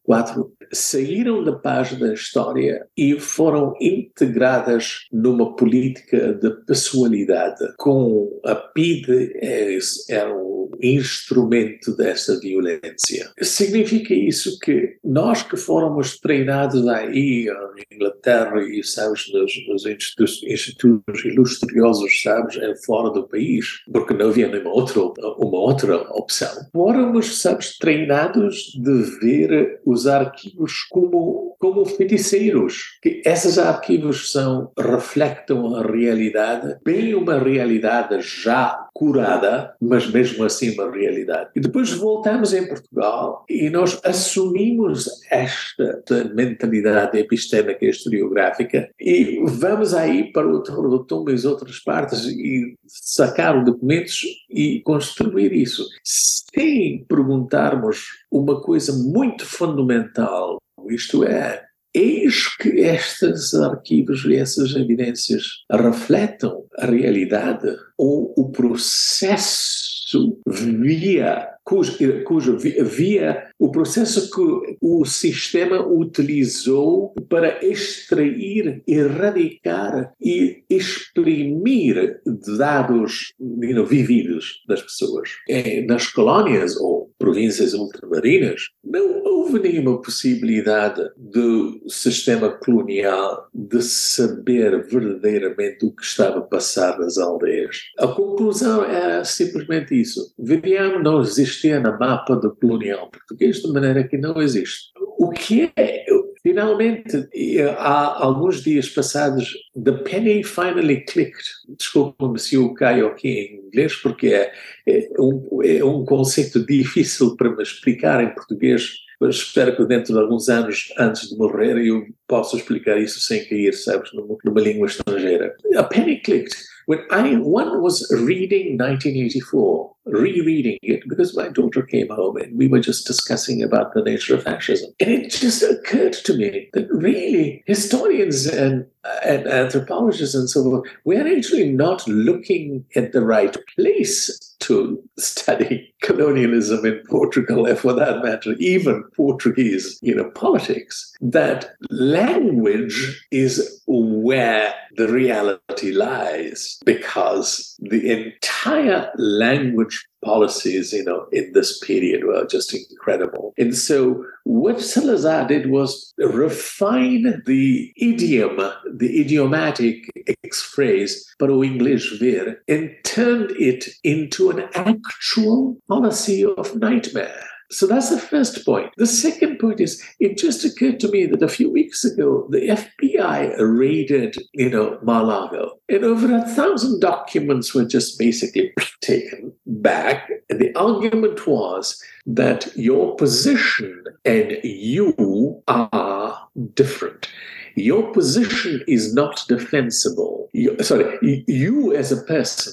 saíram 0.73 1.43
da 1.43 1.53
página 1.53 2.09
da 2.09 2.15
história 2.15 2.87
e 2.97 3.19
foram 3.19 3.75
integradas 3.81 5.07
numa 5.13 5.57
política 5.57 6.35
de 6.35 6.51
pessoalidade. 6.65 7.75
Com 7.77 8.41
a 8.45 8.55
PIDE 8.55 9.33
é, 9.37 9.79
era 10.09 10.35
um 10.35 10.60
instrumento 10.81 11.97
dessa 11.97 12.39
violência. 12.39 13.31
Significa 13.41 14.15
isso 14.15 14.59
que 14.59 14.97
nós 15.05 15.43
que 15.43 15.57
fomos 15.57 16.19
treinados 16.19 16.87
aí 16.89 17.49
em 17.49 17.97
Inglaterra 17.97 18.61
e 18.63 18.83
sabes 18.83 19.31
nos, 19.33 19.53
nos 19.69 19.87
institutos, 19.87 20.43
institutos 20.45 21.25
ilustriosos 21.25 22.23
sabes 22.23 22.57
fora 22.85 23.11
do 23.11 23.27
país 23.29 23.81
porque 23.93 24.15
não 24.15 24.29
havia 24.29 24.49
nenhuma 24.49 24.71
outra 24.71 25.01
uma 25.01 25.59
outra 25.59 25.97
opção. 26.13 26.51
Fôramos, 26.73 27.41
sabes, 27.41 27.77
treinados 27.79 28.73
de 28.75 29.03
ver 29.21 29.81
os 29.85 30.07
arquivos 30.07 30.85
como, 30.91 31.57
como 31.59 31.85
feiticeiros, 31.85 32.99
que 33.03 33.23
esses 33.25 33.59
arquivos 33.59 34.31
são, 34.33 34.71
refletem 34.79 35.57
a 35.77 35.83
realidade, 35.83 36.77
bem 36.85 37.15
uma 37.15 37.39
realidade 37.39 38.21
já 38.21 38.89
curada, 39.01 39.75
mas 39.81 40.07
mesmo 40.11 40.45
assim 40.45 40.75
uma 40.75 40.91
realidade. 40.91 41.49
E 41.57 41.61
depois 41.61 41.91
voltamos 41.91 42.53
em 42.53 42.69
Portugal 42.69 43.47
e 43.49 43.71
nós 43.71 43.99
assumimos 44.05 45.09
esta 45.31 46.03
mentalidade 46.35 47.19
epistémica 47.19 47.83
e 47.83 47.89
historiográfica 47.89 48.91
e 49.01 49.43
vamos 49.47 49.95
aí 49.95 50.31
para 50.31 50.47
o 50.47 50.63
Torre 50.63 50.91
do 50.91 51.03
Tumba 51.03 51.31
e 51.31 51.35
as 51.35 51.47
outras 51.47 51.79
partes 51.79 52.27
e 52.27 52.77
sacar 52.87 53.65
documentos 53.65 54.21
e 54.51 54.83
construir 54.83 55.55
isso, 55.55 55.87
sem 56.05 57.03
perguntarmos 57.09 58.05
uma 58.31 58.61
coisa 58.61 58.93
muito 58.93 59.47
fundamental, 59.47 60.59
isto 60.91 61.25
é, 61.25 61.65
Eis 61.95 62.57
que 62.57 62.69
estes 62.69 63.53
arquivos 63.55 64.25
e 64.25 64.37
essas 64.37 64.77
evidências 64.77 65.65
refletem 65.71 66.53
a 66.79 66.87
realidade 66.87 67.77
ou 67.99 68.33
o 68.37 68.51
processo 68.51 70.41
via 70.47 71.49
cujo, 71.71 72.25
cujo 72.25 72.59
via 72.59 73.49
o 73.57 73.71
processo 73.71 74.29
que 74.29 74.77
o 74.81 75.05
sistema 75.05 75.81
utilizou 75.87 77.15
para 77.29 77.65
extrair, 77.65 78.83
erradicar 78.89 80.13
e 80.21 80.65
exprimir 80.69 82.21
dados 82.59 83.33
you 83.39 83.73
know, 83.73 83.87
vividos 83.87 84.65
das 84.67 84.83
pessoas. 84.83 85.31
É, 85.49 85.83
nas 85.83 86.09
colónias 86.09 86.77
ou 86.77 87.13
províncias 87.17 87.73
ultramarinas, 87.73 88.63
não 88.83 89.23
houve 89.23 89.61
nenhuma 89.61 90.01
possibilidade 90.01 91.03
do 91.17 91.81
sistema 91.87 92.51
colonial 92.51 93.49
de 93.55 93.81
saber 93.83 94.87
verdadeiramente 94.89 95.85
o 95.85 95.93
que 95.93 96.03
estava 96.03 96.39
a 96.39 96.43
passar 96.43 96.99
nas 96.99 97.19
aldeias. 97.19 97.77
A 97.99 98.09
conclusão 98.09 98.85
era 98.85 99.25
simplesmente 99.25 100.01
isso. 100.01 100.35
Vivian 100.39 100.99
não 101.01 101.23
existia 101.61 101.81
na 101.81 101.97
mapa 101.99 102.37
do 102.37 102.55
colonial 102.57 103.11
português 103.11 103.59
de 103.59 103.73
maneira 103.73 104.07
que 104.07 104.17
não 104.17 104.41
existe. 104.41 104.91
O 105.19 105.31
que 105.31 105.71
é 105.77 106.05
Finalmente, 106.43 107.29
há 107.77 108.25
alguns 108.25 108.63
dias 108.63 108.89
passados, 108.89 109.55
the 109.85 109.93
penny 109.93 110.43
finally 110.43 111.05
clicked. 111.05 111.45
Desculpa-me 111.79 112.39
se 112.39 112.55
eu 112.55 112.73
caio 112.73 113.09
aqui 113.09 113.29
em 113.29 113.67
inglês, 113.67 113.95
porque 113.97 114.29
é, 114.29 114.51
é, 114.89 115.09
um, 115.19 115.61
é 115.63 115.85
um 115.85 116.03
conceito 116.03 116.59
difícil 116.65 117.37
para 117.37 117.55
me 117.55 117.63
explicar 117.63 118.25
em 118.25 118.35
português, 118.35 118.91
mas 119.21 119.37
espero 119.37 119.77
que 119.77 119.85
dentro 119.85 120.15
de 120.15 120.19
alguns 120.19 120.49
anos, 120.49 120.91
antes 120.99 121.29
de 121.29 121.37
morrer, 121.37 121.77
eu 121.77 122.07
possa 122.27 122.57
explicar 122.57 122.99
isso 122.99 123.21
sem 123.21 123.47
cair, 123.47 123.75
sabes, 123.75 124.11
numa, 124.15 124.39
numa 124.43 124.61
língua 124.63 124.87
estrangeira. 124.87 125.55
A 125.77 125.83
penny 125.83 126.23
clicked. 126.23 126.57
When 126.91 127.07
I 127.13 127.37
one 127.37 127.83
was 127.83 128.11
reading 128.11 128.77
1984, 128.77 129.93
rereading 130.07 130.77
it 130.83 131.09
because 131.09 131.37
my 131.37 131.47
daughter 131.47 131.83
came 131.83 132.09
home 132.09 132.37
and 132.39 132.59
we 132.59 132.67
were 132.67 132.81
just 132.81 133.07
discussing 133.07 133.63
about 133.63 133.95
the 133.95 134.03
nature 134.03 134.35
of 134.35 134.43
fascism, 134.43 134.91
and 134.99 135.09
it 135.09 135.31
just 135.31 135.63
occurred 135.63 136.15
to 136.15 136.37
me 136.37 136.69
that 136.73 136.91
really 136.91 137.63
historians 137.65 138.47
and 138.47 138.87
and 139.25 139.47
anthropologists 139.47 140.35
and 140.35 140.51
so 140.51 140.63
on, 140.63 140.83
we're 141.05 141.33
actually 141.39 141.71
not 141.71 142.09
looking 142.09 142.85
at 142.97 143.13
the 143.13 143.25
right 143.25 143.57
place 143.77 144.50
to 144.61 145.03
study 145.19 145.93
colonialism 146.03 146.85
in 146.87 147.03
Portugal, 147.09 147.67
and 147.67 147.79
for 147.79 147.93
that 147.93 148.23
matter, 148.23 148.53
even 148.59 149.03
Portuguese, 149.17 149.99
you 150.03 150.15
know, 150.15 150.31
politics. 150.31 151.13
That 151.21 151.75
language 151.91 153.27
is 153.31 153.83
where 153.87 154.75
the 154.97 155.09
reality 155.09 155.93
lies, 155.93 156.79
because 156.85 157.77
the 157.81 158.11
entire 158.11 159.11
language 159.17 160.07
policies, 160.25 160.93
you 160.93 161.05
know, 161.05 161.27
in 161.33 161.53
this 161.53 161.79
period 161.79 162.25
were 162.25 162.47
just 162.47 162.75
incredible. 162.75 163.55
And 163.59 163.75
so 163.77 164.25
what 164.45 164.81
Salazar 164.81 165.47
did 165.47 165.71
was 165.71 166.13
refine 166.19 167.43
the 167.47 167.93
idiom, 167.97 168.57
the 168.93 169.21
idiomatic 169.21 170.11
phrase, 170.53 171.27
para-english 171.39 172.19
vir 172.19 172.61
and 172.69 172.91
turned 173.05 173.51
it 173.53 173.89
into 174.05 174.51
an 174.51 174.69
actual 174.75 175.77
policy 175.89 176.45
of 176.45 176.77
nightmare. 176.77 177.50
So 177.71 177.87
that's 177.87 178.11
the 178.11 178.19
first 178.19 178.65
point. 178.65 178.93
The 178.97 179.07
second 179.07 179.59
point 179.59 179.81
is 179.81 180.03
it 180.19 180.37
just 180.37 180.65
occurred 180.65 180.99
to 181.01 181.09
me 181.09 181.27
that 181.27 181.43
a 181.43 181.49
few 181.49 181.71
weeks 181.71 182.05
ago 182.05 182.47
the 182.51 182.69
FBI 182.69 183.55
raided, 183.59 184.37
you 184.53 184.71
know, 184.71 184.99
Mar-Lago, 185.03 185.79
and 185.89 186.05
over 186.05 186.35
a 186.35 186.43
thousand 186.49 187.01
documents 187.01 187.73
were 187.73 187.85
just 187.85 188.19
basically 188.19 188.73
taken 189.01 189.53
back. 189.67 190.29
And 190.49 190.61
the 190.61 190.75
argument 190.75 191.47
was 191.47 192.03
that 192.27 192.75
your 192.77 193.15
position 193.15 194.05
and 194.25 194.59
you 194.65 195.63
are 195.69 196.49
different. 196.75 197.29
Your 197.75 198.13
position 198.13 198.83
is 198.87 199.15
not 199.15 199.45
defensible. 199.49 200.49
You, 200.53 200.77
sorry, 200.83 201.45
you 201.47 201.95
as 201.95 202.11
a 202.11 202.23
person 202.25 202.73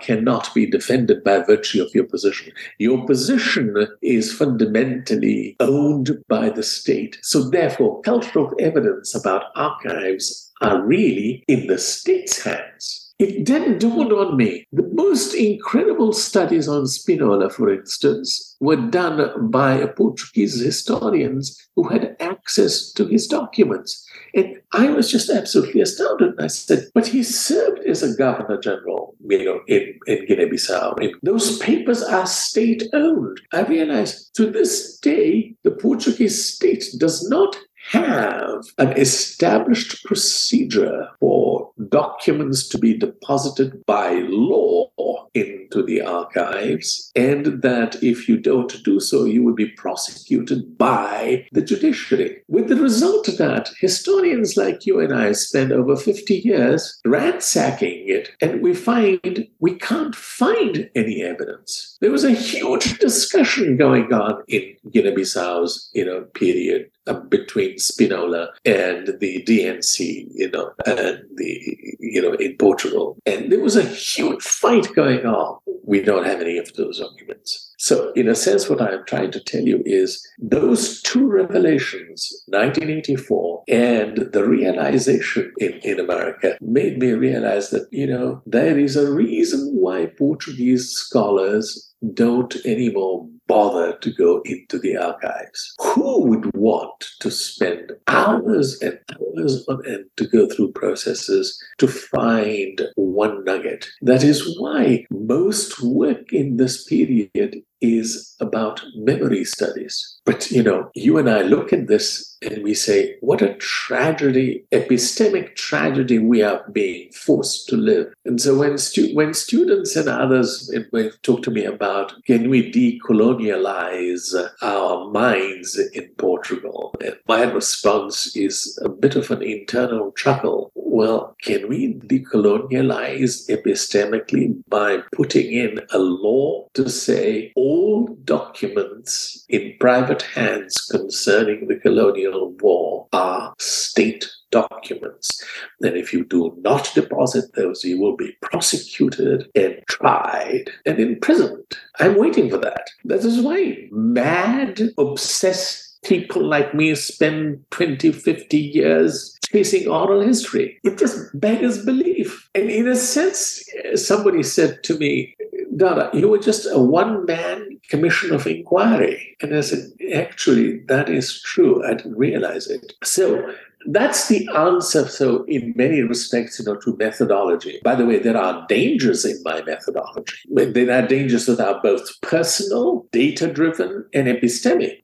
cannot 0.00 0.52
be 0.54 0.66
defended 0.66 1.22
by 1.22 1.40
virtue 1.40 1.82
of 1.82 1.94
your 1.94 2.04
position. 2.04 2.52
Your 2.78 3.04
position 3.06 3.86
is 4.02 4.32
fundamentally 4.32 5.56
owned 5.60 6.24
by 6.28 6.50
the 6.50 6.62
state. 6.62 7.18
So, 7.22 7.48
therefore, 7.48 8.00
cultural 8.02 8.52
evidence 8.58 9.14
about 9.14 9.44
archives 9.54 10.50
are 10.62 10.80
really 10.82 11.44
in 11.48 11.66
the 11.66 11.78
state's 11.78 12.42
hands. 12.42 13.07
It 13.18 13.46
then 13.46 13.78
dawned 13.78 14.12
on 14.12 14.36
me 14.36 14.66
the 14.72 14.88
most 14.92 15.34
incredible 15.34 16.12
studies 16.12 16.68
on 16.68 16.86
Spinola, 16.86 17.50
for 17.50 17.68
instance, 17.68 18.56
were 18.60 18.76
done 18.76 19.50
by 19.50 19.84
Portuguese 19.86 20.60
historians 20.60 21.56
who 21.74 21.88
had 21.88 22.16
access 22.20 22.92
to 22.92 23.06
his 23.06 23.26
documents. 23.26 24.06
And 24.34 24.56
I 24.72 24.90
was 24.90 25.10
just 25.10 25.30
absolutely 25.30 25.80
astounded. 25.80 26.34
I 26.38 26.46
said, 26.46 26.84
but 26.94 27.08
he 27.08 27.24
served 27.24 27.80
as 27.80 28.04
a 28.04 28.14
governor 28.16 28.60
general, 28.60 29.16
you 29.28 29.44
know, 29.44 29.60
in, 29.66 29.98
in 30.06 30.26
Guinea-Bissau. 30.26 31.12
those 31.22 31.58
papers 31.58 32.02
are 32.02 32.26
state-owned. 32.26 33.40
I 33.52 33.62
realized 33.62 34.34
to 34.36 34.48
this 34.50 34.96
day, 34.98 35.54
the 35.64 35.72
Portuguese 35.72 36.54
state 36.54 36.84
does 36.98 37.28
not 37.28 37.56
have 37.88 38.64
an 38.78 38.92
established 38.98 40.04
procedure 40.04 41.08
for 41.20 41.70
documents 41.88 42.68
to 42.68 42.78
be 42.78 42.96
deposited 42.96 43.84
by 43.86 44.22
law 44.28 44.88
into 45.34 45.82
the 45.82 46.00
archives, 46.00 47.10
and 47.14 47.62
that 47.62 48.02
if 48.02 48.28
you 48.28 48.38
don't 48.38 48.82
do 48.84 49.00
so, 49.00 49.24
you 49.24 49.42
will 49.42 49.54
be 49.54 49.68
prosecuted 49.68 50.76
by 50.78 51.46
the 51.52 51.62
judiciary. 51.62 52.42
With 52.48 52.68
the 52.68 52.76
result 52.76 53.26
that 53.38 53.70
historians 53.80 54.56
like 54.56 54.86
you 54.86 55.00
and 55.00 55.14
I 55.14 55.32
spend 55.32 55.72
over 55.72 55.96
50 55.96 56.34
years 56.34 56.98
ransacking 57.04 58.04
it, 58.08 58.30
and 58.40 58.62
we 58.62 58.74
find 58.74 59.46
we 59.60 59.74
can't 59.74 60.14
find 60.14 60.90
any 60.94 61.22
evidence. 61.22 61.96
There 62.00 62.10
was 62.10 62.24
a 62.24 62.32
huge 62.32 62.98
discussion 62.98 63.76
going 63.76 64.12
on 64.12 64.42
in 64.48 64.76
Guinea-Bissau's 64.90 65.90
you 65.94 66.04
know 66.04 66.22
period 66.34 66.90
between 67.14 67.78
Spinola 67.78 68.48
and 68.64 69.08
the 69.20 69.42
DNC, 69.42 70.28
you 70.34 70.50
know, 70.50 70.72
and 70.86 71.22
the, 71.36 71.76
you 72.00 72.22
know, 72.22 72.32
in 72.34 72.56
Portugal. 72.56 73.18
And 73.26 73.50
there 73.50 73.60
was 73.60 73.76
a 73.76 73.84
huge 73.84 74.42
fight 74.42 74.94
going 74.94 75.26
on. 75.26 75.58
We 75.84 76.02
don't 76.02 76.26
have 76.26 76.40
any 76.40 76.58
of 76.58 76.72
those 76.74 77.00
documents. 77.00 77.72
So, 77.78 78.12
in 78.12 78.28
a 78.28 78.34
sense, 78.34 78.68
what 78.68 78.82
I'm 78.82 79.04
trying 79.06 79.30
to 79.30 79.40
tell 79.40 79.62
you 79.62 79.82
is 79.86 80.26
those 80.38 81.00
two 81.02 81.26
revelations, 81.28 82.42
1984 82.48 83.62
and 83.68 84.16
the 84.32 84.44
realization 84.44 85.52
in, 85.58 85.74
in 85.84 86.00
America, 86.00 86.58
made 86.60 86.98
me 86.98 87.12
realize 87.12 87.70
that, 87.70 87.86
you 87.92 88.06
know, 88.06 88.42
there 88.46 88.78
is 88.78 88.96
a 88.96 89.10
reason 89.10 89.70
why 89.74 90.06
Portuguese 90.06 90.90
scholars 90.90 91.94
don't 92.14 92.56
anymore 92.64 93.28
bother 93.48 93.96
to 93.96 94.12
go 94.12 94.42
into 94.44 94.78
the 94.78 94.96
archives. 94.96 95.74
Who 95.80 96.26
would 96.26 96.54
want 96.54 97.08
to 97.20 97.30
spend 97.30 97.92
hours 98.06 98.80
and 98.80 98.98
hours 99.12 99.66
on 99.68 99.84
end 99.86 100.04
to 100.16 100.26
go 100.26 100.48
through 100.48 100.72
processes 100.72 101.60
to 101.78 101.88
find 101.88 102.82
one 102.94 103.44
nugget? 103.44 103.86
That 104.02 104.22
is 104.22 104.58
why 104.60 105.06
most 105.10 105.82
work 105.82 106.32
in 106.32 106.58
this 106.58 106.84
period 106.84 107.62
is 107.80 108.34
about 108.40 108.82
memory 108.96 109.44
studies. 109.44 110.16
But, 110.24 110.50
you 110.50 110.62
know, 110.62 110.90
you 110.94 111.18
and 111.18 111.28
I 111.30 111.42
look 111.42 111.72
at 111.72 111.88
this 111.88 112.36
and 112.42 112.62
we 112.62 112.74
say, 112.74 113.16
what 113.20 113.42
a 113.42 113.54
tragedy, 113.54 114.64
epistemic 114.72 115.56
tragedy 115.56 116.18
we 116.18 116.42
are 116.42 116.64
being 116.70 117.10
forced 117.12 117.68
to 117.68 117.76
live. 117.76 118.12
And 118.24 118.40
so 118.40 118.56
when, 118.56 118.78
stu- 118.78 119.14
when 119.14 119.34
students 119.34 119.96
and 119.96 120.08
others 120.08 120.70
eh, 120.74 120.82
eh, 120.96 121.10
talk 121.22 121.42
to 121.44 121.50
me 121.50 121.64
about, 121.64 122.12
can 122.24 122.48
we 122.48 122.70
decolonialize 122.70 124.34
our 124.62 125.10
minds 125.10 125.78
in 125.94 126.08
Portugal? 126.18 126.94
My 127.26 127.44
response 127.44 128.36
is 128.36 128.78
a 128.84 128.88
bit 128.88 129.16
of 129.16 129.30
an 129.30 129.42
internal 129.42 130.12
chuckle. 130.12 130.70
Well, 130.98 131.36
can 131.42 131.68
we 131.68 131.94
decolonialize 131.94 133.48
epistemically 133.48 134.60
by 134.68 134.98
putting 135.12 135.52
in 135.52 135.78
a 135.92 135.98
law 136.00 136.66
to 136.74 136.90
say 136.90 137.52
all 137.54 138.18
documents 138.24 139.44
in 139.48 139.76
private 139.78 140.22
hands 140.22 140.74
concerning 140.90 141.68
the 141.68 141.76
colonial 141.76 142.50
war 142.54 143.06
are 143.12 143.54
state 143.60 144.28
documents. 144.50 145.40
Then, 145.78 145.94
if 145.94 146.12
you 146.12 146.24
do 146.24 146.56
not 146.62 146.90
deposit 146.96 147.54
those, 147.54 147.84
you 147.84 148.00
will 148.00 148.16
be 148.16 148.36
prosecuted 148.42 149.48
and 149.54 149.80
tried 149.88 150.64
and 150.84 150.98
imprisoned. 150.98 151.78
I'm 152.00 152.18
waiting 152.18 152.50
for 152.50 152.58
that. 152.58 152.88
That 153.04 153.24
is 153.24 153.40
why 153.40 153.86
mad, 153.92 154.80
obsessed 154.98 156.02
people 156.02 156.44
like 156.44 156.74
me 156.74 156.94
spend 156.94 157.64
20, 157.70 158.12
50 158.12 158.58
years 158.58 159.37
chasing 159.52 159.88
oral 159.88 160.20
history. 160.20 160.78
It 160.84 160.98
just 160.98 161.16
beggars 161.38 161.84
belief. 161.84 162.48
And 162.54 162.70
in 162.70 162.88
a 162.88 162.96
sense, 162.96 163.62
somebody 163.94 164.42
said 164.42 164.82
to 164.84 164.98
me, 164.98 165.36
Dada, 165.76 166.10
you 166.12 166.28
were 166.28 166.38
just 166.38 166.66
a 166.66 166.78
one 166.78 167.24
man 167.24 167.78
commission 167.88 168.32
of 168.34 168.46
inquiry. 168.46 169.36
And 169.40 169.54
I 169.54 169.60
said, 169.60 169.90
actually, 170.14 170.80
that 170.88 171.08
is 171.08 171.40
true. 171.42 171.84
I 171.84 171.94
didn't 171.94 172.16
realize 172.16 172.66
it. 172.68 172.94
So 173.04 173.54
that's 173.86 174.28
the 174.28 174.48
answer. 174.56 175.06
So, 175.08 175.44
in 175.44 175.72
many 175.76 176.02
respects, 176.02 176.58
you 176.58 176.64
know, 176.64 176.76
to 176.76 176.96
methodology. 176.96 177.80
By 177.84 177.94
the 177.94 178.06
way, 178.06 178.18
there 178.18 178.36
are 178.36 178.66
dangers 178.68 179.24
in 179.24 179.40
my 179.44 179.62
methodology. 179.62 180.36
There 180.48 180.90
are 180.90 181.06
dangers 181.06 181.46
that 181.46 181.60
are 181.60 181.80
both 181.80 182.20
personal, 182.20 183.06
data 183.12 183.52
driven, 183.52 184.04
and 184.12 184.26
epistemic. 184.26 185.00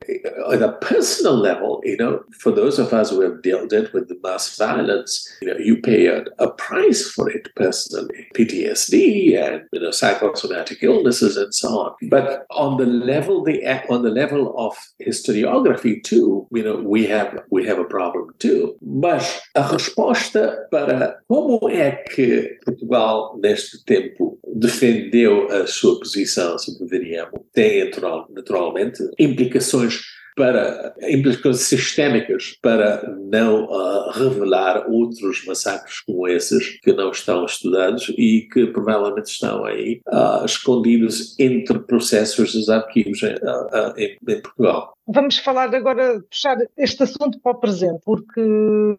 On 0.47 0.63
a 0.63 0.73
personal 0.73 1.35
level, 1.35 1.81
you 1.85 1.97
know, 1.97 2.23
for 2.39 2.51
those 2.51 2.79
of 2.79 2.93
us 2.93 3.11
who 3.11 3.21
have 3.21 3.43
dealt 3.43 3.93
with 3.93 4.09
the 4.09 4.19
mass 4.23 4.57
violence, 4.57 5.29
you 5.41 5.49
know, 5.49 5.59
you 5.59 5.81
pay 5.81 6.07
a, 6.07 6.25
a 6.39 6.51
price 6.51 7.09
for 7.09 7.31
it 7.31 7.55
personally, 7.55 8.27
PTSD 8.35 9.39
and 9.39 9.63
you 9.73 9.81
know 9.81 9.91
psychosomatic 9.91 10.83
illnesses 10.83 11.37
and 11.37 11.55
so 11.55 11.69
on. 11.79 11.95
But 12.09 12.47
on 12.51 12.77
the 12.79 12.87
level, 12.87 13.45
the 13.45 13.65
on 13.89 14.03
the 14.03 14.11
level 14.11 14.55
of 14.59 14.77
historiography 15.05 16.03
too, 16.03 16.47
you 16.51 16.63
know, 16.63 16.77
we 16.77 17.07
have 17.07 17.43
we 17.51 17.67
have 17.67 17.79
a 17.79 17.85
problem 17.85 18.31
too. 18.39 18.64
Mas 18.81 19.43
a 19.55 19.63
resposta 19.63 20.67
para 20.71 21.19
como 21.29 21.69
é 21.69 21.93
que 21.93 22.59
Portugal, 22.65 23.39
neste 23.43 23.85
tempo, 23.85 24.39
defendeu 24.55 25.51
a 25.51 25.67
sua 25.67 25.99
posição 25.99 26.59
sobre 26.59 26.85
o 26.85 26.89
Veriamo 26.89 27.45
tem 27.53 27.91
naturalmente 28.31 29.03
implicações 29.19 30.01
para 30.37 30.95
implicações 31.03 31.61
sistémicas 31.61 32.57
para 32.61 33.09
não 33.31 33.65
uh, 33.65 34.11
revelar 34.11 34.89
outros 34.91 35.45
massacres 35.47 36.01
como 36.01 36.29
esses 36.29 36.81
que 36.81 36.93
não 36.93 37.11
estão 37.11 37.45
estudados 37.45 38.13
e 38.17 38.49
que 38.53 38.67
provavelmente 38.67 39.31
estão 39.31 39.65
aí 39.65 40.01
uh, 40.09 40.45
escondidos 40.45 41.39
entre 41.39 41.79
processos 41.79 42.53
dos 42.53 42.69
arquivos 42.69 43.23
uh, 43.23 43.95
em, 43.97 44.17
em 44.29 44.41
Portugal. 44.41 44.95
Vamos 45.07 45.39
falar 45.39 45.75
agora, 45.75 46.21
puxar 46.31 46.57
este 46.79 47.03
assunto 47.03 47.39
para 47.41 47.53
o 47.53 47.61
presente, 47.61 48.01
porque 48.05 48.41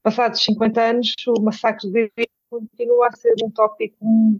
passados 0.03 0.43
50 0.43 0.81
anos 0.81 1.13
o 1.27 1.41
massacre 1.41 1.89
de 1.89 2.11
continua 2.59 3.07
a 3.07 3.15
ser 3.15 3.33
um 3.43 3.49
tópico 3.49 3.97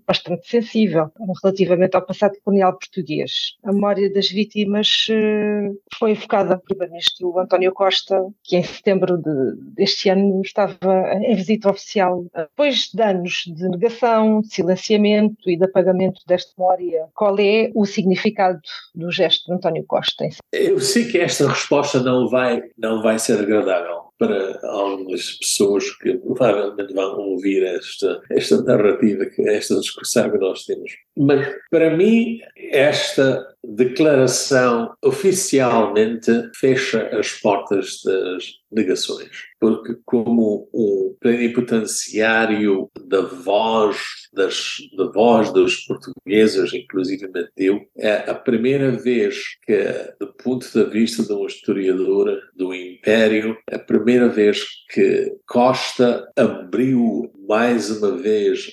bastante 0.08 0.48
sensível 0.48 1.12
relativamente 1.44 1.96
ao 1.96 2.06
passado 2.06 2.34
colonial 2.44 2.74
português. 2.78 3.58
A 3.64 3.72
memória 3.72 4.12
das 4.12 4.30
vítimas 4.30 5.08
eh, 5.10 5.72
foi 5.98 6.12
evocada 6.12 6.58
pelo 6.58 6.66
primeiro-ministro 6.66 7.40
António 7.40 7.74
Costa, 7.74 8.22
que 8.44 8.58
em 8.58 8.64
setembro 8.64 9.18
de, 9.18 9.56
deste 9.76 10.10
ano 10.10 10.42
estava 10.42 11.14
em 11.22 11.36
visita 11.36 11.70
oficial. 11.70 12.26
Depois 12.34 12.90
de 12.94 13.02
anos 13.02 13.44
de 13.48 13.68
negação, 13.68 14.42
de 14.42 14.54
silenciamento 14.54 15.50
e 15.50 15.58
de 15.58 15.66
apagamento 15.66 16.22
desta 16.28 16.52
memória, 16.58 17.08
qual 17.14 17.38
é 17.40 17.72
o 17.76 17.86
significado 17.86 18.60
do 18.94 19.12
gesto 19.12 19.46
de 19.48 19.54
António 19.54 19.84
Costa? 19.86 20.26
Eu 20.52 20.80
sei 20.80 21.06
que 21.06 21.20
esta 21.20 21.48
resposta 21.48 22.00
não 22.02 22.30
vai, 22.30 22.62
não 22.78 23.02
vai 23.02 23.20
ser 23.20 23.40
agradável 23.40 24.06
para 24.18 24.60
algumas 24.64 25.34
pessoas 25.34 25.90
que 25.98 26.18
provavelmente 26.18 26.94
vão 26.94 27.20
ouvir 27.20 27.64
esta, 27.64 28.22
esta 28.32 28.62
narrativa, 28.62 29.26
esta 29.40 29.80
discussão 29.80 30.30
que 30.32 30.38
nós 30.38 30.64
temos. 30.64 30.92
Mas, 31.18 31.48
para 31.70 31.96
mim, 31.96 32.40
esta 32.72 33.46
declaração 33.64 34.94
oficialmente 35.04 36.32
fecha 36.56 37.08
as 37.18 37.32
portas 37.32 38.02
das 38.04 38.46
negações, 38.72 39.30
porque 39.60 39.98
como 40.06 40.70
um 40.74 41.16
plenipotenciário 41.20 42.90
da 43.06 43.22
voz 43.22 43.98
das, 44.36 44.78
da 44.96 45.06
voz 45.06 45.52
dos 45.52 45.78
portugueses, 45.86 46.74
inclusive 46.74 47.30
eu, 47.58 47.82
é 47.98 48.30
a 48.30 48.36
primeira 48.36 48.92
vez 48.92 49.58
que, 49.66 50.14
do 50.20 50.28
ponto 50.34 50.68
de 50.72 50.84
vista 50.92 51.24
de 51.24 51.34
um 51.34 51.46
historiador 51.46 52.40
do 52.56 52.74
Império, 52.74 53.58
é 53.70 53.76
a 53.76 53.80
primeira 53.80 54.30
vez 54.30 54.64
que 54.92 55.36
Costa 55.48 56.30
abriu 56.36 57.32
mais 57.48 57.90
uma 57.92 58.18
vez 58.18 58.68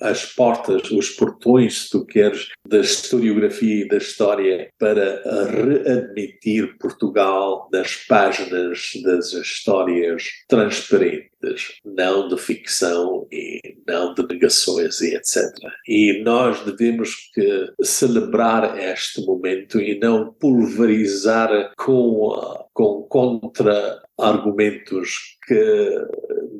as 0.00 0.24
portas, 0.24 0.90
os 0.90 1.10
portões, 1.10 1.82
se 1.82 1.90
tu 1.90 2.04
queres, 2.04 2.48
da 2.66 2.78
historiografia 2.78 3.84
e 3.84 3.88
da 3.88 3.98
história 3.98 4.70
para 4.78 5.22
readmitir 5.50 6.76
Portugal 6.78 7.68
nas 7.72 7.96
páginas 7.96 8.92
das 9.04 9.32
histórias 9.32 10.24
transparentes, 10.48 11.78
não 11.84 12.28
de 12.28 12.38
ficção 12.38 13.26
e 13.30 13.60
não 13.86 14.14
de 14.14 14.26
negações 14.26 14.89
e 15.00 15.14
etc. 15.14 15.52
E 15.86 16.20
nós 16.22 16.64
devemos 16.64 17.14
que 17.34 17.72
celebrar 17.82 18.78
este 18.78 19.24
momento 19.24 19.80
e 19.80 19.98
não 19.98 20.32
pulverizar 20.32 21.72
com, 21.76 22.66
com 22.72 23.02
contra-argumentos 23.08 25.36
que 25.46 26.04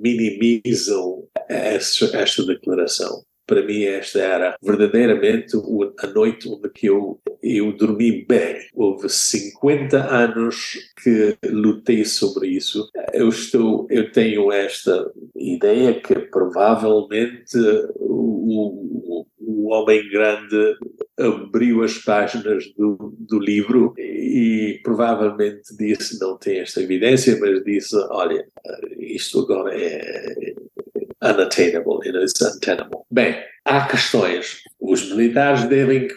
minimizam 0.00 1.24
esta, 1.48 2.16
esta 2.16 2.44
declaração 2.44 3.24
para 3.50 3.66
mim 3.66 3.82
esta 3.82 4.20
era 4.20 4.56
verdadeiramente 4.62 5.56
a 5.98 6.06
noite 6.06 6.48
onde 6.48 6.70
eu, 6.84 7.20
eu 7.42 7.72
dormi 7.72 8.24
bem. 8.24 8.60
Houve 8.72 9.08
50 9.08 9.98
anos 9.98 10.78
que 11.02 11.36
lutei 11.46 12.04
sobre 12.04 12.46
isso. 12.46 12.88
Eu 13.12 13.28
estou, 13.28 13.88
eu 13.90 14.12
tenho 14.12 14.52
esta 14.52 15.10
ideia 15.34 16.00
que 16.00 16.14
provavelmente 16.14 17.58
o, 17.96 19.26
o 19.40 19.68
homem 19.68 20.08
grande 20.08 20.76
abriu 21.18 21.82
as 21.82 21.98
páginas 21.98 22.72
do, 22.76 23.12
do 23.18 23.40
livro 23.40 23.94
e 23.98 24.80
provavelmente 24.84 25.76
disse, 25.76 26.20
não 26.20 26.38
tem 26.38 26.60
esta 26.60 26.80
evidência, 26.80 27.36
mas 27.40 27.64
disse, 27.64 27.96
olha, 28.10 28.46
isto 28.96 29.40
agora 29.40 29.74
é 29.76 30.54
unattainable, 31.22 32.00
you 32.04 32.12
know, 32.12 32.22
it's 32.22 32.40
untenable. 32.40 33.06
Bem, 33.10 33.36
há 33.64 33.86
questões. 33.86 34.62
Os 34.80 35.10
militares 35.10 35.64
devem, 35.64 36.08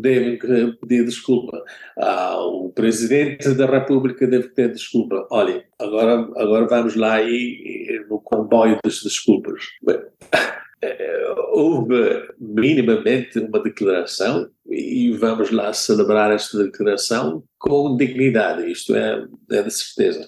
devem 0.00 0.38
pedir 0.80 1.04
desculpa. 1.04 1.62
Ah, 1.98 2.38
o 2.40 2.70
presidente 2.70 3.54
da 3.54 3.66
República 3.66 4.26
deve 4.26 4.48
pedir 4.48 4.72
desculpa. 4.72 5.26
Olha, 5.30 5.64
agora, 5.78 6.28
agora 6.36 6.66
vamos 6.66 6.94
lá 6.96 7.22
e, 7.22 8.04
no 8.08 8.20
comboio 8.20 8.78
das 8.84 9.00
desculpas. 9.02 9.62
Bem, 9.82 9.98
houve 11.52 12.28
minimamente 12.38 13.38
uma 13.38 13.62
declaração 13.62 14.48
e 14.72 15.12
vamos 15.12 15.50
lá 15.50 15.72
celebrar 15.72 16.32
esta 16.32 16.64
declaração 16.64 17.44
com 17.58 17.96
dignidade, 17.96 18.70
isto 18.70 18.94
é, 18.96 19.24
é 19.50 19.62
de 19.62 19.70
certeza. 19.70 20.26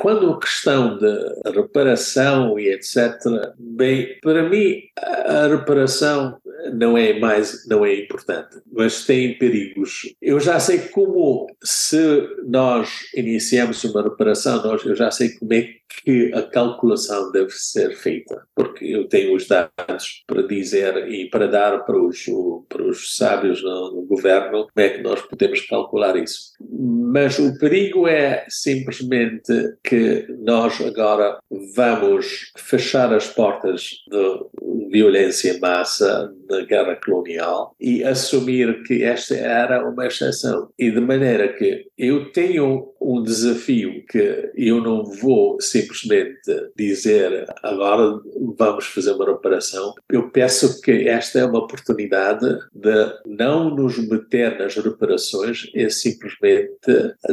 Quando 0.00 0.30
a 0.30 0.40
questão 0.40 0.98
da 0.98 1.50
reparação 1.50 2.58
e 2.58 2.68
etc., 2.68 3.20
bem, 3.58 4.18
para 4.22 4.48
mim 4.48 4.80
a 4.96 5.48
reparação 5.48 6.38
não 6.72 6.96
é 6.96 7.18
mais, 7.18 7.66
não 7.66 7.84
é 7.84 7.94
importante, 7.94 8.60
mas 8.70 9.04
tem 9.04 9.36
perigos. 9.38 10.14
Eu 10.20 10.38
já 10.40 10.60
sei 10.60 10.78
como, 10.78 11.46
se 11.62 12.28
nós 12.46 12.88
iniciamos 13.14 13.82
uma 13.84 14.02
reparação, 14.02 14.62
nós, 14.62 14.84
eu 14.84 14.94
já 14.94 15.10
sei 15.10 15.30
como 15.30 15.52
é 15.54 15.68
que 16.04 16.32
a 16.34 16.42
calculação 16.42 17.30
deve 17.32 17.50
ser 17.50 17.94
feita, 17.96 18.42
porque 18.54 18.84
eu 18.84 19.08
tenho 19.08 19.34
os 19.34 19.46
dados 19.46 20.22
para 20.26 20.42
dizer 20.42 21.08
e 21.08 21.28
para 21.28 21.46
dar 21.46 21.84
para 21.84 22.00
os, 22.00 22.24
para 22.68 22.82
os 22.82 23.16
sábios 23.16 23.62
no, 23.62 23.92
no 23.92 24.02
governo 24.06 24.68
como 24.72 24.86
é 24.86 24.88
que 24.90 25.02
nós 25.02 25.20
podemos 25.22 25.60
calcular 25.66 26.16
isso. 26.16 26.52
Mas 26.60 27.38
o 27.38 27.58
perigo 27.58 28.06
é 28.06 28.46
simplesmente 28.48 29.52
que 29.84 30.26
nós 30.40 30.80
agora 30.80 31.38
vamos 31.74 32.52
fechar 32.56 33.12
as 33.12 33.28
portas 33.28 33.88
de 34.10 34.88
violência 34.90 35.52
em 35.52 35.60
massa 35.60 36.32
na 36.52 36.64
guerra 36.64 36.96
colonial 36.96 37.74
e 37.80 38.04
assumir 38.04 38.82
que 38.82 39.02
esta 39.02 39.34
era 39.34 39.88
uma 39.88 40.06
exceção. 40.06 40.68
E 40.78 40.90
de 40.90 41.00
maneira 41.00 41.52
que 41.54 41.86
eu 41.96 42.30
tenho 42.32 42.92
um 43.00 43.22
desafio 43.22 44.04
que 44.06 44.50
eu 44.54 44.80
não 44.80 45.04
vou 45.04 45.60
simplesmente 45.60 46.40
dizer 46.76 47.46
agora 47.62 48.20
vamos 48.56 48.86
fazer 48.86 49.12
uma 49.12 49.26
reparação. 49.26 49.94
Eu 50.10 50.30
penso 50.30 50.80
que 50.80 51.08
esta 51.08 51.40
é 51.40 51.44
uma 51.44 51.58
oportunidade 51.58 52.46
de 52.72 53.12
não 53.26 53.74
nos 53.74 53.98
meter 53.98 54.58
nas 54.58 54.76
reparações, 54.76 55.70
é 55.74 55.88
simplesmente 55.88 56.72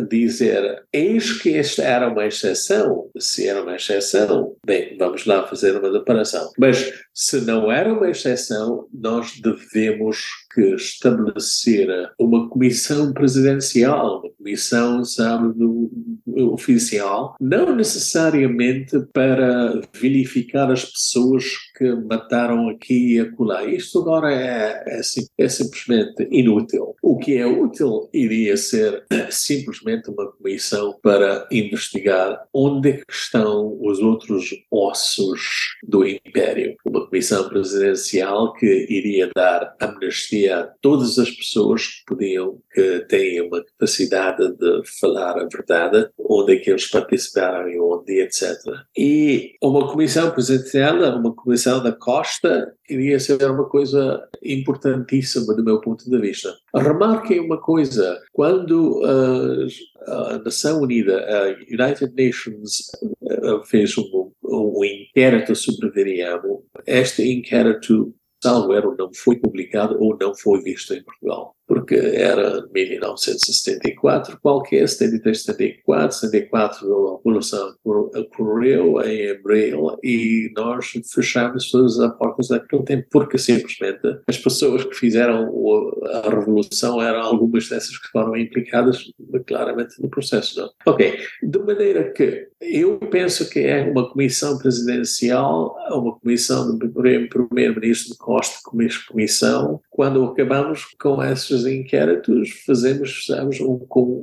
dizer 0.10 0.84
eis 0.94 1.34
que 1.42 1.56
esta 1.56 1.84
era 1.84 2.08
uma 2.08 2.26
exceção. 2.26 3.10
Se 3.18 3.48
era 3.48 3.62
uma 3.62 3.76
exceção, 3.76 4.56
bem, 4.66 4.96
vamos 4.98 5.26
lá 5.26 5.46
fazer 5.48 5.78
uma 5.78 5.92
reparação. 5.92 6.52
Mas 6.58 6.92
se 7.14 7.42
não 7.42 7.72
era 7.72 7.94
uma 7.94 8.10
exceção, 8.10 8.88
nós 9.10 9.40
devemos 9.40 10.46
que 10.54 10.62
estabelecer 10.76 11.88
uma 12.20 12.50
comissão 12.50 13.14
presidencial, 13.14 14.22
uma 14.22 14.32
comissão, 14.32 15.04
sabe, 15.04 15.54
do, 15.54 15.92
oficial, 16.52 17.36
não 17.40 17.76
necessariamente 17.76 19.00
para 19.14 19.82
verificar 19.94 20.72
as 20.72 20.86
pessoas 20.86 21.46
que 21.78 21.90
mataram 21.96 22.70
aqui 22.70 23.16
e 23.16 23.20
acolá. 23.20 23.66
Isto 23.66 24.00
agora 24.00 24.34
é, 24.34 24.84
é, 24.88 25.02
é 25.38 25.50
simplesmente 25.50 26.28
inútil. 26.32 26.96
O 27.02 27.18
que 27.18 27.38
é 27.38 27.46
útil 27.46 28.10
iria 28.14 28.58
ser 28.58 29.06
simplesmente 29.30 30.10
uma 30.10 30.32
comissão 30.32 30.98
para 31.02 31.48
investigar 31.52 32.48
onde 32.54 32.90
é 32.90 33.02
estão 33.10 33.78
os 33.82 34.00
outros 34.00 34.50
ossos 34.72 35.78
do 35.84 36.06
Império. 36.06 36.76
Uma 36.86 37.08
comissão 37.08 37.48
presidencial 37.50 38.54
que 38.54 38.88
iria 38.90 39.30
dar 39.36 39.76
amnistia 39.80 40.39
a 40.48 40.64
todas 40.82 41.18
as 41.20 41.30
pessoas 41.32 41.88
que 41.88 42.06
podiam, 42.08 42.60
que 42.72 43.00
têm 43.10 43.42
uma 43.42 43.64
capacidade 43.64 44.56
de 44.56 44.82
falar 45.00 45.40
a 45.40 45.48
verdade, 45.48 46.10
onde 46.18 46.54
é 46.54 46.58
que 46.58 46.70
eles 46.70 46.88
participaram 46.88 47.68
e 47.70 47.80
onde, 47.80 48.22
etc. 48.22 48.58
E 48.98 49.56
uma 49.62 49.92
comissão 49.92 50.32
presidencial, 50.32 50.96
uma 51.18 51.34
comissão 51.34 51.82
da 51.82 51.92
Costa, 51.92 52.74
iria 52.90 53.20
ser 53.20 53.44
uma 53.44 53.68
coisa 53.68 54.24
importantíssima 54.44 55.54
do 55.56 55.64
meu 55.64 55.82
ponto 55.82 56.10
de 56.10 56.18
vista. 56.18 56.56
Remarquem 56.76 57.40
uma 57.40 57.60
coisa, 57.60 58.20
quando 58.32 59.02
a 60.08 60.40
Nação 60.40 60.82
Unida, 60.82 61.20
a 61.20 61.48
United 61.50 62.14
Nations, 62.16 62.92
fez 63.66 63.98
um, 63.98 64.32
um 64.44 64.84
inquérito 64.84 65.56
sobre 65.56 65.90
Viriamo, 65.92 66.64
este 66.86 67.24
inquérito 67.24 68.14
salvo 68.42 68.74
erro, 68.74 68.96
não 68.98 69.14
foi 69.14 69.38
publicado 69.38 70.02
ou 70.02 70.18
não 70.18 70.36
foi 70.36 70.62
visto 70.62 70.94
em 70.94 71.04
Portugal 71.04 71.56
porque 71.70 71.94
era 71.94 72.68
1974, 72.74 74.40
qualquer, 74.42 74.90
73, 74.90 75.44
74, 75.44 76.18
74 76.18 76.88
a 76.92 78.20
ocorreu 78.20 79.00
em 79.04 79.30
abril 79.30 79.96
e 80.04 80.52
nós 80.56 80.92
fechamos 81.14 81.70
todas 81.70 82.00
as 82.00 82.18
portas 82.18 82.48
daquele 82.48 82.82
tempo, 82.82 83.08
porque 83.12 83.38
simplesmente 83.38 84.02
as 84.28 84.40
pessoas 84.40 84.84
que 84.84 84.96
fizeram 84.96 85.48
a 86.24 86.30
Revolução 86.32 87.00
eram 87.00 87.22
algumas 87.22 87.70
dessas 87.70 87.96
que 88.00 88.08
foram 88.08 88.36
implicadas 88.36 89.04
claramente 89.46 90.02
no 90.02 90.10
processo. 90.10 90.60
Não? 90.60 90.72
Ok, 90.88 91.20
de 91.44 91.60
maneira 91.60 92.12
que 92.12 92.48
eu 92.60 92.98
penso 92.98 93.48
que 93.48 93.60
é 93.60 93.84
uma 93.84 94.10
comissão 94.10 94.58
presidencial, 94.58 95.76
uma 95.92 96.18
comissão 96.20 96.78
do 96.78 96.90
primeiro-ministro 96.90 98.14
de 98.14 98.18
Costa, 98.18 98.58
comissão, 99.08 99.80
quando 100.00 100.24
acabamos 100.24 100.86
com 100.98 101.22
esses 101.22 101.52
os 101.52 101.66
inquéritos, 101.68 102.52
fazemos 102.66 103.26
sabes, 103.26 103.60
um, 103.60 103.86
um, 103.90 104.22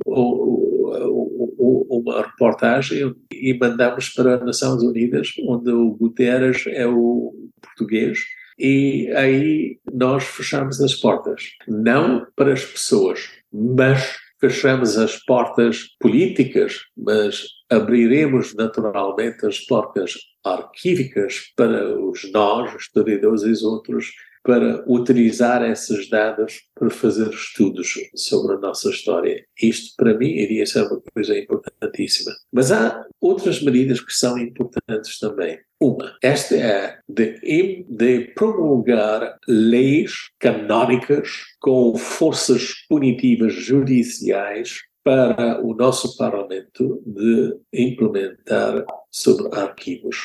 um, 1.59 1.87
uma 1.87 2.23
reportagem 2.23 3.15
e 3.31 3.55
mandamos 3.55 4.09
para 4.09 4.37
as 4.37 4.43
Nações 4.43 4.81
Unidas, 4.81 5.33
onde 5.47 5.69
o 5.69 5.91
Guterres 5.91 6.65
é 6.65 6.87
o 6.87 7.31
português, 7.61 8.17
e 8.57 9.07
aí 9.15 9.77
nós 9.93 10.23
fechamos 10.23 10.81
as 10.81 10.95
portas. 10.95 11.43
Não 11.67 12.25
para 12.35 12.53
as 12.53 12.65
pessoas, 12.65 13.29
mas 13.53 14.15
fechamos 14.41 14.97
as 14.97 15.15
portas 15.25 15.95
políticas, 15.99 16.85
mas 16.97 17.43
abriremos 17.69 18.55
naturalmente 18.55 19.45
as 19.45 19.59
portas 19.59 20.15
arquívicas 20.43 21.53
para 21.55 21.95
os 21.99 22.31
nós, 22.31 22.73
historiadores 22.73 23.43
e 23.43 23.51
os 23.51 23.61
outros, 23.61 24.07
para 24.47 24.81
utilizar 24.87 25.61
esses 25.69 26.09
dados 26.09 26.61
para 26.73 26.89
fazer 26.89 27.27
estudos 27.27 27.95
sobre 28.15 28.55
a 28.55 28.59
nossa 28.59 28.89
história. 28.89 29.43
Isto, 29.61 29.93
para 29.97 30.17
mim, 30.17 30.29
iria 30.29 30.65
ser 30.65 30.83
uma 30.83 31.01
coisa 31.13 31.37
importantíssima. 31.37 32.31
Mas 32.49 32.71
há 32.71 33.05
outras 33.19 33.61
medidas 33.61 33.99
que 33.99 34.13
são 34.13 34.37
importantes 34.37 35.19
também. 35.19 35.59
Uma, 35.81 36.15
esta 36.23 36.55
é 36.55 36.97
de, 37.09 37.85
de 37.89 38.31
promulgar 38.35 39.37
leis 39.49 40.13
canónicas 40.39 41.29
com 41.59 41.97
forças 41.97 42.73
punitivas 42.87 43.51
judiciais 43.51 44.79
para 45.03 45.61
o 45.61 45.73
nosso 45.73 46.15
Parlamento 46.15 47.03
de 47.05 47.53
implementar 47.73 48.85
sobre 49.11 49.53
arquivos 49.53 50.17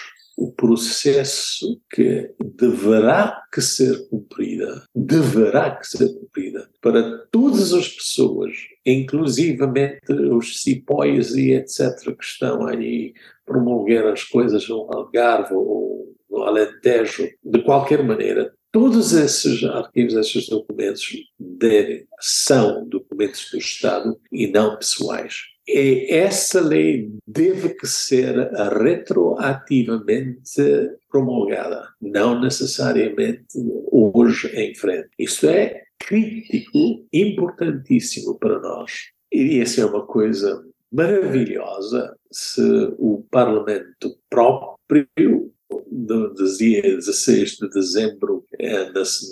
o 0.43 0.51
processo 0.51 1.81
que 1.89 2.33
deverá 2.41 3.45
que 3.53 3.61
ser 3.61 4.09
cumprida, 4.09 4.83
deverá 4.93 5.77
que 5.77 5.87
ser 5.87 6.09
cumprida 6.13 6.69
para 6.81 7.19
todas 7.31 7.73
as 7.73 7.89
pessoas, 7.89 8.53
inclusivamente 8.85 10.13
os 10.13 10.61
cipóios 10.61 11.37
e 11.37 11.53
etc. 11.53 12.17
que 12.19 12.25
estão 12.25 12.67
aí 12.67 13.15
promulgar 13.47 14.09
as 14.09 14.25
coisas 14.25 14.69
no 14.69 14.89
Algarve 14.93 15.55
ou 15.55 16.13
no 16.29 16.43
Alentejo, 16.43 17.29
de 17.45 17.63
qualquer 17.63 18.03
maneira, 18.03 18.53
todos 18.73 19.13
esses 19.13 19.63
arquivos, 19.63 20.15
esses 20.15 20.49
documentos 20.49 21.07
devem, 21.39 22.05
são 22.19 22.89
documentos 22.89 23.49
do 23.53 23.59
Estado 23.59 24.19
e 24.33 24.49
não 24.49 24.77
pessoais. 24.77 25.52
E 25.67 26.07
essa 26.11 26.61
lei 26.61 27.11
deve 27.27 27.75
ser 27.85 28.51
retroativamente 28.83 30.91
promulgada, 31.09 31.89
não 32.01 32.41
necessariamente 32.41 33.47
hoje 33.91 34.49
em 34.57 34.75
frente. 34.75 35.09
Isto 35.19 35.49
é 35.49 35.83
crítico, 35.99 37.07
importantíssimo 37.13 38.39
para 38.39 38.59
nós. 38.59 39.11
Iria 39.31 39.65
ser 39.65 39.85
uma 39.85 40.05
coisa 40.05 40.65
maravilhosa 40.91 42.17
se 42.31 42.61
o 42.99 43.25
Parlamento 43.31 44.19
próprio 44.29 45.53
no 45.91 46.35
dia 46.35 46.83
16 46.83 47.57
de 47.57 47.69
dezembro 47.71 48.45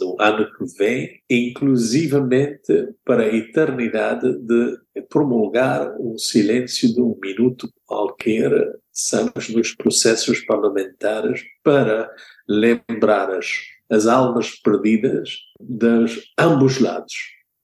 no 0.01 0.17
ano 0.21 0.47
que 0.57 0.65
vem, 0.79 1.21
inclusivamente 1.29 2.89
para 3.05 3.25
a 3.25 3.35
eternidade 3.35 4.33
de 4.39 4.79
promulgar 5.09 5.97
um 5.99 6.17
silêncio 6.19 6.93
de 6.93 7.01
um 7.01 7.17
minuto 7.23 7.69
qualquer, 7.87 8.51
sabes, 8.93 9.49
nos 9.49 9.75
processos 9.75 10.41
parlamentares 10.45 11.43
para 11.63 12.11
lembrar 12.49 13.31
as, 13.31 13.47
as 13.89 14.07
almas 14.07 14.51
perdidas 14.61 15.39
dos 15.61 16.33
ambos 16.39 16.81
lados. 16.81 17.15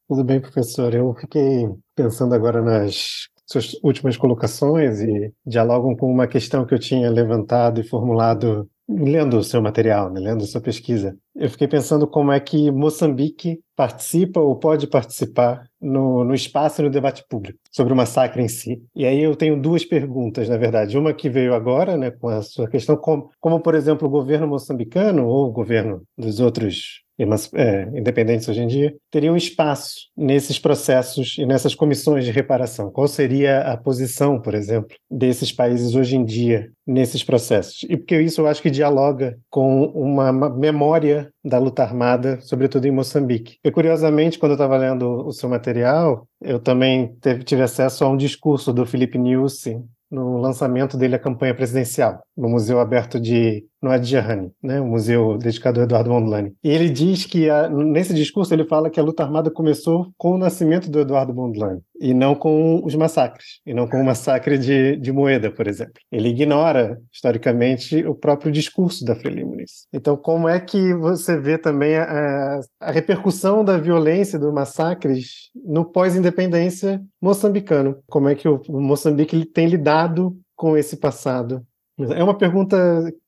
Tudo 0.09 0.23
bem, 0.23 0.41
professor. 0.41 0.95
Eu 0.95 1.15
fiquei 1.15 1.69
pensando 1.95 2.35
agora 2.35 2.63
nas 2.63 3.29
suas 3.47 3.75
últimas 3.83 4.17
colocações 4.17 5.01
e 5.01 5.33
dialogam 5.47 5.95
com 5.95 6.11
uma 6.11 6.27
questão 6.27 6.67
que 6.67 6.75
eu 6.75 6.79
tinha 6.79 7.11
levantado 7.11 7.81
e 7.81 7.89
formulado 7.89 8.69
lendo 8.89 9.39
o 9.39 9.43
seu 9.43 9.61
material, 9.61 10.13
né, 10.13 10.21
lendo 10.21 10.47
sua 10.47 10.61
pesquisa. 10.61 11.17
Eu 11.35 11.51
fiquei 11.51 11.67
pensando 11.67 12.07
como 12.07 12.31
é 12.31 12.39
que 12.39 12.71
Moçambique 12.71 13.59
participa 13.75 14.41
ou 14.41 14.57
pode 14.57 14.87
participar 14.87 15.65
no, 15.81 16.25
no 16.25 16.35
espaço 16.35 16.81
e 16.81 16.85
no 16.85 16.91
debate 16.91 17.25
público 17.29 17.59
sobre 17.71 17.93
o 17.93 17.97
massacre 17.97 18.43
em 18.43 18.49
si. 18.49 18.81
E 18.95 19.05
aí 19.05 19.23
eu 19.23 19.35
tenho 19.35 19.61
duas 19.61 19.85
perguntas, 19.85 20.49
na 20.49 20.57
verdade. 20.57 20.97
Uma 20.97 21.13
que 21.13 21.29
veio 21.29 21.55
agora, 21.55 21.97
né, 21.97 22.11
com 22.11 22.29
a 22.29 22.43
sua 22.43 22.69
questão, 22.69 22.97
como, 22.97 23.31
como 23.41 23.61
por 23.61 23.75
exemplo, 23.75 24.07
o 24.07 24.11
governo 24.11 24.47
moçambicano 24.47 25.27
ou 25.27 25.49
o 25.49 25.53
governo 25.53 26.03
dos 26.17 26.39
outros 26.39 27.06
é, 27.55 27.83
independentes 27.95 28.49
hoje 28.49 28.63
em 28.63 28.67
dia, 28.67 28.95
teriam 29.11 29.37
espaço 29.37 30.11
nesses 30.17 30.59
processos 30.59 31.37
e 31.39 31.47
nessas 31.47 31.75
comissões 31.75 32.25
de 32.25 32.31
reparação? 32.31 32.91
Qual 32.91 33.09
seria 33.09 33.61
a 33.61 33.77
posição, 33.77 34.41
por 34.41 34.55
exemplo, 34.55 34.97
desses 35.11 35.53
países 35.53 35.95
hoje 35.95 36.17
em 36.17 36.25
dia 36.25 36.71
nesses 36.87 37.23
processos? 37.25 37.83
E 37.89 37.97
porque 37.97 38.21
isso 38.21 38.41
eu 38.41 38.47
acho 38.47 38.63
que 38.63 38.71
dialoga 38.71 39.39
com 39.51 39.87
uma 39.87 40.33
memória 40.51 41.31
da 41.45 41.59
luta 41.59 41.83
armada, 41.83 42.41
sobretudo 42.41 42.87
em 42.87 42.91
Moçambique. 42.91 43.57
E 43.65 43.71
curiosamente, 43.71 44.39
quando 44.39 44.53
eu 44.53 44.57
estava 44.57 44.77
lendo 44.77 45.27
o 45.27 45.33
seu 45.33 45.49
material, 45.49 46.27
eu 46.43 46.59
também 46.59 47.15
teve, 47.21 47.43
tive 47.45 47.63
acesso 47.63 48.05
a 48.05 48.09
um 48.09 48.17
discurso 48.17 48.73
do 48.73 48.85
Felipe 48.85 49.19
Nussi 49.19 49.81
no 50.11 50.39
lançamento 50.39 50.97
dele 50.97 51.17
a 51.17 51.21
campanha 51.21 51.55
presidencial, 51.55 52.23
no 52.37 52.49
Museu 52.49 52.79
Aberto 52.79 53.19
de 53.19 53.65
no 53.83 53.91
Adjahani, 53.91 54.51
né, 54.63 54.81
o 54.81 54.87
museu 54.87 55.37
dedicado 55.39 55.81
ao 55.81 55.85
Eduardo 55.85 56.11
Mondlane. 56.11 56.55
E 56.63 56.71
ele 56.71 56.89
diz 56.89 57.25
que, 57.25 57.51
a, 57.51 57.69
nesse 57.69 58.15
discurso, 58.15 58.55
ele 58.55 58.65
fala 58.65 58.91
que 58.91 59.01
a 59.01 59.03
luta 59.03 59.23
armada 59.23 59.51
começou 59.51 60.13
com 60.17 60.33
o 60.33 60.39
nascimento 60.39 60.91
do 60.91 61.01
Eduardo 61.01 61.35
Mondlane, 61.35 61.81
e 62.01 62.15
não 62.15 62.35
com 62.35 62.83
os 62.85 62.95
massacres, 62.95 63.61
e 63.67 63.75
não 63.75 63.89
com 63.89 64.01
o 64.01 64.05
massacre 64.05 64.59
de, 64.59 64.97
de 64.97 65.13
Moeda, 65.13 65.51
por 65.51 65.67
exemplo. 65.67 65.95
Ele 66.11 66.29
ignora, 66.29 66.99
historicamente, 67.13 68.05
o 68.07 68.15
próprio 68.15 68.53
discurso 68.53 69.05
da 69.05 69.15
Frelimo. 69.15 69.57
Então, 69.93 70.17
como 70.17 70.49
é 70.49 70.61
que 70.61 70.95
você 70.95 71.39
vê 71.39 71.57
também 71.57 71.97
a, 71.97 72.61
a 72.81 72.91
repercussão 72.91 73.65
da 73.65 73.79
violência, 73.79 74.39
dos 74.39 74.53
massacres, 74.53 75.51
no 75.55 75.85
pós-independência 75.85 77.03
moçambicano? 77.21 77.99
Como 78.07 78.29
é 78.29 78.35
que 78.35 78.49
o, 78.49 78.61
o 78.69 78.81
Moçambique 78.81 79.45
tem 79.47 79.67
lidado 79.67 80.37
com 80.55 80.77
esse 80.77 80.97
passado 80.97 81.65
é 81.99 82.23
uma 82.23 82.37
pergunta 82.37 82.77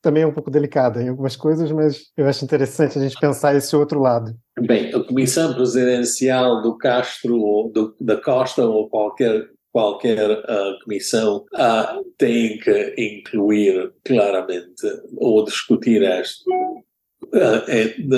também 0.03 0.25
um 0.25 0.33
pouco 0.33 0.51
delicada 0.51 1.03
em 1.03 1.09
algumas 1.09 1.37
coisas, 1.37 1.71
mas 1.73 2.11
eu 2.17 2.27
acho 2.27 2.45
interessante 2.45 2.99
a 2.99 3.03
gente 3.03 3.19
pensar 3.19 3.55
esse 3.55 3.75
outro 3.75 4.01
lado. 4.01 4.35
Bem, 4.61 4.95
a 4.95 5.03
comissão 5.03 5.55
presidencial 5.55 6.61
do 6.61 6.77
Castro, 6.77 7.71
do, 7.73 7.95
da 8.01 8.17
Costa 8.17 8.65
ou 8.65 8.89
qualquer 8.89 9.49
qualquer 9.71 10.31
uh, 10.31 10.79
comissão 10.83 11.45
uh, 11.55 12.05
tem 12.17 12.59
que 12.59 12.95
incluir 12.99 13.93
claramente 14.05 14.83
ou 15.17 15.45
discutir 15.45 16.03
este, 16.03 16.45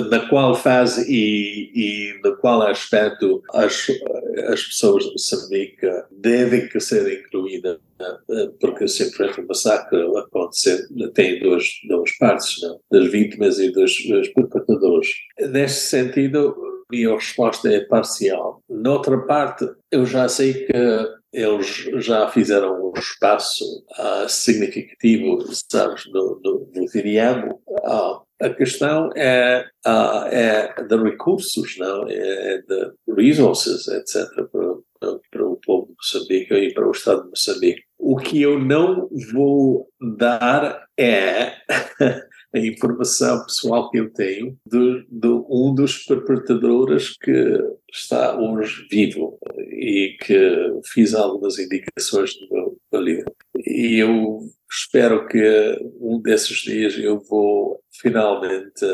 na 0.09 0.29
qual 0.29 0.55
fase 0.55 1.11
e, 1.11 1.73
e 1.75 2.21
no 2.23 2.37
qual 2.37 2.63
aspecto 2.63 3.43
as, 3.53 3.89
as 4.49 4.63
pessoas 4.63 5.05
de 5.05 5.11
Moçambique 5.13 5.87
devem 6.11 6.69
ser 6.81 7.21
incluídas 7.21 7.79
porque 8.61 8.89
sempre 8.89 9.27
o 9.27 9.47
massacre 9.47 10.01
acontecer 10.17 10.87
tem 11.15 11.41
duas, 11.41 11.65
duas 11.89 12.11
partes, 12.19 12.61
não? 12.63 12.81
das 12.91 13.11
vítimas 13.11 13.59
e 13.59 13.71
dos, 13.71 13.93
dos 14.09 14.29
perpetradores. 14.29 15.09
Neste 15.39 15.81
sentido, 15.81 16.57
minha 16.91 17.15
resposta 17.15 17.69
é 17.69 17.81
parcial. 17.81 18.63
Noutra 18.69 19.19
parte, 19.27 19.69
eu 19.91 20.07
já 20.07 20.29
sei 20.29 20.55
que 20.55 20.73
eles 21.33 21.89
já 21.99 22.29
fizeram 22.29 22.91
um 22.91 22.99
espaço 22.99 23.65
uh, 23.91 24.29
significativo, 24.29 25.45
sabes, 25.71 26.05
no, 26.07 26.41
no, 26.43 26.69
no 26.75 26.89
Viriamo. 26.89 27.61
Uh, 27.69 28.21
a 28.41 28.51
questão 28.51 29.11
é, 29.15 29.67
uh, 29.87 30.25
é 30.31 30.83
de 30.83 30.97
recursos, 30.97 31.77
não? 31.79 32.09
É 32.09 32.63
de 32.63 32.93
resources, 33.15 33.87
etc., 33.89 34.27
para, 34.51 35.19
para 35.31 35.47
o 35.47 35.57
povo 35.57 35.89
de 35.89 35.95
Moçambique 35.95 36.55
e 36.55 36.73
para 36.73 36.89
o 36.89 36.93
Estado 36.93 37.25
de 37.25 37.31
Moçambique. 37.31 37.83
O 37.99 38.17
que 38.17 38.41
eu 38.41 38.59
não 38.59 39.09
vou 39.33 39.89
dar 40.19 40.87
é 40.99 41.53
a 42.55 42.59
informação 42.59 43.45
pessoal 43.45 43.91
que 43.91 43.99
eu 43.99 44.13
tenho 44.13 44.57
de, 44.67 45.07
de, 45.09 45.29
um 45.49 45.75
dos 45.75 46.05
perpetradores 46.05 47.17
que 47.19 47.59
está 47.93 48.39
hoje 48.39 48.87
vivo 48.91 49.39
e 49.59 50.17
que 50.21 50.81
fiz 50.93 51.15
algumas 51.15 51.59
indicações 51.59 52.33
no 52.51 52.77
meu 52.93 53.01
livro. 53.01 53.33
E 53.67 53.99
eu 53.99 54.41
espero 54.71 55.27
que 55.27 55.77
um 56.01 56.21
desses 56.23 56.59
dias 56.59 56.97
eu 56.97 57.19
vou 57.21 57.81
finalmente 58.01 58.85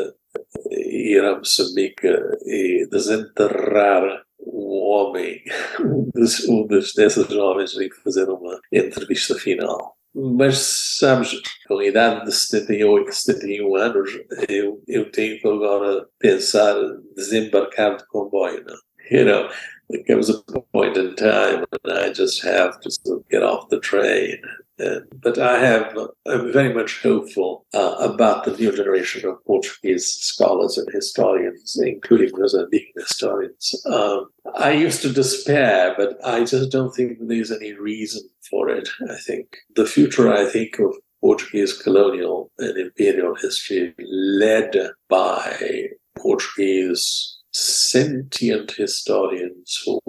ir 0.71 1.23
a 1.23 1.37
Moçambique 1.37 2.07
e 2.45 2.87
desenterrar 2.89 4.23
um 4.39 4.81
homem, 4.83 5.41
um, 5.79 6.09
dos, 6.13 6.47
um 6.47 6.65
desses 6.67 7.27
jovens, 7.27 7.73
e 7.75 7.89
fazer 8.03 8.29
uma 8.29 8.59
entrevista 8.71 9.35
final. 9.35 9.95
Mas, 10.15 10.57
sabes, 10.97 11.39
com 11.67 11.77
a 11.77 11.85
idade 11.85 12.25
de 12.25 12.31
78, 12.33 13.11
71 13.11 13.75
anos, 13.75 14.09
eu, 14.49 14.81
eu 14.87 15.11
tenho 15.11 15.39
que 15.39 15.47
agora 15.47 16.07
pensar 16.17 16.75
desembarcar 17.15 17.97
de 17.97 18.07
comboio, 18.07 18.63
não? 18.65 18.77
You 19.11 19.25
know, 19.25 19.49
there 19.89 20.03
comes 20.03 20.29
a 20.29 20.41
point 20.73 20.97
in 20.97 21.15
time 21.15 21.65
when 21.81 21.97
I 21.97 22.11
just 22.11 22.43
have 22.43 22.79
to 22.81 22.91
sort 22.91 23.19
of 23.19 23.29
get 23.29 23.43
off 23.43 23.69
the 23.69 23.79
train 23.79 24.41
Uh, 24.79 24.99
but 25.23 25.39
I 25.39 25.59
have, 25.59 25.97
I'm 26.27 26.53
very 26.53 26.71
much 26.73 27.01
hopeful 27.01 27.65
uh, 27.73 27.95
about 27.99 28.43
the 28.45 28.55
new 28.55 28.71
generation 28.71 29.27
of 29.27 29.43
Portuguese 29.45 30.05
scholars 30.05 30.77
and 30.77 30.87
historians, 30.93 31.79
including 31.83 32.29
Mozambican 32.31 32.93
historians. 32.95 33.73
Um, 33.87 34.29
I 34.55 34.71
used 34.71 35.01
to 35.01 35.11
despair, 35.11 35.95
but 35.97 36.17
I 36.23 36.43
just 36.43 36.71
don't 36.71 36.93
think 36.93 37.17
there's 37.21 37.51
any 37.51 37.73
reason 37.73 38.21
for 38.49 38.69
it. 38.69 38.87
I 39.09 39.15
think 39.15 39.57
the 39.75 39.85
future, 39.85 40.31
I 40.31 40.45
think, 40.45 40.77
of 40.79 40.95
Portuguese 41.21 41.73
colonial 41.81 42.51
and 42.59 42.77
imperial 42.77 43.33
history 43.35 43.95
led 43.99 44.75
by 45.09 45.87
Portuguese 46.17 47.36
sentient 47.51 48.71
historians 48.71 49.81
who 49.85 49.99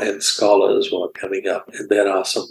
and 0.00 0.22
scholars 0.22 0.88
who 0.88 1.02
are 1.02 1.12
coming 1.12 1.46
up. 1.48 1.68
And 1.74 1.88
there 1.88 2.08
are 2.08 2.24
some 2.24 2.46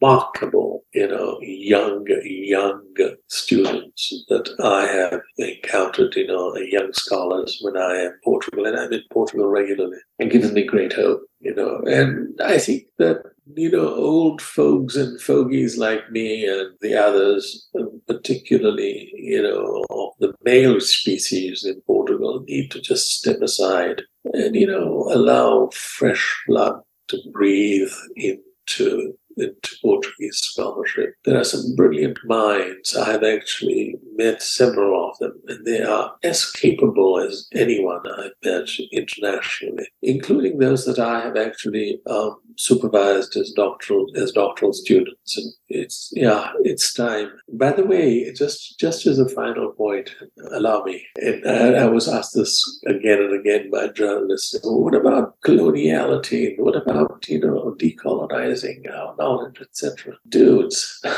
remarkable, 0.00 0.84
you 0.92 1.08
know, 1.08 1.38
young, 1.42 2.06
young 2.22 2.82
students 3.28 4.24
that 4.28 4.48
I 4.62 4.86
have 4.86 5.20
encountered, 5.38 6.14
you 6.14 6.26
know, 6.26 6.56
young 6.56 6.92
scholars 6.92 7.58
when 7.62 7.76
I 7.76 7.96
am 7.96 8.06
in 8.06 8.14
Portugal, 8.22 8.66
and 8.66 8.78
I'm 8.78 8.92
in 8.92 9.02
Portugal 9.12 9.46
regularly, 9.46 9.98
and 10.18 10.30
given 10.30 10.54
me 10.54 10.64
great 10.64 10.92
hope, 10.92 11.22
you 11.40 11.54
know. 11.54 11.82
And 11.86 12.38
I 12.42 12.58
think 12.58 12.84
that, 12.98 13.22
you 13.54 13.70
know, 13.70 13.94
old 13.94 14.40
folks 14.40 14.96
and 14.96 15.20
fogies 15.20 15.76
like 15.76 16.10
me 16.10 16.46
and 16.46 16.70
the 16.80 16.94
others, 16.94 17.68
um, 17.78 18.00
particularly, 18.06 19.12
you 19.14 19.42
know, 19.42 19.84
of 19.90 20.12
the 20.20 20.34
male 20.44 20.80
species 20.80 21.64
in 21.64 21.80
Portugal, 21.82 22.44
need 22.48 22.70
to 22.70 22.80
just 22.80 23.10
step 23.10 23.40
aside 23.42 24.02
and, 24.32 24.54
you 24.54 24.66
know, 24.66 25.08
allow 25.12 25.68
fresh 25.72 26.42
blood 26.48 26.80
to 27.08 27.18
breathe 27.32 27.92
into 28.16 29.14
into 29.36 29.76
Portuguese 29.82 30.38
scholarship. 30.38 31.14
There 31.24 31.38
are 31.38 31.44
some 31.44 31.74
brilliant 31.76 32.18
minds. 32.24 32.96
I 32.96 33.12
have 33.12 33.24
actually 33.24 33.96
met 34.16 34.42
several 34.42 35.10
of 35.10 35.18
them, 35.18 35.40
and 35.48 35.64
they 35.64 35.82
are 35.82 36.14
as 36.22 36.50
capable 36.50 37.18
as 37.18 37.48
anyone 37.52 38.02
I've 38.18 38.32
met 38.44 38.68
internationally, 38.92 39.88
including 40.02 40.58
those 40.58 40.84
that 40.86 40.98
I 40.98 41.20
have 41.22 41.36
actually 41.36 42.00
um, 42.08 42.36
supervised 42.56 43.36
as 43.36 43.50
doctoral 43.50 44.06
as 44.16 44.32
doctoral 44.32 44.72
students. 44.72 45.36
And 45.36 45.52
it's 45.68 46.12
yeah, 46.14 46.52
it's 46.62 46.92
time. 46.94 47.30
By 47.52 47.72
the 47.72 47.84
way, 47.84 48.32
just 48.32 48.78
just 48.78 49.06
as 49.06 49.18
a 49.18 49.28
final 49.28 49.72
point, 49.72 50.14
allow 50.52 50.84
me. 50.84 51.06
And 51.16 51.46
I, 51.46 51.84
I 51.84 51.86
was 51.86 52.08
asked 52.08 52.34
this 52.34 52.62
again 52.86 53.20
and 53.20 53.38
again 53.38 53.70
by 53.70 53.88
journalists. 53.88 54.58
What 54.62 54.94
about 54.94 55.40
coloniality? 55.40 56.58
What 56.58 56.76
about 56.76 57.24
you 57.28 57.40
know 57.40 57.74
decolonizing 57.78 58.88
knowledge, 59.24 59.60
etc. 59.60 60.14
Dudes. 60.28 61.00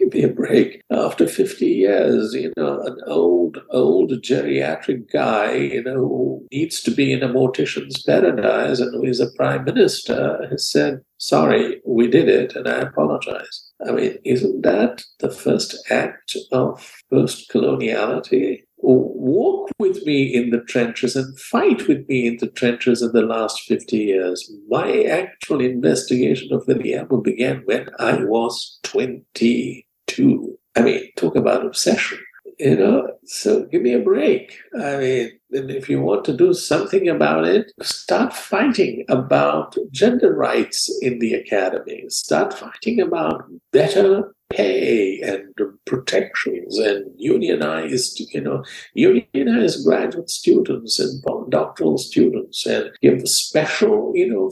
give 0.00 0.12
me 0.14 0.22
a 0.22 0.28
break. 0.28 0.82
After 0.90 1.26
50 1.26 1.66
years, 1.66 2.34
you 2.34 2.52
know, 2.56 2.80
an 2.80 2.96
old, 3.06 3.58
old 3.70 4.10
geriatric 4.22 5.12
guy, 5.12 5.54
you 5.54 5.82
know, 5.82 5.96
who 5.96 6.46
needs 6.50 6.80
to 6.82 6.90
be 6.90 7.12
in 7.12 7.22
a 7.22 7.28
mortician's 7.28 8.02
paradise 8.02 8.80
and 8.80 8.94
who 8.94 9.04
is 9.04 9.20
a 9.20 9.30
prime 9.36 9.64
minister 9.64 10.46
has 10.50 10.70
said, 10.70 11.00
sorry, 11.18 11.80
we 11.86 12.08
did 12.08 12.28
it 12.28 12.56
and 12.56 12.66
I 12.66 12.78
apologize. 12.78 13.70
I 13.86 13.92
mean, 13.92 14.16
isn't 14.24 14.62
that 14.62 15.02
the 15.20 15.30
first 15.30 15.76
act 15.90 16.36
of 16.52 17.02
post 17.10 17.50
coloniality? 17.50 18.62
Walk 18.82 19.70
with 19.78 20.04
me 20.06 20.34
in 20.34 20.50
the 20.50 20.60
trenches 20.60 21.14
and 21.16 21.38
fight 21.38 21.86
with 21.86 22.08
me 22.08 22.26
in 22.26 22.38
the 22.38 22.48
trenches 22.48 23.02
in 23.02 23.12
the 23.12 23.22
last 23.22 23.60
50 23.62 23.96
years. 23.96 24.50
My 24.68 25.02
actual 25.04 25.60
investigation 25.60 26.52
of 26.52 26.66
the 26.66 26.76
William 26.76 27.22
began 27.22 27.62
when 27.66 27.88
I 27.98 28.24
was 28.24 28.78
22. 28.84 30.58
I 30.76 30.82
mean, 30.82 31.02
talk 31.16 31.36
about 31.36 31.66
obsession 31.66 32.18
you 32.60 32.76
know 32.76 33.10
so 33.24 33.64
give 33.66 33.80
me 33.80 33.94
a 33.94 33.98
break 33.98 34.58
i 34.78 34.96
mean 34.98 35.30
if 35.50 35.88
you 35.88 36.00
want 36.00 36.24
to 36.24 36.36
do 36.36 36.52
something 36.52 37.08
about 37.08 37.44
it 37.44 37.72
start 37.80 38.32
fighting 38.34 39.04
about 39.08 39.76
gender 39.90 40.34
rights 40.34 40.90
in 41.00 41.18
the 41.20 41.32
academy 41.32 42.04
start 42.08 42.52
fighting 42.52 43.00
about 43.00 43.44
better 43.72 44.34
pay 44.50 45.20
and 45.20 45.54
protections 45.86 46.78
and 46.78 47.04
unionized 47.16 48.20
you 48.34 48.40
know 48.40 48.62
unionized 48.94 49.84
graduate 49.84 50.28
students 50.28 50.98
and 50.98 51.22
doctoral 51.50 51.98
students 51.98 52.66
and 52.66 52.90
give 53.02 53.26
special 53.28 54.12
you 54.14 54.28
know 54.28 54.50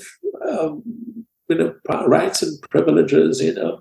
um, 0.48 0.82
you 1.48 1.56
know 1.56 1.74
rights 2.06 2.42
and 2.42 2.60
privileges 2.70 3.40
you 3.40 3.54
know 3.54 3.80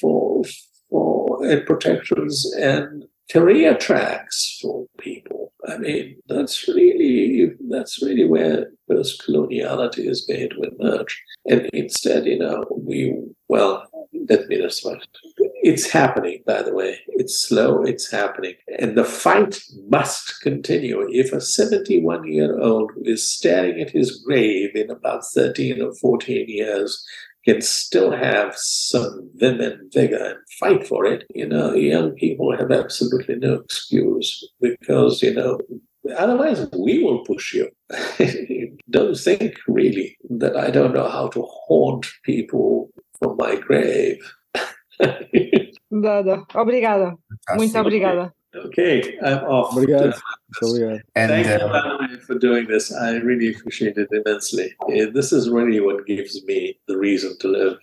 for 0.00 0.42
for 0.90 1.44
and 1.44 1.66
protections 1.66 2.52
and 2.58 3.04
career 3.30 3.76
tracks 3.76 4.58
for 4.60 4.86
people. 4.98 5.52
I 5.68 5.78
mean, 5.78 6.16
that's 6.28 6.68
really 6.68 7.50
that's 7.68 8.00
really 8.02 8.26
where 8.26 8.70
post 8.88 9.22
coloniality 9.26 10.08
is 10.08 10.24
going 10.24 10.50
to 10.50 10.70
emerge. 10.78 11.22
And 11.46 11.68
instead, 11.72 12.26
you 12.26 12.38
know, 12.38 12.64
we 12.70 13.16
well, 13.48 13.86
let 14.28 14.48
me 14.48 14.56
just 14.56 14.86
it's 15.62 15.90
happening, 15.90 16.42
by 16.46 16.62
the 16.62 16.72
way. 16.72 17.00
It's 17.08 17.40
slow, 17.40 17.82
it's 17.82 18.10
happening. 18.10 18.54
And 18.78 18.96
the 18.96 19.04
fight 19.04 19.60
must 19.88 20.40
continue. 20.40 21.06
If 21.10 21.32
a 21.32 21.40
71 21.40 22.30
year 22.32 22.58
old 22.60 22.92
who 22.94 23.02
is 23.04 23.30
staring 23.30 23.80
at 23.80 23.90
his 23.90 24.22
grave 24.24 24.76
in 24.76 24.90
about 24.90 25.24
13 25.34 25.82
or 25.82 25.94
14 25.94 26.48
years, 26.48 27.04
can 27.44 27.60
still 27.62 28.10
have 28.10 28.54
some 28.56 29.30
vim 29.36 29.60
and 29.60 29.92
vigor 29.92 30.16
and 30.16 30.38
fight 30.58 30.86
for 30.86 31.04
it, 31.04 31.24
you 31.32 31.46
know, 31.46 31.74
young 31.74 32.10
people 32.12 32.56
have 32.56 32.72
absolutely 32.72 33.36
no 33.36 33.54
excuse 33.54 34.48
because, 34.60 35.22
you 35.22 35.32
know, 35.32 35.60
otherwise 36.16 36.66
we 36.76 37.02
will 37.02 37.24
push 37.24 37.54
you. 37.54 37.68
don't 38.90 39.16
think 39.16 39.54
really 39.68 40.16
that 40.28 40.56
I 40.56 40.70
don't 40.70 40.94
know 40.94 41.08
how 41.08 41.28
to 41.28 41.42
haunt 41.42 42.06
people 42.24 42.90
from 43.18 43.36
my 43.36 43.56
grave. 43.56 44.20
Dada, 45.90 46.44
obrigada. 46.54 47.16
Muito 47.56 47.78
obrigada. 47.78 48.32
Okay, 48.54 49.18
I'm 49.22 49.44
off. 49.44 49.72
Obrigado. 49.72 50.14
Obrigado. 50.62 51.00
And, 51.14 51.30
Thank 51.30 51.46
you, 51.46 51.66
uh, 51.66 52.16
for 52.26 52.38
doing 52.38 52.66
this. 52.66 52.90
I 52.92 53.16
really 53.16 53.54
appreciate 53.54 53.98
it 53.98 54.08
immensely. 54.10 54.74
This 55.12 55.32
is 55.32 55.50
really 55.50 55.80
what 55.80 56.06
gives 56.06 56.42
me 56.46 56.78
the 56.88 56.96
reason 56.96 57.36
to 57.40 57.48
live. 57.48 57.78